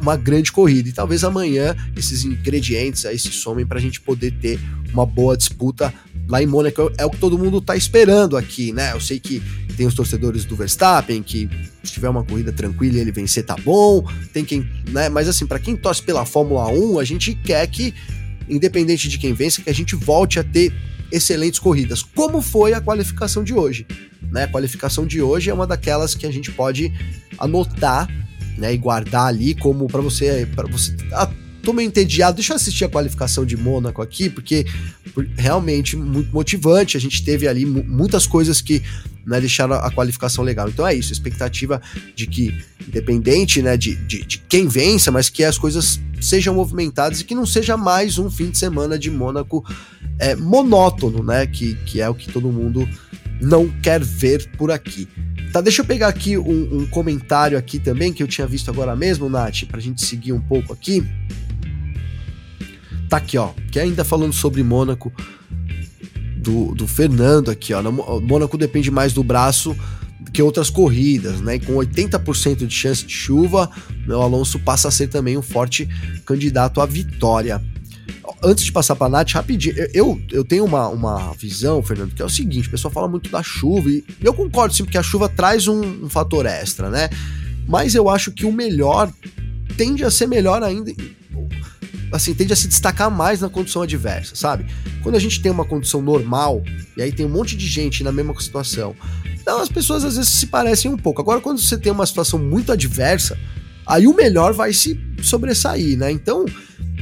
uma 0.00 0.16
grande 0.16 0.52
corrida. 0.52 0.88
E 0.88 0.92
talvez 0.92 1.24
amanhã 1.24 1.74
esses 1.96 2.24
ingredientes 2.24 3.06
aí 3.06 3.18
se 3.18 3.30
somem 3.32 3.64
para 3.64 3.78
a 3.78 3.80
gente 3.80 4.00
poder 4.00 4.32
ter 4.32 4.58
uma 4.92 5.06
boa 5.06 5.36
disputa 5.36 5.92
lá 6.28 6.42
em 6.42 6.46
Mônaco. 6.46 6.90
É 6.98 7.04
o 7.04 7.10
que 7.10 7.18
todo 7.18 7.38
mundo 7.38 7.58
está 7.58 7.76
esperando 7.76 8.36
aqui, 8.36 8.72
né? 8.72 8.92
Eu 8.92 9.00
sei 9.00 9.18
que 9.18 9.42
tem 9.76 9.86
os 9.86 9.94
torcedores 9.94 10.44
do 10.44 10.54
Verstappen 10.54 11.22
que 11.22 11.48
se 11.82 11.92
tiver 11.92 12.08
uma 12.08 12.24
corrida 12.24 12.52
tranquila 12.52 12.98
ele 12.98 13.12
vencer 13.12 13.44
tá 13.44 13.56
bom. 13.64 14.04
Tem 14.32 14.44
quem, 14.44 14.68
né? 14.88 15.08
Mas 15.08 15.28
assim, 15.28 15.46
para 15.46 15.58
quem 15.58 15.76
torce 15.76 16.02
pela 16.02 16.24
Fórmula 16.24 16.68
1, 16.68 16.98
a 16.98 17.04
gente 17.04 17.34
quer 17.34 17.66
que 17.66 17.94
independente 18.48 19.08
de 19.08 19.18
quem 19.18 19.32
vence, 19.32 19.62
que 19.62 19.70
a 19.70 19.74
gente 19.74 19.94
volte 19.94 20.38
a 20.38 20.44
ter 20.44 20.72
excelentes 21.10 21.60
corridas, 21.60 22.02
como 22.02 22.40
foi 22.40 22.72
a 22.72 22.80
qualificação 22.80 23.44
de 23.44 23.52
hoje. 23.52 23.86
Né? 24.30 24.44
A 24.44 24.48
qualificação 24.48 25.06
de 25.06 25.20
hoje 25.20 25.50
é 25.50 25.54
uma 25.54 25.66
daquelas 25.66 26.14
que 26.14 26.26
a 26.26 26.30
gente 26.30 26.50
pode 26.50 26.92
anotar 27.38 28.08
né, 28.56 28.72
e 28.72 28.78
guardar 28.78 29.26
ali 29.26 29.54
como 29.54 29.86
para 29.86 30.00
você 30.00 30.48
para 30.54 30.68
você 30.68 30.94
tô 31.62 31.72
meio 31.72 31.86
entediado, 31.86 32.36
deixa 32.36 32.52
eu 32.52 32.56
assistir 32.56 32.84
a 32.84 32.88
qualificação 32.88 33.46
de 33.46 33.56
Mônaco 33.56 34.02
aqui, 34.02 34.28
porque 34.28 34.66
realmente 35.36 35.96
muito 35.96 36.32
motivante, 36.32 36.96
a 36.96 37.00
gente 37.00 37.24
teve 37.24 37.46
ali 37.46 37.64
muitas 37.64 38.26
coisas 38.26 38.60
que 38.60 38.82
né, 39.24 39.40
deixaram 39.40 39.74
a 39.74 39.90
qualificação 39.90 40.44
legal. 40.44 40.68
Então 40.68 40.86
é 40.86 40.94
isso, 40.94 41.12
expectativa 41.12 41.80
de 42.14 42.26
que, 42.26 42.54
independente 42.86 43.62
né, 43.62 43.76
de, 43.76 43.94
de, 43.94 44.24
de, 44.24 44.38
quem 44.38 44.66
vença, 44.66 45.10
mas 45.10 45.28
que 45.28 45.44
as 45.44 45.56
coisas 45.56 46.00
sejam 46.20 46.54
movimentadas 46.54 47.20
e 47.20 47.24
que 47.24 47.34
não 47.34 47.46
seja 47.46 47.76
mais 47.76 48.18
um 48.18 48.30
fim 48.30 48.50
de 48.50 48.58
semana 48.58 48.98
de 48.98 49.10
Mônaco 49.10 49.64
é, 50.18 50.34
monótono, 50.36 51.22
né, 51.22 51.46
que, 51.46 51.74
que 51.86 52.00
é 52.00 52.08
o 52.08 52.14
que 52.14 52.30
todo 52.32 52.50
mundo 52.50 52.88
não 53.40 53.68
quer 53.68 54.02
ver 54.02 54.48
por 54.56 54.70
aqui. 54.70 55.08
Tá, 55.52 55.60
deixa 55.60 55.82
eu 55.82 55.86
pegar 55.86 56.08
aqui 56.08 56.38
um, 56.38 56.78
um, 56.80 56.86
comentário 56.86 57.58
aqui 57.58 57.78
também 57.78 58.12
que 58.12 58.22
eu 58.22 58.28
tinha 58.28 58.46
visto 58.46 58.70
agora 58.70 58.96
mesmo, 58.96 59.28
Nath, 59.28 59.64
pra 59.68 59.80
gente 59.80 60.02
seguir 60.02 60.32
um 60.32 60.40
pouco 60.40 60.72
aqui. 60.72 61.06
Tá 63.12 63.18
aqui, 63.18 63.36
ó, 63.36 63.50
que 63.70 63.78
ainda 63.78 64.06
falando 64.06 64.32
sobre 64.32 64.62
Mônaco, 64.62 65.12
do, 66.38 66.74
do 66.74 66.86
Fernando 66.86 67.50
aqui, 67.50 67.74
ó. 67.74 67.82
Mônaco 68.22 68.56
depende 68.56 68.90
mais 68.90 69.12
do 69.12 69.22
braço 69.22 69.76
que 70.32 70.40
outras 70.40 70.70
corridas, 70.70 71.38
né? 71.42 71.56
E 71.56 71.60
com 71.60 71.74
80% 71.74 72.66
de 72.66 72.74
chance 72.74 73.04
de 73.04 73.12
chuva, 73.12 73.70
o 74.08 74.12
Alonso 74.14 74.58
passa 74.60 74.88
a 74.88 74.90
ser 74.90 75.08
também 75.08 75.36
um 75.36 75.42
forte 75.42 75.86
candidato 76.24 76.80
à 76.80 76.86
vitória 76.86 77.60
antes 78.42 78.64
de 78.64 78.72
passar 78.72 78.96
para 78.96 79.08
a 79.08 79.10
Nath, 79.10 79.32
rapidinho, 79.32 79.74
eu, 79.92 80.18
eu 80.30 80.42
tenho 80.42 80.64
uma, 80.64 80.88
uma 80.88 81.34
visão, 81.34 81.82
Fernando, 81.82 82.14
que 82.14 82.22
é 82.22 82.24
o 82.24 82.30
seguinte: 82.30 82.68
o 82.68 82.70
pessoal 82.70 82.90
fala 82.90 83.08
muito 83.08 83.28
da 83.28 83.42
chuva, 83.42 83.90
e 83.90 84.02
eu 84.22 84.32
concordo 84.32 84.74
sim, 84.74 84.84
porque 84.84 84.96
a 84.96 85.02
chuva 85.02 85.28
traz 85.28 85.68
um, 85.68 85.82
um 86.04 86.08
fator 86.08 86.46
extra, 86.46 86.88
né? 86.88 87.10
Mas 87.68 87.94
eu 87.94 88.08
acho 88.08 88.32
que 88.32 88.46
o 88.46 88.52
melhor 88.52 89.12
tende 89.76 90.02
a 90.02 90.10
ser 90.10 90.26
melhor 90.26 90.62
ainda. 90.62 90.90
Assim, 92.12 92.34
tende 92.34 92.52
a 92.52 92.56
se 92.56 92.68
destacar 92.68 93.10
mais 93.10 93.40
na 93.40 93.48
condição 93.48 93.82
adversa, 93.82 94.36
sabe? 94.36 94.66
Quando 95.02 95.14
a 95.14 95.18
gente 95.18 95.40
tem 95.40 95.50
uma 95.50 95.64
condição 95.64 96.02
normal, 96.02 96.62
e 96.96 97.02
aí 97.02 97.10
tem 97.10 97.24
um 97.24 97.30
monte 97.30 97.56
de 97.56 97.66
gente 97.66 98.04
na 98.04 98.12
mesma 98.12 98.38
situação, 98.38 98.94
então 99.40 99.60
as 99.60 99.68
pessoas 99.68 100.04
às 100.04 100.16
vezes 100.16 100.30
se 100.30 100.46
parecem 100.46 100.90
um 100.90 100.96
pouco. 100.96 101.20
Agora, 101.20 101.40
quando 101.40 101.60
você 101.60 101.76
tem 101.76 101.90
uma 101.90 102.06
situação 102.06 102.38
muito 102.38 102.70
adversa, 102.70 103.36
aí 103.86 104.06
o 104.06 104.14
melhor 104.14 104.52
vai 104.52 104.72
se 104.72 105.00
sobressair, 105.22 105.96
né? 105.96 106.12
Então, 106.12 106.44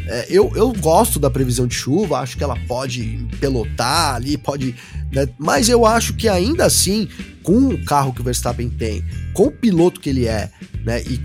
é, 0.07 0.27
eu, 0.29 0.51
eu 0.55 0.73
gosto 0.73 1.19
da 1.19 1.31
previsão 1.31 1.67
de 1.67 1.75
chuva, 1.75 2.19
acho 2.19 2.37
que 2.37 2.45
ela 2.45 2.57
pode 2.67 3.29
pelotar 3.39 4.15
ali, 4.15 4.37
pode. 4.39 4.75
Né? 5.13 5.29
Mas 5.39 5.69
eu 5.69 5.85
acho 5.85 6.15
que 6.15 6.29
ainda 6.29 6.65
assim, 6.65 7.09
com 7.43 7.69
o 7.69 7.85
carro 7.85 8.13
que 8.13 8.21
o 8.21 8.25
Verstappen 8.25 8.69
tem, 8.69 9.05
com 9.33 9.45
o 9.45 9.53
piloto 9.53 10.01
que 10.01 10.11
ele 10.11 10.27
é, 10.27 10.51
né? 10.85 11.03
E, 11.03 11.21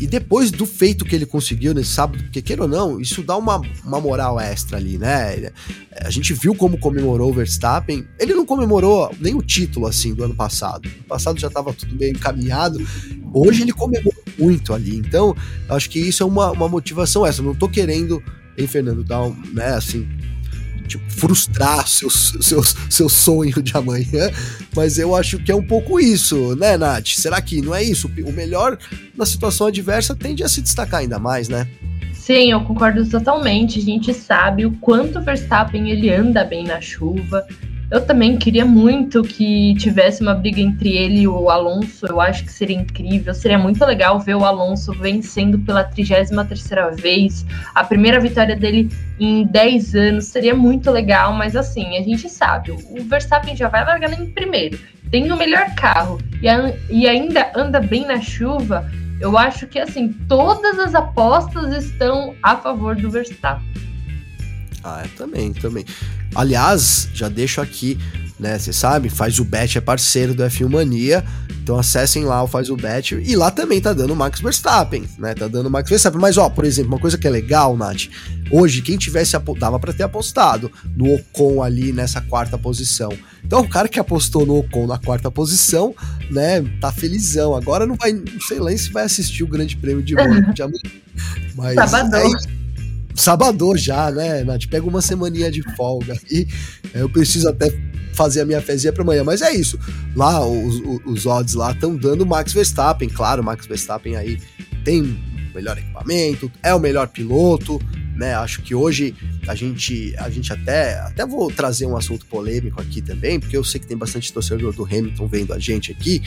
e, 0.00 0.06
depois 0.06 0.50
do 0.50 0.64
feito 0.64 1.04
que 1.04 1.14
ele 1.14 1.26
conseguiu 1.26 1.74
nesse 1.74 1.90
sábado, 1.90 2.22
porque 2.22 2.40
queira 2.40 2.62
ou 2.62 2.68
não, 2.68 3.00
isso 3.00 3.22
dá 3.22 3.36
uma, 3.36 3.60
uma 3.84 4.00
moral 4.00 4.38
extra 4.38 4.78
ali, 4.78 4.96
né? 4.96 5.50
A 6.00 6.10
gente 6.10 6.32
viu 6.32 6.54
como 6.54 6.78
comemorou 6.78 7.30
o 7.30 7.32
Verstappen. 7.32 8.06
Ele 8.18 8.34
não 8.34 8.46
comemorou 8.46 9.14
nem 9.20 9.34
o 9.34 9.42
título, 9.42 9.86
assim, 9.86 10.14
do 10.14 10.24
ano 10.24 10.34
passado. 10.34 10.88
No 10.88 11.04
passado 11.04 11.38
já 11.38 11.48
estava 11.48 11.72
tudo 11.72 11.94
meio 11.96 12.12
encaminhado. 12.12 12.78
Hoje 13.32 13.62
ele 13.62 13.72
comemorou 13.72 14.22
muito 14.38 14.72
ali. 14.72 14.96
Então, 14.96 15.36
acho 15.68 15.90
que 15.90 15.98
isso 15.98 16.22
é 16.22 16.26
uma, 16.26 16.50
uma 16.52 16.68
motivação 16.68 17.26
essa. 17.26 17.42
Não 17.42 17.54
tô 17.54 17.68
querendo, 17.68 18.22
hein, 18.56 18.66
Fernando, 18.66 19.02
dar 19.02 19.22
um, 19.22 19.36
né, 19.52 19.74
assim, 19.74 20.08
tipo, 20.88 21.04
frustrar 21.10 21.86
seus, 21.86 22.36
seus, 22.40 22.74
seu 22.90 23.08
sonho 23.08 23.62
de 23.62 23.76
amanhã, 23.76 24.30
mas 24.74 24.98
eu 24.98 25.14
acho 25.14 25.38
que 25.38 25.52
é 25.52 25.54
um 25.54 25.62
pouco 25.62 26.00
isso, 26.00 26.56
né, 26.56 26.76
Nath? 26.76 27.08
Será 27.08 27.40
que 27.40 27.60
não 27.60 27.74
é 27.74 27.82
isso? 27.82 28.10
O 28.24 28.32
melhor 28.32 28.78
na 29.16 29.26
situação 29.26 29.66
adversa 29.66 30.14
tende 30.14 30.42
a 30.42 30.48
se 30.48 30.60
destacar 30.60 31.00
ainda 31.00 31.18
mais, 31.18 31.48
né? 31.48 31.68
Sim, 32.12 32.52
eu 32.52 32.60
concordo 32.60 33.08
totalmente. 33.08 33.78
A 33.78 33.82
gente 33.82 34.12
sabe 34.12 34.66
o 34.66 34.72
quanto 34.72 35.18
o 35.18 35.22
Verstappen 35.22 35.90
ele 35.90 36.10
anda 36.10 36.44
bem 36.44 36.64
na 36.64 36.78
chuva. 36.78 37.46
Eu 37.90 38.04
também 38.04 38.36
queria 38.36 38.66
muito 38.66 39.22
que 39.22 39.74
tivesse 39.76 40.20
uma 40.20 40.34
briga 40.34 40.60
entre 40.60 40.94
ele 40.94 41.20
e 41.20 41.28
o 41.28 41.48
Alonso. 41.48 42.04
Eu 42.04 42.20
acho 42.20 42.44
que 42.44 42.52
seria 42.52 42.76
incrível. 42.76 43.32
Seria 43.32 43.58
muito 43.58 43.82
legal 43.82 44.20
ver 44.20 44.34
o 44.34 44.44
Alonso 44.44 44.92
vencendo 44.92 45.58
pela 45.60 45.82
33 45.82 46.30
vez. 47.00 47.46
A 47.74 47.82
primeira 47.82 48.20
vitória 48.20 48.54
dele 48.54 48.90
em 49.18 49.42
10 49.46 49.94
anos. 49.94 50.26
Seria 50.26 50.54
muito 50.54 50.90
legal, 50.90 51.32
mas 51.32 51.56
assim, 51.56 51.96
a 51.96 52.02
gente 52.02 52.28
sabe. 52.28 52.72
O 52.72 53.02
Verstappen 53.04 53.56
já 53.56 53.68
vai 53.68 53.82
largando 53.82 54.22
em 54.22 54.30
primeiro. 54.32 54.78
Tem 55.10 55.32
o 55.32 55.36
melhor 55.36 55.74
carro 55.74 56.20
e, 56.42 56.48
a, 56.48 56.74
e 56.90 57.08
ainda 57.08 57.50
anda 57.56 57.80
bem 57.80 58.04
na 58.04 58.20
chuva. 58.20 58.86
Eu 59.18 59.38
acho 59.38 59.66
que 59.66 59.78
assim, 59.78 60.12
todas 60.28 60.78
as 60.78 60.94
apostas 60.94 61.72
estão 61.84 62.34
a 62.42 62.54
favor 62.54 62.94
do 62.94 63.10
Verstappen. 63.10 63.87
Ah, 64.82 65.02
é, 65.04 65.08
também, 65.16 65.52
também. 65.52 65.84
Aliás, 66.34 67.08
já 67.12 67.28
deixo 67.28 67.60
aqui, 67.60 67.98
né? 68.38 68.58
Você 68.58 68.72
sabe, 68.72 69.08
faz 69.08 69.38
o 69.38 69.44
bet 69.44 69.76
é 69.76 69.80
parceiro 69.80 70.34
do 70.34 70.42
F1 70.44 70.68
Mania. 70.68 71.24
Então 71.68 71.78
acessem 71.78 72.24
lá 72.24 72.42
o 72.42 72.46
Faz 72.46 72.70
o 72.70 72.76
Bet. 72.76 73.14
E 73.14 73.36
lá 73.36 73.50
também 73.50 73.78
tá 73.78 73.92
dando 73.92 74.16
Max 74.16 74.40
Verstappen, 74.40 75.04
né? 75.18 75.34
Tá 75.34 75.46
dando 75.46 75.68
Max 75.68 75.90
Verstappen. 75.90 76.18
Mas, 76.18 76.38
ó, 76.38 76.48
por 76.48 76.64
exemplo, 76.64 76.90
uma 76.92 76.98
coisa 76.98 77.18
que 77.18 77.26
é 77.26 77.30
legal, 77.30 77.76
Nath. 77.76 78.08
Hoje, 78.50 78.80
quem 78.80 78.96
tivesse. 78.96 79.36
Dava 79.58 79.78
para 79.78 79.92
ter 79.92 80.04
apostado 80.04 80.72
no 80.96 81.14
Ocon 81.14 81.62
ali 81.62 81.92
nessa 81.92 82.22
quarta 82.22 82.56
posição. 82.56 83.12
Então, 83.44 83.60
o 83.60 83.68
cara 83.68 83.86
que 83.86 84.00
apostou 84.00 84.46
no 84.46 84.58
Ocon 84.60 84.86
na 84.86 84.96
quarta 84.96 85.30
posição, 85.30 85.94
né? 86.30 86.62
Tá 86.80 86.90
felizão. 86.90 87.54
Agora 87.54 87.84
não 87.84 87.96
vai. 87.96 88.14
Não 88.14 88.40
sei 88.40 88.58
lá 88.58 88.74
se 88.74 88.90
vai 88.90 89.04
assistir 89.04 89.42
o 89.42 89.46
Grande 89.46 89.76
Prêmio 89.76 90.02
de 90.02 90.14
Mônaco 90.14 90.52
de 90.54 90.62
amanhã. 90.62 90.80
Mas. 91.54 91.74
Sabadão. 91.74 92.34
É 92.34 92.57
sábado 93.18 93.76
já, 93.76 94.10
né, 94.10 94.44
Nath? 94.44 94.66
Pega 94.66 94.86
uma 94.86 95.02
semaninha 95.02 95.50
de 95.50 95.62
folga 95.76 96.18
e 96.30 96.46
eu 96.94 97.08
preciso 97.08 97.48
até 97.48 97.72
fazer 98.14 98.40
a 98.40 98.44
minha 98.44 98.60
fezinha 98.60 98.92
para 98.92 99.02
amanhã, 99.02 99.22
mas 99.22 99.42
é 99.42 99.52
isso. 99.52 99.78
Lá, 100.16 100.44
os, 100.44 100.82
os 101.04 101.26
odds 101.26 101.54
lá 101.54 101.72
estão 101.72 101.96
dando 101.96 102.26
Max 102.26 102.52
Verstappen, 102.52 103.08
claro, 103.08 103.44
Max 103.44 103.66
Verstappen 103.66 104.16
aí 104.16 104.40
tem 104.84 105.18
melhor 105.54 105.76
equipamento, 105.78 106.50
é 106.62 106.74
o 106.74 106.80
melhor 106.80 107.08
piloto, 107.08 107.80
né? 108.16 108.34
Acho 108.34 108.62
que 108.62 108.74
hoje 108.74 109.14
a 109.46 109.54
gente, 109.54 110.14
a 110.18 110.28
gente 110.28 110.52
até, 110.52 110.98
até 110.98 111.24
vou 111.24 111.50
trazer 111.50 111.86
um 111.86 111.96
assunto 111.96 112.26
polêmico 112.26 112.80
aqui 112.80 113.00
também, 113.00 113.38
porque 113.38 113.56
eu 113.56 113.64
sei 113.64 113.80
que 113.80 113.86
tem 113.86 113.96
bastante 113.96 114.32
torcedor 114.32 114.72
do 114.72 114.84
Hamilton 114.84 115.26
vendo 115.26 115.52
a 115.52 115.58
gente 115.58 115.92
aqui, 115.92 116.22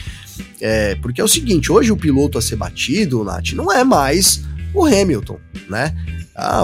é, 0.60 0.94
porque 0.96 1.20
é 1.20 1.24
o 1.24 1.28
seguinte, 1.28 1.70
hoje 1.70 1.92
o 1.92 1.96
piloto 1.96 2.38
a 2.38 2.42
ser 2.42 2.56
batido, 2.56 3.22
Nath, 3.24 3.52
não 3.52 3.70
é 3.70 3.84
mais 3.84 4.42
o 4.74 4.84
Hamilton, 4.86 5.38
né? 5.68 5.94
Ah, 6.34 6.62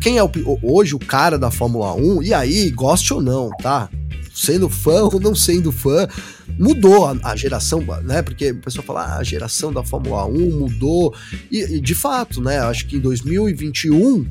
quem 0.00 0.16
é 0.16 0.22
o, 0.22 0.30
hoje 0.62 0.94
o 0.94 0.98
cara 0.98 1.38
da 1.38 1.50
Fórmula 1.50 1.94
1? 1.94 2.22
E 2.22 2.34
aí, 2.34 2.70
goste 2.70 3.12
ou 3.12 3.20
não, 3.20 3.50
tá? 3.50 3.88
Sendo 4.34 4.68
fã 4.68 5.02
ou 5.02 5.20
não 5.20 5.34
sendo 5.34 5.70
fã, 5.70 6.08
mudou 6.58 7.06
a, 7.06 7.16
a 7.22 7.36
geração, 7.36 7.84
né? 8.02 8.22
Porque 8.22 8.50
o 8.52 8.60
pessoal 8.60 8.84
fala, 8.84 9.02
ah, 9.02 9.18
a 9.18 9.24
geração 9.24 9.72
da 9.72 9.84
Fórmula 9.84 10.26
1 10.26 10.58
mudou. 10.58 11.14
E, 11.50 11.76
e, 11.76 11.80
de 11.80 11.94
fato, 11.94 12.40
né? 12.40 12.58
Acho 12.60 12.86
que 12.86 12.96
em 12.96 13.00
2021, 13.00 14.26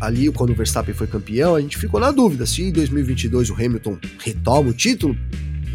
ali 0.00 0.30
quando 0.32 0.50
o 0.50 0.54
Verstappen 0.54 0.94
foi 0.94 1.06
campeão, 1.06 1.54
a 1.54 1.60
gente 1.60 1.76
ficou 1.76 2.00
na 2.00 2.10
dúvida 2.10 2.46
se 2.46 2.62
em 2.62 2.72
2022 2.72 3.50
o 3.50 3.54
Hamilton 3.54 3.98
retoma 4.18 4.70
o 4.70 4.74
título. 4.74 5.16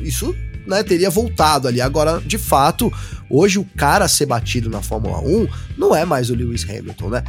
Isso 0.01 0.35
né, 0.65 0.83
teria 0.83 1.09
voltado 1.09 1.67
ali. 1.67 1.81
Agora, 1.81 2.21
de 2.21 2.37
fato, 2.37 2.91
hoje 3.29 3.59
o 3.59 3.65
cara 3.75 4.05
a 4.05 4.07
ser 4.07 4.25
batido 4.25 4.69
na 4.69 4.81
Fórmula 4.81 5.19
1 5.19 5.47
não 5.77 5.95
é 5.95 6.05
mais 6.05 6.29
o 6.29 6.35
Lewis 6.35 6.63
Hamilton, 6.63 7.09
né? 7.09 7.23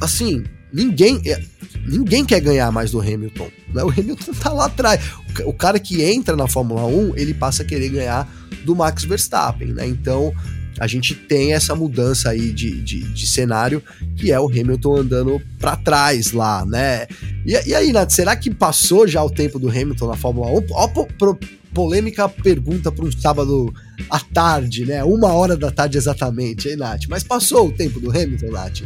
Assim, 0.00 0.44
ninguém 0.72 1.20
é, 1.26 1.42
ninguém 1.86 2.24
quer 2.24 2.40
ganhar 2.40 2.70
mais 2.70 2.90
do 2.90 3.00
Hamilton. 3.00 3.48
Né? 3.72 3.82
O 3.82 3.90
Hamilton 3.90 4.32
tá 4.34 4.52
lá 4.52 4.66
atrás. 4.66 5.00
O 5.44 5.52
cara 5.52 5.78
que 5.78 6.02
entra 6.02 6.36
na 6.36 6.46
Fórmula 6.46 6.84
1, 6.84 7.16
ele 7.16 7.34
passa 7.34 7.62
a 7.62 7.66
querer 7.66 7.88
ganhar 7.88 8.30
do 8.64 8.74
Max 8.74 9.04
Verstappen, 9.04 9.68
né? 9.68 9.86
Então, 9.86 10.32
a 10.78 10.86
gente 10.86 11.14
tem 11.14 11.54
essa 11.54 11.74
mudança 11.74 12.30
aí 12.30 12.52
de, 12.52 12.80
de, 12.82 13.00
de 13.12 13.26
cenário, 13.26 13.82
que 14.16 14.30
é 14.30 14.38
o 14.38 14.46
Hamilton 14.46 14.96
andando 14.98 15.42
para 15.58 15.76
trás 15.76 16.32
lá, 16.32 16.64
né? 16.64 17.06
E, 17.44 17.52
e, 17.68 17.74
aí, 17.74 17.92
Nath, 17.92 18.10
será 18.10 18.36
que 18.36 18.52
passou 18.52 19.06
já 19.06 19.22
o 19.22 19.30
tempo 19.30 19.58
do 19.58 19.68
Hamilton 19.68 20.06
na 20.06 20.16
Fórmula 20.16 20.48
1? 20.50 20.66
Ó, 20.70 20.88
pro, 20.88 21.38
polêmica 21.74 22.28
pergunta 22.28 22.90
para 22.90 23.04
um 23.04 23.12
sábado 23.12 23.72
à 24.10 24.20
tarde, 24.20 24.84
né? 24.84 25.02
Uma 25.04 25.32
hora 25.32 25.56
da 25.56 25.70
tarde 25.70 25.98
exatamente, 25.98 26.68
hein, 26.68 26.76
Nath? 26.76 27.02
Mas 27.08 27.22
passou 27.22 27.68
o 27.68 27.72
tempo 27.72 28.00
do 28.00 28.10
Hamilton, 28.10 28.50
Nath? 28.50 28.82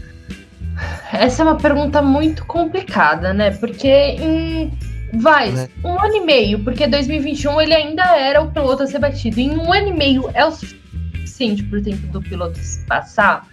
Essa 1.12 1.42
é 1.42 1.44
uma 1.44 1.56
pergunta 1.56 2.00
muito 2.00 2.44
complicada, 2.46 3.32
né? 3.32 3.50
Porque 3.50 3.88
em 3.88 4.72
vai, 5.14 5.52
né? 5.52 5.68
um 5.84 6.00
ano 6.00 6.16
e 6.16 6.20
meio, 6.20 6.58
porque 6.64 6.86
2021 6.86 7.60
ele 7.60 7.74
ainda 7.74 8.16
era 8.16 8.40
o 8.40 8.50
piloto 8.50 8.82
a 8.82 8.86
ser 8.86 8.98
batido. 8.98 9.40
Em 9.40 9.50
um 9.50 9.72
ano 9.72 9.88
e 9.88 9.92
meio 9.92 10.30
é 10.32 10.44
o 10.44 10.50
suficiente 10.50 11.62
para 11.64 11.78
o 11.78 11.82
tempo 11.82 12.06
do 12.08 12.22
piloto 12.22 12.58
passar? 12.86 13.46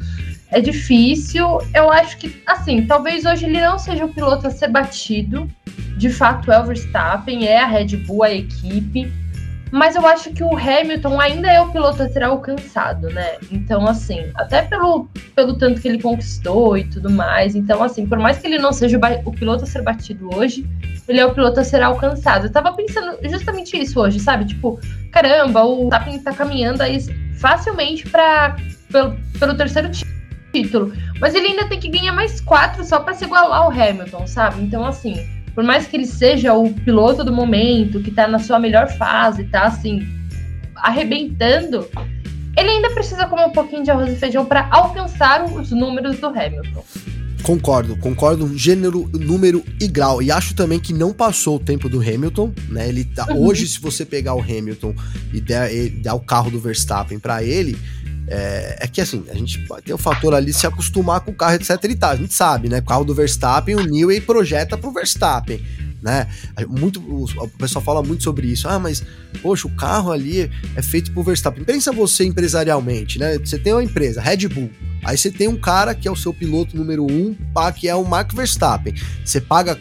É 0.52 0.60
difícil. 0.62 1.60
Eu 1.74 1.92
acho 1.92 2.18
que, 2.18 2.42
assim, 2.46 2.86
talvez 2.86 3.26
hoje 3.26 3.46
ele 3.46 3.62
não 3.62 3.78
seja 3.78 4.06
o 4.06 4.14
piloto 4.14 4.48
a 4.48 4.50
ser 4.50 4.70
batido. 4.70 5.50
De 5.98 6.10
fato, 6.10 6.52
é 6.52 6.60
o 6.60 6.66
Verstappen, 6.66 7.46
é 7.46 7.62
a 7.62 7.68
Red 7.68 7.98
Bull, 7.98 8.24
a 8.24 8.34
equipe. 8.34 9.12
Mas 9.72 9.96
eu 9.96 10.06
acho 10.08 10.32
que 10.32 10.44
o 10.44 10.58
Hamilton 10.58 11.20
ainda 11.22 11.52
é 11.52 11.62
o 11.62 11.72
piloto 11.72 12.02
a 12.02 12.10
ser 12.10 12.24
alcançado, 12.24 13.10
né? 13.10 13.38
Então, 13.52 13.88
assim, 13.88 14.32
até 14.36 14.64
pelo, 14.64 15.08
pelo 15.36 15.58
tanto 15.58 15.80
que 15.80 15.88
ele 15.88 16.02
conquistou 16.02 16.78
e 16.78 16.84
tudo 16.86 17.10
mais. 17.10 17.56
Então, 17.56 17.84
assim, 17.84 18.08
por 18.08 18.18
mais 18.18 18.40
que 18.40 18.48
ele 18.48 18.58
não 18.58 18.74
seja 18.74 18.98
o, 18.98 19.30
o 19.30 19.32
piloto 19.32 19.64
a 19.64 19.68
ser 19.68 19.84
batido 19.84 20.30
hoje, 20.36 20.68
ele 21.08 21.20
é 21.20 21.26
o 21.26 21.34
piloto 21.34 21.60
a 21.60 21.64
ser 21.64 21.84
alcançado. 21.84 22.48
Eu 22.48 22.52
tava 22.52 22.74
pensando 22.74 23.18
justamente 23.30 23.80
isso 23.80 24.00
hoje, 24.00 24.20
sabe? 24.20 24.46
Tipo, 24.46 24.80
caramba, 25.12 25.64
o 25.64 25.90
Verstappen 25.90 26.20
tá 26.20 26.34
caminhando 26.34 26.82
aí 26.82 27.00
facilmente 27.40 28.08
para 28.10 28.56
pelo, 28.92 29.16
pelo 29.40 29.56
terceiro 29.56 29.90
título. 30.52 30.94
Mas 31.20 31.36
ele 31.36 31.48
ainda 31.48 31.68
tem 31.68 31.80
que 31.80 31.90
ganhar 31.90 32.14
mais 32.14 32.42
quatro 32.42 32.84
só 32.84 33.00
para 33.00 33.14
se 33.14 33.26
igualar 33.26 33.62
ao 33.62 33.72
Hamilton, 33.72 34.26
sabe? 34.28 34.62
Então, 34.62 34.86
assim, 34.86 35.28
por 35.60 35.66
mais 35.66 35.88
que 35.88 35.98
ele 35.98 36.06
seja 36.06 36.54
o 36.54 36.74
piloto 36.74 37.22
do 37.22 37.34
momento, 37.34 38.00
que 38.00 38.12
tá 38.12 38.26
na 38.26 38.40
sua 38.40 38.58
melhor 38.58 38.88
fase, 38.94 39.44
tá 39.44 39.64
assim, 39.64 40.08
arrebentando, 40.74 41.86
ele 42.56 42.70
ainda 42.70 42.90
precisa 42.92 43.26
comer 43.26 43.44
um 43.44 43.52
pouquinho 43.52 43.84
de 43.84 43.92
arroz 43.92 44.10
e 44.10 44.16
feijão 44.16 44.46
para 44.46 44.70
alcançar 44.72 45.44
os 45.44 45.70
números 45.72 46.18
do 46.18 46.28
Hamilton. 46.28 46.82
Concordo, 47.44 47.98
concordo, 47.98 48.58
gênero, 48.58 49.10
número 49.12 49.62
e 49.82 49.88
grau. 49.90 50.22
E 50.22 50.32
acho 50.32 50.56
também 50.56 50.80
que 50.80 50.94
não 50.94 51.12
passou 51.12 51.58
o 51.58 51.60
tempo 51.60 51.90
do 51.90 52.00
Hamilton, 52.00 52.54
né? 52.70 52.88
Ele 52.88 53.04
tá, 53.04 53.28
uhum. 53.30 53.46
Hoje, 53.46 53.68
se 53.68 53.82
você 53.82 54.06
pegar 54.06 54.36
o 54.36 54.42
Hamilton 54.42 54.96
e 55.34 55.42
der, 55.42 55.90
der 55.90 56.14
o 56.14 56.22
carro 56.22 56.50
do 56.50 56.60
Verstappen 56.60 57.20
para 57.20 57.44
ele, 57.44 57.78
é, 58.32 58.78
é, 58.82 58.88
que 58.88 59.02
assim, 59.02 59.26
a 59.30 59.34
gente 59.34 59.66
tem 59.84 59.94
o 59.94 59.98
fator 59.98 60.36
ali 60.36 60.54
se 60.54 60.68
acostumar 60.68 61.22
com 61.22 61.32
o 61.32 61.34
carro, 61.34 61.56
etc 61.56 61.84
e 61.84 61.96
tal. 61.96 62.12
A 62.12 62.16
gente 62.16 62.34
sabe, 62.34 62.70
né? 62.70 62.78
O 62.78 62.86
carro 62.86 63.04
do 63.04 63.16
Verstappen, 63.16 63.76
o 63.76 63.84
Newey 63.84 64.22
projeta 64.22 64.78
pro 64.78 64.92
Verstappen, 64.92 65.60
né? 66.00 66.28
Muito, 66.68 67.00
o 67.02 67.48
pessoal 67.58 67.84
fala 67.84 68.04
muito 68.04 68.24
sobre 68.24 68.48
isso. 68.48 68.70
Ah, 68.70 68.78
mas, 68.78 69.04
poxa, 69.42 69.68
o 69.68 69.76
carro 69.76 70.12
ali 70.12 70.50
é 70.76 70.82
feito 70.82 71.12
pro 71.12 71.24
Verstappen. 71.24 71.64
Pensa 71.64 71.92
você 71.92 72.24
empresarialmente, 72.24 73.18
né? 73.18 73.40
Você 73.40 73.58
tem 73.58 73.74
uma 73.74 73.84
empresa, 73.84 74.22
Red 74.22 74.48
Bull. 74.48 74.70
Aí 75.04 75.18
você 75.18 75.32
tem 75.32 75.48
um 75.48 75.58
cara 75.58 75.96
que 75.96 76.08
é 76.08 76.12
o 76.12 76.16
seu 76.16 76.34
piloto 76.34 76.78
número 76.78 77.06
um, 77.06 77.36
que 77.76 77.90
é 77.90 77.96
o 77.96 78.06
Mark 78.06 78.32
Verstappen. 78.34 78.94
Você 79.26 79.42
paga 79.42 79.80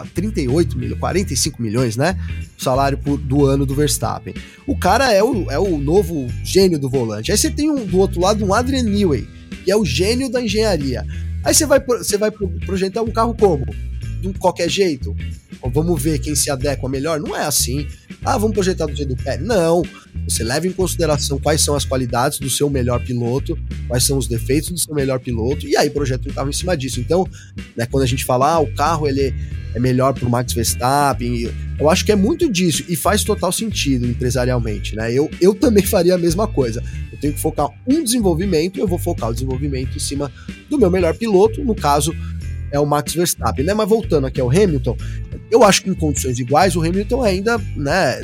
38 0.00 0.76
milhões, 0.78 0.98
45 0.98 1.62
milhões, 1.62 1.96
né? 1.96 2.18
Salário 2.58 2.98
por, 2.98 3.18
do 3.18 3.46
ano 3.46 3.66
do 3.66 3.74
Verstappen. 3.74 4.34
O 4.66 4.76
cara 4.76 5.12
é 5.12 5.22
o, 5.22 5.50
é 5.50 5.58
o 5.58 5.78
novo 5.78 6.26
gênio 6.42 6.78
do 6.78 6.88
volante. 6.88 7.30
Aí 7.30 7.38
você 7.38 7.50
tem 7.50 7.70
um, 7.70 7.84
do 7.84 7.98
outro 7.98 8.20
lado 8.20 8.44
um 8.44 8.54
Adrian 8.54 8.82
Newey, 8.82 9.28
que 9.64 9.70
é 9.70 9.76
o 9.76 9.84
gênio 9.84 10.30
da 10.30 10.42
engenharia. 10.42 11.06
Aí 11.44 11.54
você 11.54 11.66
vai, 11.66 11.80
você 11.80 12.16
vai 12.16 12.30
projetar 12.30 13.02
um 13.02 13.10
carro 13.10 13.34
como? 13.38 13.66
De 14.30 14.38
qualquer 14.38 14.68
jeito? 14.68 15.16
Vamos 15.72 16.02
ver 16.02 16.18
quem 16.18 16.34
se 16.34 16.50
adequa 16.50 16.88
melhor? 16.88 17.20
Não 17.20 17.36
é 17.36 17.44
assim. 17.44 17.86
Ah, 18.24 18.36
vamos 18.36 18.54
projetar 18.54 18.86
do 18.86 18.94
jeito 18.94 19.14
do 19.14 19.22
pé. 19.22 19.38
Não. 19.38 19.82
Você 20.28 20.44
leva 20.44 20.66
em 20.66 20.72
consideração 20.72 21.38
quais 21.38 21.60
são 21.60 21.74
as 21.74 21.84
qualidades 21.84 22.38
do 22.38 22.50
seu 22.50 22.68
melhor 22.68 23.02
piloto, 23.04 23.58
quais 23.88 24.04
são 24.04 24.18
os 24.18 24.26
defeitos 24.26 24.70
do 24.70 24.78
seu 24.78 24.94
melhor 24.94 25.18
piloto, 25.18 25.66
e 25.66 25.76
aí 25.76 25.90
projeta 25.90 26.28
um 26.28 26.32
carro 26.32 26.48
em 26.48 26.52
cima 26.52 26.76
disso. 26.76 27.00
Então, 27.00 27.26
né, 27.76 27.86
quando 27.86 28.04
a 28.04 28.06
gente 28.06 28.24
fala, 28.24 28.54
ah, 28.54 28.60
o 28.60 28.72
carro 28.74 29.08
ele 29.08 29.34
é 29.74 29.80
melhor 29.80 30.12
para 30.12 30.26
o 30.26 30.30
Max 30.30 30.52
Verstappen, 30.52 31.50
eu 31.78 31.88
acho 31.88 32.04
que 32.04 32.12
é 32.12 32.16
muito 32.16 32.50
disso 32.50 32.84
e 32.88 32.94
faz 32.94 33.24
total 33.24 33.50
sentido 33.50 34.06
empresarialmente, 34.06 34.94
né? 34.94 35.12
Eu, 35.12 35.30
eu 35.40 35.54
também 35.54 35.82
faria 35.86 36.14
a 36.14 36.18
mesma 36.18 36.46
coisa. 36.46 36.82
Eu 37.10 37.18
tenho 37.18 37.32
que 37.32 37.40
focar 37.40 37.68
um 37.86 38.04
desenvolvimento, 38.04 38.78
eu 38.78 38.86
vou 38.86 38.98
focar 38.98 39.30
o 39.30 39.32
desenvolvimento 39.32 39.96
em 39.96 40.00
cima 40.00 40.30
do 40.68 40.78
meu 40.78 40.90
melhor 40.90 41.16
piloto, 41.16 41.64
no 41.64 41.74
caso 41.74 42.14
é 42.72 42.80
o 42.80 42.86
Max 42.86 43.14
Verstappen, 43.14 43.64
né? 43.64 43.74
Mas 43.74 43.88
voltando 43.88 44.26
aqui 44.26 44.40
ao 44.40 44.50
Hamilton, 44.50 44.96
eu 45.50 45.62
acho 45.62 45.82
que 45.82 45.90
em 45.90 45.94
condições 45.94 46.38
iguais 46.38 46.74
o 46.74 46.82
Hamilton 46.82 47.22
ainda, 47.22 47.58
né, 47.76 48.20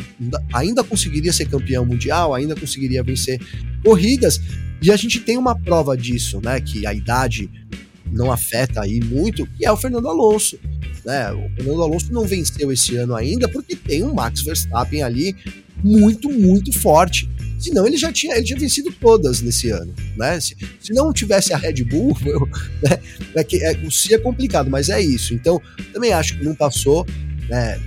ainda 0.52 0.82
conseguiria 0.82 1.32
ser 1.32 1.46
campeão 1.46 1.84
mundial, 1.84 2.34
ainda 2.34 2.56
conseguiria 2.56 3.02
vencer 3.02 3.38
corridas, 3.84 4.40
e 4.80 4.90
a 4.90 4.96
gente 4.96 5.20
tem 5.20 5.36
uma 5.36 5.56
prova 5.56 5.96
disso, 5.96 6.40
né, 6.42 6.60
que 6.60 6.86
a 6.86 6.94
idade 6.94 7.50
não 8.10 8.32
afeta 8.32 8.80
aí 8.80 9.00
muito, 9.04 9.46
que 9.46 9.66
é 9.66 9.70
o 9.70 9.76
Fernando 9.76 10.08
Alonso. 10.08 10.58
Né? 11.04 11.30
O 11.32 11.50
Fernando 11.54 11.82
Alonso 11.82 12.12
não 12.12 12.24
venceu 12.24 12.72
esse 12.72 12.96
ano 12.96 13.14
ainda 13.14 13.46
porque 13.48 13.76
tem 13.76 14.02
um 14.02 14.14
Max 14.14 14.40
Verstappen 14.40 15.02
ali 15.02 15.36
muito, 15.84 16.30
muito 16.30 16.72
forte. 16.72 17.28
Senão 17.58 17.86
ele 17.86 17.96
já 17.96 18.12
tinha, 18.12 18.36
ele 18.36 18.44
tinha 18.44 18.58
vencido 18.58 18.92
todas 19.00 19.40
nesse 19.40 19.70
ano, 19.70 19.92
né? 20.16 20.38
Se, 20.40 20.56
se 20.80 20.92
não 20.92 21.12
tivesse 21.12 21.52
a 21.52 21.56
Red 21.56 21.84
Bull, 21.84 22.16
né, 22.82 22.98
é 23.34 23.44
que, 23.44 23.62
é, 23.62 23.72
o 23.84 23.90
si 23.90 24.14
é 24.14 24.18
complicado, 24.18 24.70
mas 24.70 24.88
é 24.88 25.00
isso. 25.00 25.34
Então, 25.34 25.60
também 25.92 26.12
acho 26.12 26.38
que 26.38 26.44
não 26.44 26.54
passou, 26.54 27.04
né? 27.48 27.80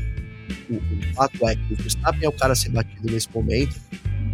O, 0.69 0.75
o 0.75 1.15
fato 1.15 1.47
é 1.47 1.55
que 1.55 1.73
o 1.73 1.75
Verstappen 1.77 2.23
é 2.23 2.27
o 2.27 2.33
cara 2.33 2.53
a 2.53 2.55
ser 2.55 2.69
batido 2.69 3.11
nesse 3.11 3.27
momento, 3.33 3.75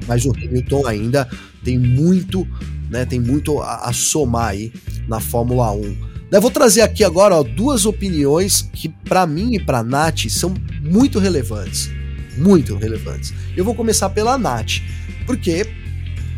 mas 0.07 0.25
o 0.25 0.31
Hamilton 0.31 0.87
ainda 0.87 1.29
tem 1.63 1.77
muito, 1.77 2.47
né? 2.89 3.05
Tem 3.05 3.19
muito 3.19 3.59
a, 3.61 3.89
a 3.89 3.93
somar 3.93 4.49
aí 4.49 4.73
na 5.07 5.19
Fórmula 5.19 5.71
1. 5.71 6.07
Eu 6.29 6.41
vou 6.41 6.51
trazer 6.51 6.81
aqui 6.81 7.03
agora 7.03 7.35
ó, 7.35 7.43
duas 7.43 7.85
opiniões 7.85 8.69
que 8.73 8.89
para 8.89 9.25
mim 9.25 9.55
e 9.55 9.59
para 9.59 9.81
Nath 9.81 10.27
são 10.29 10.53
muito 10.81 11.19
relevantes, 11.19 11.89
muito 12.37 12.75
relevantes. 12.75 13.33
Eu 13.55 13.65
vou 13.65 13.75
começar 13.75 14.09
pela 14.09 14.37
Nath 14.37 14.81
porque 15.25 15.65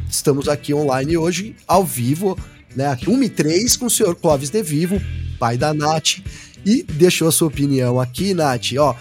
estamos 0.10 0.47
aqui 0.50 0.74
online 0.74 1.18
hoje, 1.18 1.56
ao 1.68 1.84
vivo, 1.84 2.38
né? 2.76 2.88
Aqui 2.88 3.10
1 3.10 3.24
e 3.24 3.30
3 3.30 3.78
com 3.78 3.86
o 3.86 3.89
senhor 3.89 4.16
Clóvis 4.16 4.50
De 4.50 4.64
Vivo, 4.64 5.00
pai 5.38 5.58
da 5.58 5.74
Nath, 5.74 6.20
e 6.66 6.84
deixou 6.84 7.28
a 7.28 7.32
sua 7.32 7.47
opinião 7.47 8.00
aqui, 8.00 8.34
Nath, 8.34 8.74
ó. 8.78 8.95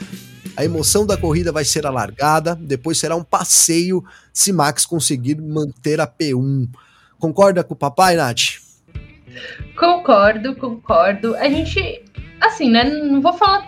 A 0.57 0.64
emoção 0.64 1.07
da 1.07 1.16
corrida 1.16 1.53
vai 1.53 1.64
ser 1.64 1.86
alargada, 1.86 2.55
depois 2.55 2.99
será 2.99 3.14
um 3.14 3.22
passeio 3.22 4.05
se 4.32 4.53
Max 4.53 4.84
conseguir 4.84 5.40
manter 5.40 6.01
a 6.01 6.07
P1. 6.07 6.68
Concorda 7.18 7.62
com 7.62 7.74
o 7.74 7.76
papai, 7.76 8.16
Nath? 8.16 8.59
Concordo, 9.76 10.57
concordo. 10.57 11.36
A 11.36 11.49
gente, 11.49 12.03
assim, 12.40 12.70
né? 12.70 12.84
Não 12.84 13.20
vou 13.20 13.32
falar 13.32 13.66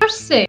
torcer, 0.00 0.46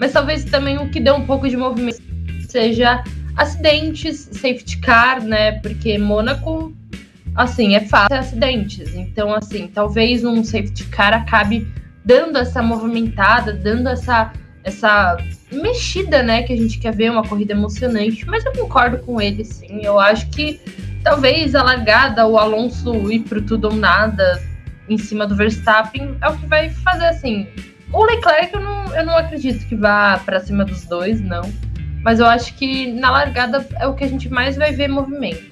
mas 0.00 0.12
talvez 0.12 0.44
também 0.44 0.78
o 0.78 0.88
que 0.88 0.98
dê 0.98 1.10
um 1.10 1.26
pouco 1.26 1.46
de 1.46 1.56
movimento 1.56 2.00
seja 2.48 3.04
acidentes, 3.36 4.28
safety 4.32 4.78
car, 4.78 5.22
né? 5.22 5.52
Porque 5.60 5.98
Mônaco, 5.98 6.74
assim, 7.36 7.76
é 7.76 7.80
fácil 7.80 8.16
acidentes. 8.16 8.94
Então, 8.94 9.32
assim, 9.32 9.68
talvez 9.68 10.24
um 10.24 10.42
safety 10.42 10.84
car 10.86 11.12
acabe 11.12 11.68
dando 12.04 12.38
essa 12.38 12.62
movimentada, 12.62 13.52
dando 13.52 13.88
essa 13.88 14.32
essa 14.62 15.16
mexida, 15.50 16.22
né, 16.22 16.42
que 16.42 16.52
a 16.52 16.56
gente 16.56 16.78
quer 16.78 16.94
ver 16.94 17.10
uma 17.10 17.26
corrida 17.26 17.54
emocionante, 17.54 18.26
mas 18.26 18.44
eu 18.44 18.52
concordo 18.52 18.98
com 18.98 19.18
ele, 19.18 19.42
sim. 19.42 19.80
Eu 19.82 19.98
acho 19.98 20.28
que 20.28 20.60
talvez 21.02 21.54
a 21.54 21.62
largada, 21.62 22.26
o 22.26 22.38
Alonso 22.38 23.10
ir 23.10 23.20
pro 23.20 23.40
tudo 23.40 23.68
ou 23.68 23.74
nada 23.74 24.42
em 24.86 24.98
cima 24.98 25.26
do 25.26 25.34
Verstappen 25.34 26.14
é 26.20 26.28
o 26.28 26.36
que 26.36 26.46
vai 26.46 26.68
fazer 26.68 27.06
assim. 27.06 27.48
O 27.92 28.04
Leclerc 28.04 28.54
eu 28.54 28.60
não, 28.60 28.79
eu 28.94 29.04
não 29.04 29.16
acredito 29.16 29.66
que 29.66 29.74
vá 29.74 30.18
para 30.24 30.40
cima 30.40 30.64
dos 30.64 30.84
dois, 30.84 31.20
não. 31.20 31.42
Mas 32.02 32.18
eu 32.18 32.26
acho 32.26 32.54
que 32.54 32.92
na 32.92 33.10
largada 33.10 33.66
é 33.78 33.86
o 33.86 33.94
que 33.94 34.04
a 34.04 34.08
gente 34.08 34.28
mais 34.28 34.56
vai 34.56 34.72
ver 34.72 34.88
movimento. 34.88 35.50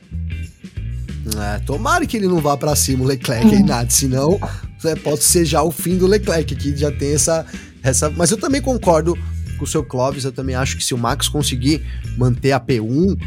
É, 1.37 1.59
tomara 1.61 2.07
que 2.07 2.17
ele 2.17 2.27
não 2.27 2.39
vá 2.39 2.57
para 2.57 2.75
cima 2.75 3.05
o 3.05 3.07
Leclerc 3.07 3.55
e 3.55 3.63
nada, 3.63 3.91
senão 3.91 4.39
é, 4.85 4.95
pode 4.95 5.23
ser 5.25 5.45
já 5.45 5.63
o 5.63 5.71
fim 5.71 5.99
do 5.99 6.07
Leclerc, 6.07 6.55
que 6.57 6.77
já 6.77 6.91
tem 6.91 7.15
essa, 7.15 7.45
essa. 7.83 8.09
Mas 8.09 8.31
eu 8.31 8.39
também 8.39 8.63
concordo 8.63 9.17
com 9.59 9.65
o 9.65 9.67
seu 9.67 9.85
Clóvis, 9.85 10.25
eu 10.25 10.33
também 10.33 10.55
acho 10.55 10.77
que 10.77 10.85
se 10.85 10.95
o 10.95 10.99
Max 10.99 11.29
conseguir 11.29 11.85
manter 12.17 12.53
a 12.53 12.61
P1, 12.61 13.19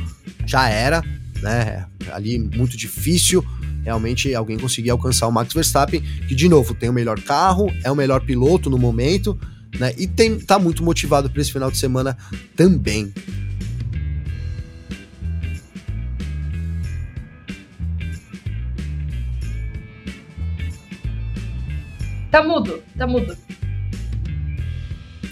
já 0.46 0.68
era, 0.68 1.04
né? 1.42 1.86
Ali 2.12 2.40
muito 2.40 2.76
difícil 2.76 3.46
realmente 3.84 4.34
alguém 4.34 4.58
conseguir 4.58 4.92
alcançar 4.92 5.28
o 5.28 5.32
Max 5.32 5.54
Verstappen, 5.54 6.02
que 6.28 6.36
de 6.36 6.48
novo 6.48 6.74
tem 6.74 6.90
o 6.90 6.94
melhor 6.94 7.20
carro, 7.20 7.72
é 7.84 7.92
o 7.92 7.96
melhor 7.96 8.22
piloto 8.22 8.70
no 8.70 8.78
momento, 8.78 9.38
né? 9.80 9.94
E 9.98 10.08
tem, 10.08 10.40
tá 10.40 10.60
muito 10.60 10.84
motivado 10.84 11.30
para 11.30 11.42
esse 11.42 11.52
final 11.52 11.72
de 11.72 11.78
semana 11.78 12.18
também. 12.56 13.14
Tá 22.32 22.42
mudo, 22.42 22.82
tá 22.98 23.06
mudo. 23.06 23.38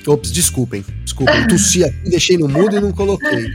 Ops, 0.06 0.32
desculpem, 0.32 0.84
desculpem. 1.04 1.36
Tossi 1.48 1.84
aqui, 1.84 2.10
deixei 2.10 2.38
no 2.38 2.50
mudo 2.50 2.76
e 2.76 2.80
não 2.80 2.92
coloquei. 2.92 3.54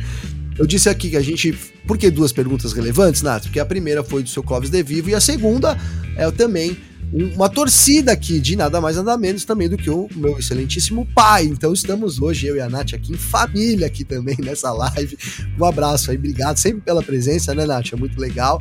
Eu 0.59 0.67
disse 0.67 0.89
aqui 0.89 1.11
que 1.11 1.17
a 1.17 1.21
gente. 1.21 1.53
Por 1.87 1.99
que 1.99 2.11
duas 2.11 2.33
perguntas 2.33 2.73
relevantes, 2.73 3.21
Nath? 3.21 3.45
Porque 3.45 3.61
a 3.61 3.67
primeira 3.67 4.03
foi 4.03 4.23
do 4.23 4.29
seu 4.29 4.43
Clóvis 4.43 4.71
De 4.71 4.83
Vivo 4.83 5.11
e 5.11 5.15
a 5.15 5.21
segunda 5.21 5.77
é 6.17 6.31
também 6.31 6.77
uma 7.15 7.49
torcida 7.49 8.11
aqui 8.11 8.41
de 8.41 8.57
nada 8.57 8.81
mais 8.81 8.97
nada 8.97 9.17
menos 9.17 9.45
também 9.45 9.69
do 9.69 9.77
que 9.77 9.89
o 9.89 10.09
meu 10.17 10.37
excelentíssimo 10.37 11.07
pai. 11.15 11.45
Então 11.45 11.73
estamos 11.73 12.21
hoje, 12.21 12.49
eu 12.49 12.57
e 12.57 12.61
a 12.61 12.69
Nath, 12.69 12.95
aqui 12.95 13.13
em 13.13 13.17
família 13.17 13.87
aqui 13.87 14.05
também 14.05 14.37
nessa 14.41 14.73
live. 14.73 15.17
Um 15.59 15.65
abraço 15.65 16.11
aí, 16.11 16.17
obrigado 16.17 16.57
sempre 16.57 16.81
pela 16.81 17.03
presença, 17.03 17.55
né, 17.55 17.65
Nath? 17.65 17.93
É 17.93 17.97
muito 17.97 18.21
legal. 18.21 18.61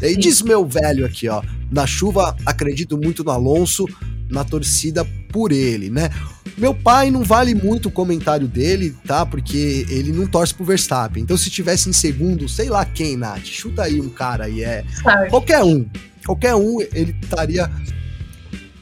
E 0.00 0.16
diz 0.16 0.42
meu 0.42 0.66
velho 0.66 1.06
aqui, 1.06 1.28
ó. 1.28 1.40
Na 1.70 1.86
chuva, 1.86 2.36
acredito 2.44 2.98
muito 2.98 3.22
no 3.22 3.30
Alonso, 3.30 3.86
na 4.28 4.42
torcida 4.42 5.04
por 5.30 5.52
ele, 5.52 5.88
né? 5.88 6.10
Meu 6.58 6.74
pai 6.74 7.08
não 7.08 7.22
vale 7.22 7.54
muito 7.54 7.86
o 7.86 7.92
comentário 7.92 8.48
dele, 8.48 8.96
tá? 9.06 9.24
Porque 9.24 9.86
ele 9.88 10.10
não 10.10 10.26
torce 10.26 10.52
pro 10.52 10.64
Verstappen. 10.64 11.22
Então, 11.22 11.36
se 11.36 11.48
tivesse 11.48 11.88
em 11.88 11.92
segundo, 11.92 12.48
sei 12.48 12.68
lá 12.68 12.84
quem, 12.84 13.16
Nath, 13.16 13.44
chuta 13.44 13.84
aí 13.84 14.00
um 14.00 14.08
cara 14.08 14.46
aí, 14.46 14.64
é. 14.64 14.84
Qualquer 15.30 15.62
um. 15.62 15.86
Qualquer 16.24 16.54
um, 16.54 16.80
ele 16.80 17.16
estaria. 17.22 17.70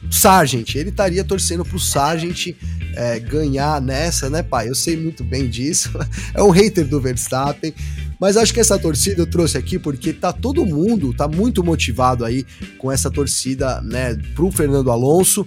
Sargent, 0.09 0.75
ele 0.75 0.89
estaria 0.89 1.23
torcendo 1.23 1.63
pro 1.63 1.79
Sargent 1.79 2.53
é, 2.95 3.19
ganhar 3.19 3.81
nessa, 3.81 4.29
né, 4.29 4.43
pai? 4.43 4.67
Eu 4.67 4.75
sei 4.75 4.97
muito 4.97 5.23
bem 5.23 5.49
disso. 5.49 5.89
É 6.33 6.41
um 6.41 6.49
hater 6.49 6.85
do 6.85 6.99
Verstappen. 6.99 7.73
Mas 8.21 8.37
acho 8.37 8.53
que 8.53 8.59
essa 8.59 8.77
torcida 8.77 9.23
eu 9.23 9.25
trouxe 9.25 9.57
aqui 9.57 9.79
porque 9.79 10.13
tá 10.13 10.31
todo 10.31 10.63
mundo, 10.63 11.11
tá 11.11 11.27
muito 11.27 11.63
motivado 11.63 12.23
aí 12.23 12.45
com 12.77 12.91
essa 12.91 13.09
torcida, 13.09 13.81
né, 13.81 14.15
pro 14.35 14.51
Fernando 14.51 14.91
Alonso. 14.91 15.43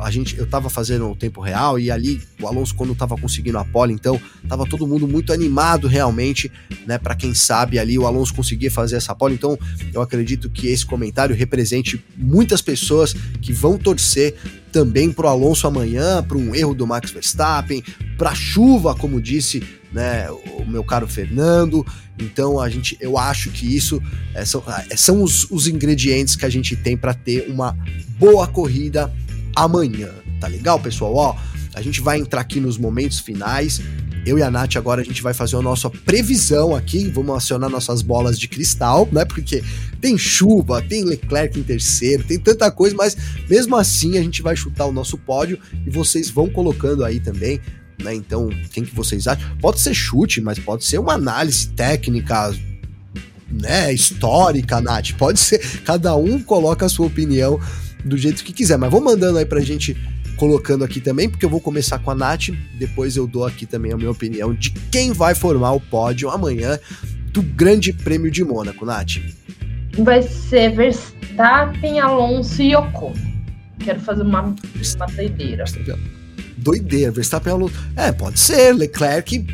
A 0.00 0.08
gente, 0.08 0.38
eu 0.38 0.46
tava 0.46 0.70
fazendo 0.70 1.10
o 1.10 1.16
tempo 1.16 1.40
real 1.40 1.76
e 1.76 1.90
ali 1.90 2.22
o 2.40 2.46
Alonso 2.46 2.72
quando 2.76 2.94
tava 2.94 3.16
conseguindo 3.16 3.58
a 3.58 3.64
pole, 3.64 3.92
então 3.92 4.18
tava 4.48 4.64
todo 4.64 4.86
mundo 4.86 5.08
muito 5.08 5.32
animado 5.32 5.88
realmente, 5.88 6.52
né, 6.86 6.98
para 6.98 7.16
quem 7.16 7.34
sabe 7.34 7.80
ali 7.80 7.98
o 7.98 8.06
Alonso 8.06 8.32
conseguir 8.32 8.70
fazer 8.70 8.94
essa 8.94 9.12
pole. 9.12 9.34
Então, 9.34 9.58
eu 9.92 10.00
acredito 10.00 10.48
que 10.48 10.68
esse 10.68 10.86
comentário 10.86 11.34
represente 11.34 12.02
muitas 12.16 12.62
pessoas 12.62 13.12
que 13.42 13.52
vão 13.52 13.76
torcer 13.76 14.36
também 14.70 15.10
pro 15.10 15.26
Alonso 15.26 15.66
amanhã, 15.66 16.22
para 16.22 16.38
um 16.38 16.54
erro 16.54 16.74
do 16.74 16.86
Max 16.86 17.10
Verstappen, 17.10 17.82
para 18.16 18.34
chuva, 18.36 18.94
como 18.94 19.20
disse 19.20 19.62
né, 19.92 20.30
o 20.30 20.64
meu 20.66 20.84
caro 20.84 21.06
Fernando. 21.06 21.84
Então 22.18 22.60
a 22.60 22.68
gente, 22.68 22.96
eu 23.00 23.16
acho 23.16 23.50
que 23.50 23.76
isso 23.76 24.02
é, 24.34 24.44
são, 24.44 24.62
é, 24.90 24.96
são 24.96 25.22
os, 25.22 25.50
os 25.50 25.66
ingredientes 25.66 26.36
que 26.36 26.44
a 26.44 26.50
gente 26.50 26.76
tem 26.76 26.96
para 26.96 27.14
ter 27.14 27.48
uma 27.48 27.76
boa 28.18 28.46
corrida 28.46 29.12
amanhã. 29.54 30.10
Tá 30.40 30.46
legal, 30.46 30.78
pessoal? 30.78 31.14
Ó, 31.14 31.36
a 31.74 31.82
gente 31.82 32.00
vai 32.00 32.18
entrar 32.18 32.40
aqui 32.40 32.60
nos 32.60 32.76
momentos 32.76 33.20
finais. 33.20 33.80
Eu 34.26 34.38
e 34.38 34.42
a 34.42 34.50
Nath 34.50 34.76
agora 34.76 35.00
a 35.00 35.04
gente 35.04 35.22
vai 35.22 35.32
fazer 35.32 35.56
a 35.56 35.62
nossa 35.62 35.88
previsão 35.88 36.74
aqui, 36.74 37.08
vamos 37.08 37.34
acionar 37.34 37.70
nossas 37.70 38.02
bolas 38.02 38.38
de 38.38 38.46
cristal, 38.46 39.08
né? 39.10 39.24
Porque 39.24 39.62
tem 40.00 40.18
chuva, 40.18 40.82
tem 40.82 41.04
Leclerc 41.04 41.58
em 41.58 41.62
terceiro, 41.62 42.24
tem 42.24 42.38
tanta 42.38 42.70
coisa, 42.70 42.94
mas 42.94 43.16
mesmo 43.48 43.76
assim 43.76 44.18
a 44.18 44.22
gente 44.22 44.42
vai 44.42 44.54
chutar 44.54 44.86
o 44.86 44.92
nosso 44.92 45.16
pódio 45.16 45.58
e 45.86 45.88
vocês 45.88 46.28
vão 46.28 46.48
colocando 46.48 47.04
aí 47.04 47.20
também 47.20 47.60
né? 48.02 48.14
Então, 48.14 48.48
quem 48.72 48.84
que 48.84 48.94
vocês 48.94 49.26
acham? 49.26 49.48
Pode 49.60 49.80
ser 49.80 49.94
chute, 49.94 50.40
mas 50.40 50.58
pode 50.58 50.84
ser 50.84 50.98
uma 50.98 51.14
análise 51.14 51.68
técnica, 51.70 52.54
né, 53.50 53.92
histórica, 53.92 54.80
Nath. 54.80 55.12
Pode 55.18 55.40
ser, 55.40 55.58
cada 55.82 56.14
um 56.16 56.40
coloca 56.40 56.86
a 56.86 56.88
sua 56.88 57.06
opinião 57.06 57.60
do 58.04 58.16
jeito 58.16 58.44
que 58.44 58.52
quiser, 58.52 58.76
mas 58.76 58.90
vou 58.90 59.00
mandando 59.00 59.38
aí 59.38 59.46
pra 59.46 59.60
gente 59.60 59.96
colocando 60.36 60.84
aqui 60.84 61.00
também, 61.00 61.28
porque 61.28 61.44
eu 61.44 61.50
vou 61.50 61.60
começar 61.60 61.98
com 61.98 62.12
a 62.12 62.14
Nath, 62.14 62.50
depois 62.78 63.16
eu 63.16 63.26
dou 63.26 63.44
aqui 63.44 63.66
também 63.66 63.92
a 63.92 63.96
minha 63.96 64.10
opinião 64.10 64.54
de 64.54 64.70
quem 64.70 65.12
vai 65.12 65.34
formar 65.34 65.72
o 65.72 65.80
pódio 65.80 66.30
amanhã 66.30 66.78
do 67.32 67.42
Grande 67.42 67.92
Prêmio 67.92 68.30
de 68.30 68.44
Mônaco, 68.44 68.86
Nath. 68.86 69.16
Vai 69.98 70.22
ser 70.22 70.74
Verstappen, 70.76 71.98
Alonso 71.98 72.62
e 72.62 72.74
Ocon. 72.76 73.14
Quero 73.80 74.00
fazer 74.00 74.22
uma, 74.22 74.42
uma 74.42 75.06
doideira. 75.06 75.64
Doideira, 76.58 77.10
Verstappen, 77.10 77.52
Alonso. 77.52 77.74
É, 77.96 78.12
pode 78.12 78.38
ser, 78.38 78.72
Leclerc 78.72 79.44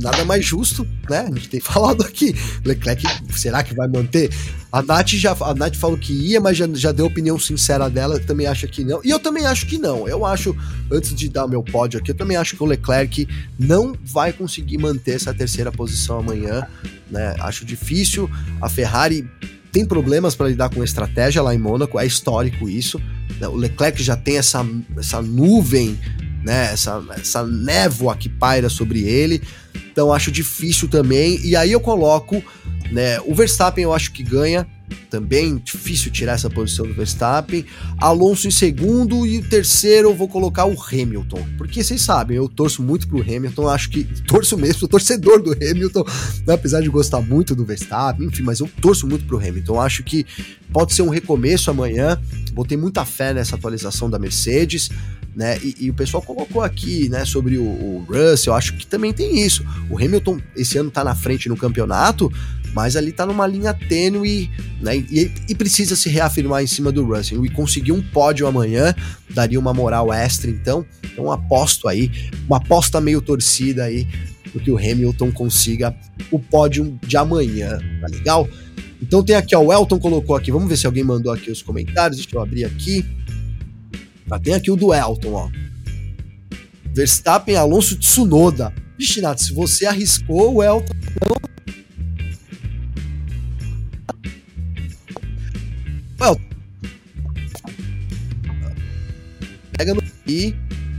nada 0.00 0.24
mais 0.24 0.44
justo, 0.44 0.86
né? 1.08 1.28
A 1.30 1.34
gente 1.34 1.48
tem 1.48 1.60
falado 1.60 2.02
aqui. 2.02 2.34
Leclerc, 2.64 3.04
será 3.34 3.62
que 3.62 3.74
vai 3.74 3.88
manter? 3.88 4.30
A 4.72 4.82
Nath, 4.82 5.08
já, 5.10 5.36
a 5.40 5.54
Nath 5.54 5.76
falou 5.76 5.98
que 5.98 6.12
ia, 6.12 6.40
mas 6.40 6.56
já, 6.56 6.68
já 6.72 6.92
deu 6.92 7.06
opinião 7.06 7.38
sincera 7.38 7.88
dela, 7.88 8.18
também 8.20 8.46
acha 8.46 8.66
que 8.66 8.84
não. 8.84 9.00
E 9.04 9.10
eu 9.10 9.18
também 9.18 9.46
acho 9.46 9.66
que 9.66 9.78
não. 9.78 10.08
Eu 10.08 10.24
acho, 10.24 10.56
antes 10.90 11.14
de 11.14 11.28
dar 11.28 11.46
meu 11.46 11.62
pódio 11.62 11.98
aqui, 11.98 12.10
eu 12.10 12.16
também 12.16 12.36
acho 12.36 12.56
que 12.56 12.62
o 12.62 12.66
Leclerc 12.66 13.26
não 13.58 13.94
vai 14.04 14.32
conseguir 14.32 14.78
manter 14.78 15.16
essa 15.16 15.34
terceira 15.34 15.72
posição 15.72 16.20
amanhã, 16.20 16.66
né? 17.10 17.34
Acho 17.40 17.64
difícil. 17.64 18.30
A 18.60 18.68
Ferrari 18.68 19.28
tem 19.72 19.84
problemas 19.84 20.34
para 20.34 20.48
lidar 20.48 20.68
com 20.68 20.82
estratégia 20.82 21.42
lá 21.42 21.54
em 21.54 21.58
Mônaco, 21.58 21.98
é 21.98 22.06
histórico 22.06 22.68
isso. 22.68 23.00
O 23.40 23.56
Leclerc 23.56 24.02
já 24.02 24.16
tem 24.16 24.36
essa, 24.36 24.64
essa 24.98 25.22
nuvem 25.22 25.98
né? 26.42 26.72
Essa, 26.72 27.02
essa 27.16 27.46
névoa 27.46 28.16
que 28.16 28.28
paira 28.28 28.68
sobre 28.68 29.02
ele. 29.02 29.42
Então 29.92 30.12
acho 30.12 30.30
difícil 30.30 30.88
também. 30.88 31.40
E 31.44 31.54
aí 31.54 31.72
eu 31.72 31.80
coloco, 31.80 32.42
né? 32.90 33.20
O 33.20 33.34
Verstappen 33.34 33.84
eu 33.84 33.92
acho 33.92 34.12
que 34.12 34.22
ganha. 34.22 34.66
Também 35.08 35.56
difícil 35.58 36.10
tirar 36.10 36.32
essa 36.32 36.50
posição 36.50 36.86
do 36.86 36.94
Verstappen. 36.94 37.64
Alonso 37.98 38.48
em 38.48 38.50
segundo 38.50 39.24
e 39.26 39.38
o 39.38 39.48
terceiro 39.48 40.08
eu 40.08 40.14
vou 40.14 40.28
colocar 40.28 40.64
o 40.64 40.76
Hamilton. 40.80 41.46
Porque 41.56 41.82
vocês 41.82 42.02
sabem, 42.02 42.36
eu 42.36 42.48
torço 42.48 42.82
muito 42.82 43.06
pro 43.06 43.20
Hamilton, 43.20 43.68
acho 43.68 43.90
que 43.90 44.04
torço 44.26 44.56
mesmo, 44.56 44.80
sou 44.80 44.88
torcedor 44.88 45.42
do 45.42 45.52
Hamilton, 45.52 46.04
né? 46.46 46.54
apesar 46.54 46.80
de 46.80 46.88
gostar 46.88 47.20
muito 47.20 47.54
do 47.54 47.64
Verstappen, 47.64 48.26
enfim, 48.26 48.42
mas 48.42 48.58
eu 48.58 48.68
torço 48.80 49.06
muito 49.06 49.24
pro 49.26 49.38
Hamilton. 49.38 49.80
Acho 49.80 50.02
que 50.02 50.26
pode 50.72 50.92
ser 50.92 51.02
um 51.02 51.08
recomeço 51.08 51.70
amanhã. 51.70 52.20
Botei 52.52 52.76
muita 52.76 53.04
fé 53.04 53.32
nessa 53.32 53.54
atualização 53.54 54.10
da 54.10 54.18
Mercedes 54.18 54.90
né? 55.40 55.58
E, 55.62 55.86
e, 55.86 55.90
o 55.90 55.94
pessoal 55.94 56.22
colocou 56.22 56.60
aqui, 56.60 57.08
né, 57.08 57.24
sobre 57.24 57.56
o, 57.56 57.62
o 57.64 58.06
Russell, 58.06 58.52
eu 58.52 58.54
acho 58.54 58.76
que 58.76 58.86
também 58.86 59.10
tem 59.10 59.40
isso. 59.40 59.64
O 59.88 59.96
Hamilton 59.96 60.38
esse 60.54 60.76
ano 60.76 60.90
tá 60.90 61.02
na 61.02 61.14
frente 61.14 61.48
no 61.48 61.56
campeonato, 61.56 62.30
mas 62.74 62.94
ali 62.94 63.10
tá 63.10 63.24
numa 63.24 63.46
linha 63.46 63.72
tênue, 63.72 64.50
né? 64.82 64.98
E, 64.98 65.32
e, 65.48 65.54
precisa 65.54 65.96
se 65.96 66.10
reafirmar 66.10 66.62
em 66.62 66.66
cima 66.66 66.92
do 66.92 67.02
Russell. 67.06 67.46
E 67.46 67.48
conseguir 67.48 67.92
um 67.92 68.02
pódio 68.02 68.46
amanhã 68.46 68.94
daria 69.30 69.58
uma 69.58 69.72
moral 69.72 70.12
extra, 70.12 70.50
então. 70.50 70.84
Então 71.10 71.32
aposto 71.32 71.88
aí, 71.88 72.10
uma 72.46 72.58
aposta 72.58 73.00
meio 73.00 73.22
torcida 73.22 73.84
aí, 73.84 74.06
para 74.52 74.62
que 74.62 74.70
o 74.70 74.76
Hamilton 74.76 75.32
consiga 75.32 75.96
o 76.30 76.38
pódio 76.38 76.98
de 77.02 77.16
amanhã, 77.16 77.78
tá 77.98 78.08
legal? 78.08 78.46
Então 79.00 79.24
tem 79.24 79.36
aqui, 79.36 79.56
ó, 79.56 79.60
o 79.62 79.72
Elton 79.72 79.98
colocou 79.98 80.36
aqui, 80.36 80.52
vamos 80.52 80.68
ver 80.68 80.76
se 80.76 80.86
alguém 80.86 81.02
mandou 81.02 81.32
aqui 81.32 81.50
os 81.50 81.62
comentários, 81.62 82.18
deixa 82.18 82.36
eu 82.36 82.42
abrir 82.42 82.66
aqui. 82.66 83.06
Tá, 84.30 84.38
tem 84.38 84.54
aqui 84.54 84.70
o 84.70 84.76
do 84.76 84.94
Elton, 84.94 85.32
ó. 85.32 85.50
Verstappen, 86.94 87.56
Alonso, 87.56 87.98
Tsunoda. 87.98 88.72
Vixe, 88.96 89.20
Nath, 89.20 89.40
se 89.40 89.52
você 89.52 89.86
arriscou, 89.86 90.54
o 90.54 90.62
Elton 90.62 90.94
não. 91.20 91.40
Pega 99.76 99.94
no 99.94 100.02
e 100.26 100.54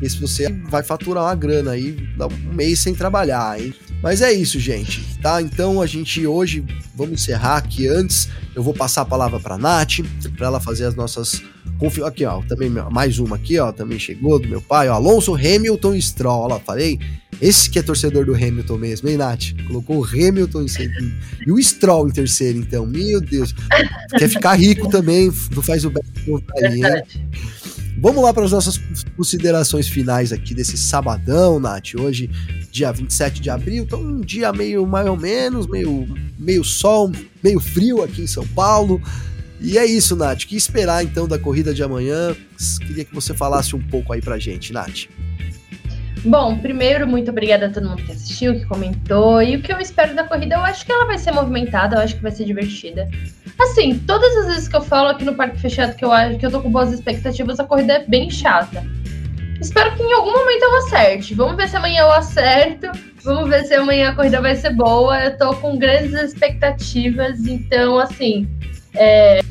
se 0.10 0.20
você 0.20 0.50
vai 0.70 0.84
faturar 0.84 1.24
uma 1.26 1.36
grana 1.36 1.72
aí, 1.72 1.92
dá 2.18 2.28
um 2.28 2.54
mês 2.54 2.80
sem 2.80 2.94
trabalhar, 2.94 3.62
hein? 3.62 3.74
Mas 4.02 4.22
é 4.22 4.34
isso, 4.34 4.60
gente, 4.60 5.00
tá? 5.20 5.42
Então 5.42 5.80
a 5.80 5.86
gente 5.86 6.26
hoje 6.26 6.66
vamos 6.96 7.14
encerrar 7.14 7.58
aqui 7.58 7.88
antes. 7.88 8.28
Eu 8.56 8.64
vou 8.64 8.74
passar 8.74 9.04
a 9.04 9.06
palavra 9.06 9.40
para 9.40 9.58
Nath, 9.58 10.00
para 10.36 10.48
ela 10.48 10.60
fazer 10.60 10.86
as 10.86 10.96
nossas 10.96 11.42
Confio 11.82 12.06
aqui, 12.06 12.24
ó, 12.26 12.44
também 12.44 12.70
mais 12.70 13.18
uma 13.18 13.38
aqui, 13.38 13.58
ó, 13.58 13.72
também 13.72 13.98
chegou 13.98 14.38
do 14.38 14.48
meu 14.48 14.62
pai, 14.62 14.88
ó, 14.88 14.94
Alonso 14.94 15.34
Hamilton 15.34 16.00
Stroll, 16.00 16.52
ó, 16.52 16.60
falei, 16.60 17.00
esse 17.42 17.72
que 17.72 17.80
é 17.80 17.82
torcedor 17.82 18.24
do 18.24 18.36
Hamilton 18.36 18.78
mesmo, 18.78 19.10
hein, 19.10 19.18
Nath? 19.18 19.46
Colocou 19.66 19.98
o 19.98 20.06
Hamilton 20.06 20.62
em 20.62 20.68
segundo 20.68 21.12
e 21.48 21.52
o 21.52 21.58
Stroll 21.58 22.08
em 22.08 22.12
terceiro, 22.12 22.60
então, 22.60 22.86
meu 22.86 23.20
Deus, 23.20 23.56
quer 24.16 24.30
ficar 24.30 24.54
rico 24.54 24.90
também, 24.90 25.32
não 25.56 25.64
faz 25.64 25.84
o 25.84 25.90
bem 25.90 26.04
aí, 26.64 26.84
hein? 26.84 27.04
Vamos 27.98 28.24
lá 28.24 28.32
para 28.32 28.46
as 28.46 28.52
nossas 28.52 28.80
considerações 29.18 29.88
finais 29.88 30.32
aqui 30.32 30.54
desse 30.54 30.78
sabadão, 30.78 31.60
Nath. 31.60 31.96
Hoje, 32.00 32.30
dia 32.72 32.92
27 32.92 33.42
de 33.42 33.50
abril, 33.50 33.84
então 33.84 34.00
um 34.00 34.22
dia 34.22 34.54
meio 34.54 34.86
mais 34.86 35.08
ou 35.08 35.18
menos, 35.18 35.68
meio, 35.68 36.08
meio 36.38 36.64
sol, 36.64 37.12
meio 37.44 37.60
frio 37.60 38.04
aqui 38.04 38.22
em 38.22 38.28
São 38.28 38.46
Paulo. 38.48 39.02
E 39.62 39.78
é 39.78 39.86
isso, 39.86 40.16
Nath. 40.16 40.46
Que 40.46 40.56
esperar 40.56 41.04
então 41.04 41.28
da 41.28 41.38
corrida 41.38 41.74
de 41.74 41.84
amanhã? 41.84 42.36
Queria 42.80 43.06
que 43.06 43.14
você 43.14 43.34
falasse 43.34 43.76
um 43.76 43.82
pouco 43.82 44.12
aí 44.12 44.22
pra 44.22 44.40
gente, 44.40 44.74
Nath. 44.74 45.08
Bom, 46.24 46.58
primeiro, 46.58 47.08
muito 47.08 47.32
obrigada 47.32 47.68
a 47.68 47.70
todo 47.70 47.90
mundo 47.90 48.04
que 48.04 48.12
assistiu, 48.12 48.54
que 48.54 48.66
comentou. 48.66 49.42
E 49.42 49.56
o 49.56 49.62
que 49.62 49.72
eu 49.72 49.80
espero 49.80 50.16
da 50.16 50.24
corrida, 50.24 50.56
eu 50.56 50.62
acho 50.62 50.86
que 50.86 50.92
ela 50.92 51.06
vai 51.06 51.18
ser 51.18 51.32
movimentada, 51.32 51.96
eu 51.96 52.02
acho 52.02 52.16
que 52.16 52.22
vai 52.22 52.32
ser 52.32 52.46
divertida. 52.46 53.10
Assim, 53.60 54.00
todas 54.00 54.36
as 54.38 54.48
vezes 54.48 54.68
que 54.68 54.76
eu 54.76 54.82
falo 54.82 55.10
aqui 55.10 55.24
no 55.24 55.36
Parque 55.36 55.60
Fechado 55.60 55.96
que 55.96 56.06
eu 56.06 56.12
acho 56.12 56.38
que 56.38 56.46
eu 56.46 56.52
tô 56.52 56.62
com 56.62 56.72
boas 56.72 56.92
expectativas, 56.92 57.60
a 57.60 57.64
corrida 57.64 57.94
é 57.94 58.06
bem 58.06 58.30
chata. 58.30 58.84
Espero 59.60 59.96
que 59.96 60.02
em 60.02 60.14
algum 60.14 60.32
momento 60.32 60.64
eu 60.64 60.78
acerte. 60.78 61.36
Vamos 61.36 61.56
ver 61.56 61.70
se 61.70 61.76
amanhã 61.76 62.02
eu 62.02 62.12
acerto. 62.12 62.88
Vamos 63.24 63.48
ver 63.48 63.64
se 63.66 63.76
amanhã 63.76 64.10
a 64.10 64.16
corrida 64.16 64.42
vai 64.42 64.56
ser 64.56 64.72
boa. 64.72 65.24
Eu 65.24 65.38
tô 65.38 65.56
com 65.56 65.78
grandes 65.78 66.14
expectativas, 66.14 67.46
então, 67.46 68.00
assim. 68.00 68.48
É, 68.96 69.42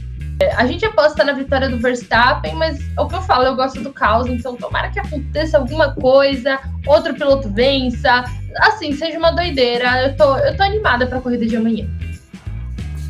a 0.57 0.67
gente 0.67 0.85
aposta 0.85 1.23
na 1.23 1.33
vitória 1.33 1.69
do 1.69 1.79
Verstappen, 1.79 2.55
mas 2.55 2.79
é 2.97 3.01
o 3.01 3.07
que 3.07 3.15
eu 3.15 3.23
falo, 3.23 3.45
eu 3.45 3.55
gosto 3.55 3.81
do 3.83 3.93
caos, 3.93 4.27
então 4.27 4.57
tomara 4.57 4.91
que 4.91 4.99
aconteça 4.99 5.59
alguma 5.59 5.95
coisa, 5.95 6.59
outro 6.87 7.15
piloto 7.15 7.51
vença, 7.51 8.25
assim, 8.59 8.93
seja 8.93 9.19
uma 9.19 9.33
doideira. 9.33 10.03
Eu 10.03 10.17
tô, 10.17 10.37
eu 10.39 10.57
tô 10.57 10.63
animada 10.63 11.07
pra 11.07 11.21
corrida 11.21 11.47
de 11.47 11.57
amanhã. 11.57 11.87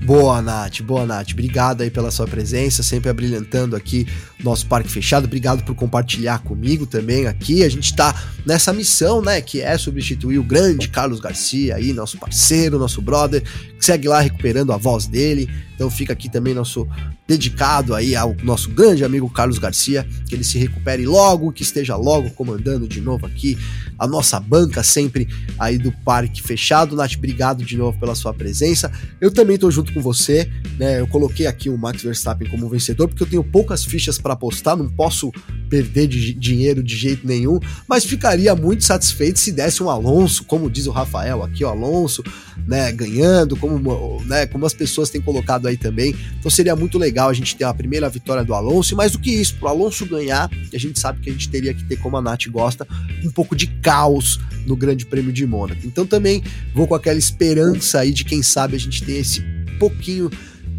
Boa, 0.02 0.40
Nath, 0.40 0.80
boa, 0.80 1.04
Nath. 1.04 1.32
Obrigado 1.32 1.82
aí 1.82 1.90
pela 1.90 2.10
sua 2.10 2.26
presença, 2.26 2.82
sempre 2.82 3.10
abrilhantando 3.10 3.76
aqui 3.76 4.08
nosso 4.42 4.66
parque 4.66 4.88
fechado. 4.88 5.26
Obrigado 5.26 5.62
por 5.62 5.74
compartilhar 5.74 6.38
comigo 6.38 6.86
também 6.86 7.26
aqui. 7.26 7.62
A 7.62 7.68
gente 7.68 7.94
tá 7.94 8.14
nessa 8.46 8.72
missão, 8.72 9.20
né, 9.20 9.42
que 9.42 9.60
é 9.60 9.76
substituir 9.76 10.38
o 10.38 10.42
grande 10.42 10.88
Carlos 10.88 11.20
Garcia 11.20 11.76
aí, 11.76 11.92
nosso 11.92 12.18
parceiro, 12.18 12.78
nosso 12.78 13.02
brother, 13.02 13.44
segue 13.80 14.08
lá 14.08 14.20
recuperando 14.20 14.72
a 14.72 14.76
voz 14.76 15.06
dele. 15.06 15.48
Então 15.74 15.90
fica 15.90 16.12
aqui 16.12 16.28
também 16.28 16.52
nosso 16.52 16.86
dedicado 17.26 17.94
aí 17.94 18.14
ao 18.14 18.36
nosso 18.42 18.68
grande 18.70 19.04
amigo 19.04 19.30
Carlos 19.30 19.58
Garcia, 19.58 20.06
que 20.28 20.34
ele 20.34 20.44
se 20.44 20.58
recupere 20.58 21.06
logo, 21.06 21.52
que 21.52 21.62
esteja 21.62 21.96
logo 21.96 22.30
comandando 22.32 22.86
de 22.86 23.00
novo 23.00 23.24
aqui 23.24 23.56
a 23.98 24.06
nossa 24.06 24.38
banca 24.40 24.82
sempre 24.82 25.28
aí 25.58 25.78
do 25.78 25.92
parque 26.04 26.42
fechado. 26.42 26.96
Nath, 26.96 27.14
obrigado 27.16 27.64
de 27.64 27.76
novo 27.76 27.98
pela 27.98 28.14
sua 28.14 28.34
presença. 28.34 28.90
Eu 29.20 29.30
também 29.30 29.56
tô 29.56 29.70
junto 29.70 29.92
com 29.94 30.02
você, 30.02 30.50
né? 30.78 31.00
Eu 31.00 31.06
coloquei 31.06 31.46
aqui 31.46 31.70
o 31.70 31.78
Max 31.78 32.02
Verstappen 32.02 32.48
como 32.48 32.68
vencedor 32.68 33.08
porque 33.08 33.22
eu 33.22 33.28
tenho 33.28 33.44
poucas 33.44 33.84
fichas 33.84 34.18
para 34.18 34.34
apostar, 34.34 34.76
não 34.76 34.88
posso 34.88 35.30
perder 35.70 36.08
de 36.08 36.34
dinheiro 36.34 36.82
de 36.82 36.96
jeito 36.96 37.26
nenhum, 37.26 37.60
mas 37.88 38.04
ficaria 38.04 38.54
muito 38.56 38.84
satisfeito 38.84 39.38
se 39.38 39.52
desse 39.52 39.82
um 39.82 39.88
Alonso, 39.88 40.44
como 40.44 40.68
diz 40.68 40.86
o 40.86 40.90
Rafael 40.90 41.42
aqui, 41.44 41.64
o 41.64 41.68
Alonso, 41.68 42.24
né, 42.66 42.92
ganhando, 42.92 43.56
como, 43.56 44.22
né, 44.24 44.46
como 44.46 44.66
as 44.66 44.74
pessoas 44.74 45.10
têm 45.10 45.20
colocado 45.20 45.66
aí 45.66 45.76
também. 45.76 46.14
Então 46.38 46.50
seria 46.50 46.76
muito 46.76 46.98
legal 46.98 47.28
a 47.28 47.32
gente 47.32 47.56
ter 47.56 47.64
a 47.64 47.74
primeira 47.74 48.08
vitória 48.08 48.44
do 48.44 48.54
Alonso, 48.54 48.94
e 48.94 48.96
mais 48.96 49.12
do 49.12 49.18
que 49.18 49.30
isso, 49.30 49.56
pro 49.56 49.68
Alonso 49.68 50.06
ganhar, 50.06 50.50
a 50.72 50.78
gente 50.78 50.98
sabe 50.98 51.20
que 51.20 51.30
a 51.30 51.32
gente 51.32 51.48
teria 51.48 51.74
que 51.74 51.84
ter, 51.84 51.96
como 51.96 52.16
a 52.16 52.22
Nath 52.22 52.46
gosta, 52.48 52.86
um 53.24 53.30
pouco 53.30 53.54
de 53.56 53.66
caos 53.66 54.40
no 54.66 54.76
Grande 54.76 55.06
Prêmio 55.06 55.32
de 55.32 55.46
Mônaco. 55.46 55.80
Então 55.84 56.06
também 56.06 56.42
vou 56.74 56.86
com 56.86 56.94
aquela 56.94 57.18
esperança 57.18 58.00
aí 58.00 58.12
de 58.12 58.24
quem 58.24 58.42
sabe 58.42 58.76
a 58.76 58.78
gente 58.78 59.04
ter 59.04 59.18
esse 59.18 59.42
pouquinho 59.78 60.30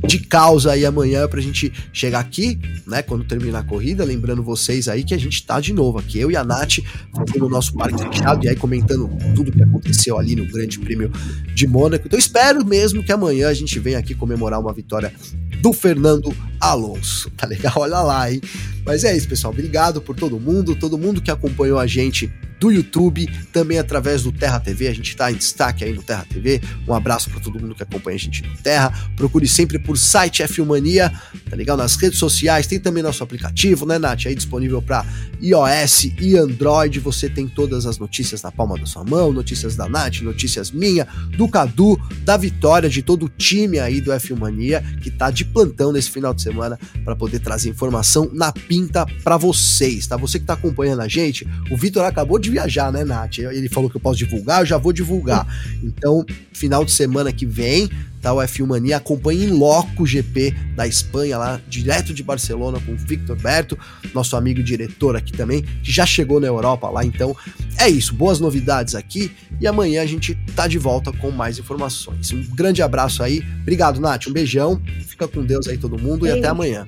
de 0.08 0.20
causa 0.20 0.72
aí 0.72 0.86
amanhã 0.86 1.28
pra 1.28 1.40
gente 1.42 1.72
chegar 1.94 2.20
aqui, 2.20 2.60
né, 2.88 3.02
quando 3.02 3.24
terminar 3.24 3.60
a 3.60 3.64
corrida, 3.64 4.04
lembrando 4.04 4.44
vocês 4.44 4.88
aí 4.88 5.04
que 5.04 5.14
a 5.14 5.18
gente 5.18 5.46
tá 5.46 5.60
de 5.60 5.74
novo 5.74 6.00
aqui, 6.00 6.20
eu 6.20 6.32
e 6.32 6.36
a 6.36 6.44
Nath, 6.44 6.80
fazendo 7.16 7.46
o 7.46 7.50
nosso 7.50 7.74
parque 7.74 8.02
fechado 8.04 8.46
e 8.46 8.50
aí 8.50 8.56
comentando 8.56 9.10
tudo 9.36 9.52
que 9.52 9.62
aconteceu 9.62 10.18
ali 10.18 10.36
no 10.36 10.46
Grande 10.46 10.80
Prêmio 10.80 11.12
de 11.54 11.68
Mônaco. 11.68 12.08
Então 12.08 12.18
espero 12.18 12.66
mesmo 12.66 13.04
que 13.04 13.12
amanhã 13.12 13.48
a 13.48 13.54
gente 13.54 13.80
venha 13.80 14.00
aqui 14.00 14.16
comemorar 14.16 14.60
uma 14.60 14.74
vitória 14.74 15.14
do 15.62 15.74
Fernando 15.74 16.36
Alonso. 16.60 17.30
Tá 17.32 17.46
legal? 17.48 17.74
Olha 17.78 18.00
lá, 18.02 18.32
hein? 18.32 18.42
Mas 18.86 19.04
é 19.04 19.16
isso, 19.16 19.28
pessoal. 19.28 19.54
Obrigado 19.54 20.02
por 20.02 20.16
todo 20.16 20.40
mundo, 20.40 20.76
todo 20.76 20.98
mundo 20.98 21.22
que 21.22 21.32
acompanhou 21.32 21.80
a 21.80 21.86
gente 21.86 22.32
do 22.62 22.72
YouTube, 22.72 23.28
também 23.52 23.80
através 23.80 24.22
do 24.22 24.32
Terra 24.32 24.60
TV. 24.60 24.88
A 24.88 24.94
gente 24.94 25.10
está 25.10 25.32
em 25.32 25.36
destaque 25.36 25.84
aí 25.84 25.92
no 25.92 26.04
Terra 26.04 26.24
TV. 26.30 26.62
Um 26.88 26.94
abraço 26.94 27.28
para 27.32 27.40
todo 27.40 27.60
mundo 27.60 27.74
que 27.74 27.82
acompanha 27.82 28.16
a 28.16 28.20
gente 28.20 28.44
no 28.44 28.56
Terra. 28.58 28.94
Procure 29.16 29.48
sempre 29.48 29.80
por 29.80 29.91
site 29.96 30.44
F-Mania, 30.44 31.12
tá 31.50 31.56
legal? 31.56 31.78
Nas 31.78 31.96
redes 31.96 32.20
sociais, 32.20 32.68
tem 32.68 32.80
também 32.80 33.04
nosso 33.04 33.24
aplicativo, 33.24 33.86
né, 33.86 33.98
Nath? 33.98 34.26
Aí 34.26 34.36
disponível 34.36 34.82
para 34.82 35.06
iOS 35.42 36.06
e 36.20 36.38
Android. 36.38 37.00
Você 37.00 37.30
tem 37.30 37.48
todas 37.48 37.86
as 37.86 37.98
notícias 37.98 38.42
na 38.42 38.52
palma 38.52 38.78
da 38.78 38.86
sua 38.86 39.04
mão, 39.04 39.32
notícias 39.32 39.76
da 39.76 39.88
Nath, 39.88 40.22
notícias 40.22 40.72
minha, 40.72 41.08
do 41.38 41.48
Cadu, 41.48 42.00
da 42.24 42.38
Vitória, 42.38 42.90
de 42.90 43.02
todo 43.02 43.26
o 43.26 43.30
time 43.30 43.80
aí 43.80 44.02
do 44.02 44.12
F-Mania 44.12 44.84
que 45.02 45.10
tá 45.10 45.32
de 45.32 45.46
plantão 45.46 45.92
nesse 45.92 46.10
final 46.10 46.34
de 46.34 46.42
semana 46.42 46.80
para 47.04 47.16
poder 47.16 47.40
trazer 47.40 47.70
informação 47.70 48.30
na 48.34 48.52
pinta 48.52 49.06
para 49.24 49.38
vocês, 49.38 50.08
tá? 50.08 50.18
Você 50.18 50.40
que 50.40 50.46
tá 50.46 50.54
acompanhando 50.54 51.02
a 51.02 51.08
gente, 51.08 51.48
o 51.70 51.78
Vitor 51.78 52.06
acabou 52.06 52.38
de 52.38 52.50
viajar, 52.50 52.92
né, 52.92 53.04
Nath? 53.04 53.40
Ele 53.40 53.70
falou 53.70 53.90
que 53.90 53.98
eu 53.98 54.02
posso 54.02 54.18
divulgar, 54.18 54.62
eu 54.62 54.66
já 54.66 54.78
vou 54.78 54.94
divulgar. 54.94 55.48
Então, 55.84 56.26
final 56.54 56.86
de 56.86 56.92
semana 56.92 57.32
que 57.32 57.46
vem, 57.46 57.90
tá? 58.22 58.34
O 58.34 58.38
F1 58.38 58.66
Mania 58.66 58.98
acompanha 58.98 59.46
em 59.46 59.50
loco 59.50 60.04
o 60.04 60.06
GP 60.06 60.56
da 60.76 60.88
Espanha, 60.88 61.38
lá 61.38 61.62
direto 61.68 62.14
de 62.14 62.24
Barcelona, 62.24 62.80
com 62.86 62.94
o 62.94 62.98
Victor 62.98 63.36
Berto, 63.36 63.78
nosso 64.14 64.36
amigo 64.36 64.62
diretor 64.62 65.16
aqui 65.16 65.34
também, 65.34 65.64
que 65.84 65.92
já 65.92 66.06
chegou 66.06 66.40
na 66.40 66.48
Europa 66.48 66.90
lá. 66.90 67.04
Então, 67.04 67.36
é 67.78 67.90
isso. 67.90 68.14
Boas 68.14 68.40
novidades 68.40 68.96
aqui 68.96 69.32
e 69.60 69.68
amanhã 69.68 70.02
a 70.02 70.06
gente 70.06 70.36
tá 70.56 70.68
de 70.68 70.78
volta 70.78 71.12
com 71.12 71.32
mais 71.32 71.58
informações. 71.60 72.32
Um 72.32 72.44
grande 72.56 72.82
abraço 72.82 73.24
aí. 73.24 73.44
Obrigado, 73.62 74.00
Nath. 74.00 74.28
Um 74.28 74.34
beijão. 74.34 74.82
Fica 75.08 75.28
com 75.28 75.44
Deus 75.44 75.68
aí, 75.68 75.78
todo 75.78 75.98
mundo, 75.98 76.22
Beijo. 76.22 76.38
e 76.38 76.40
até 76.40 76.48
amanhã. 76.48 76.88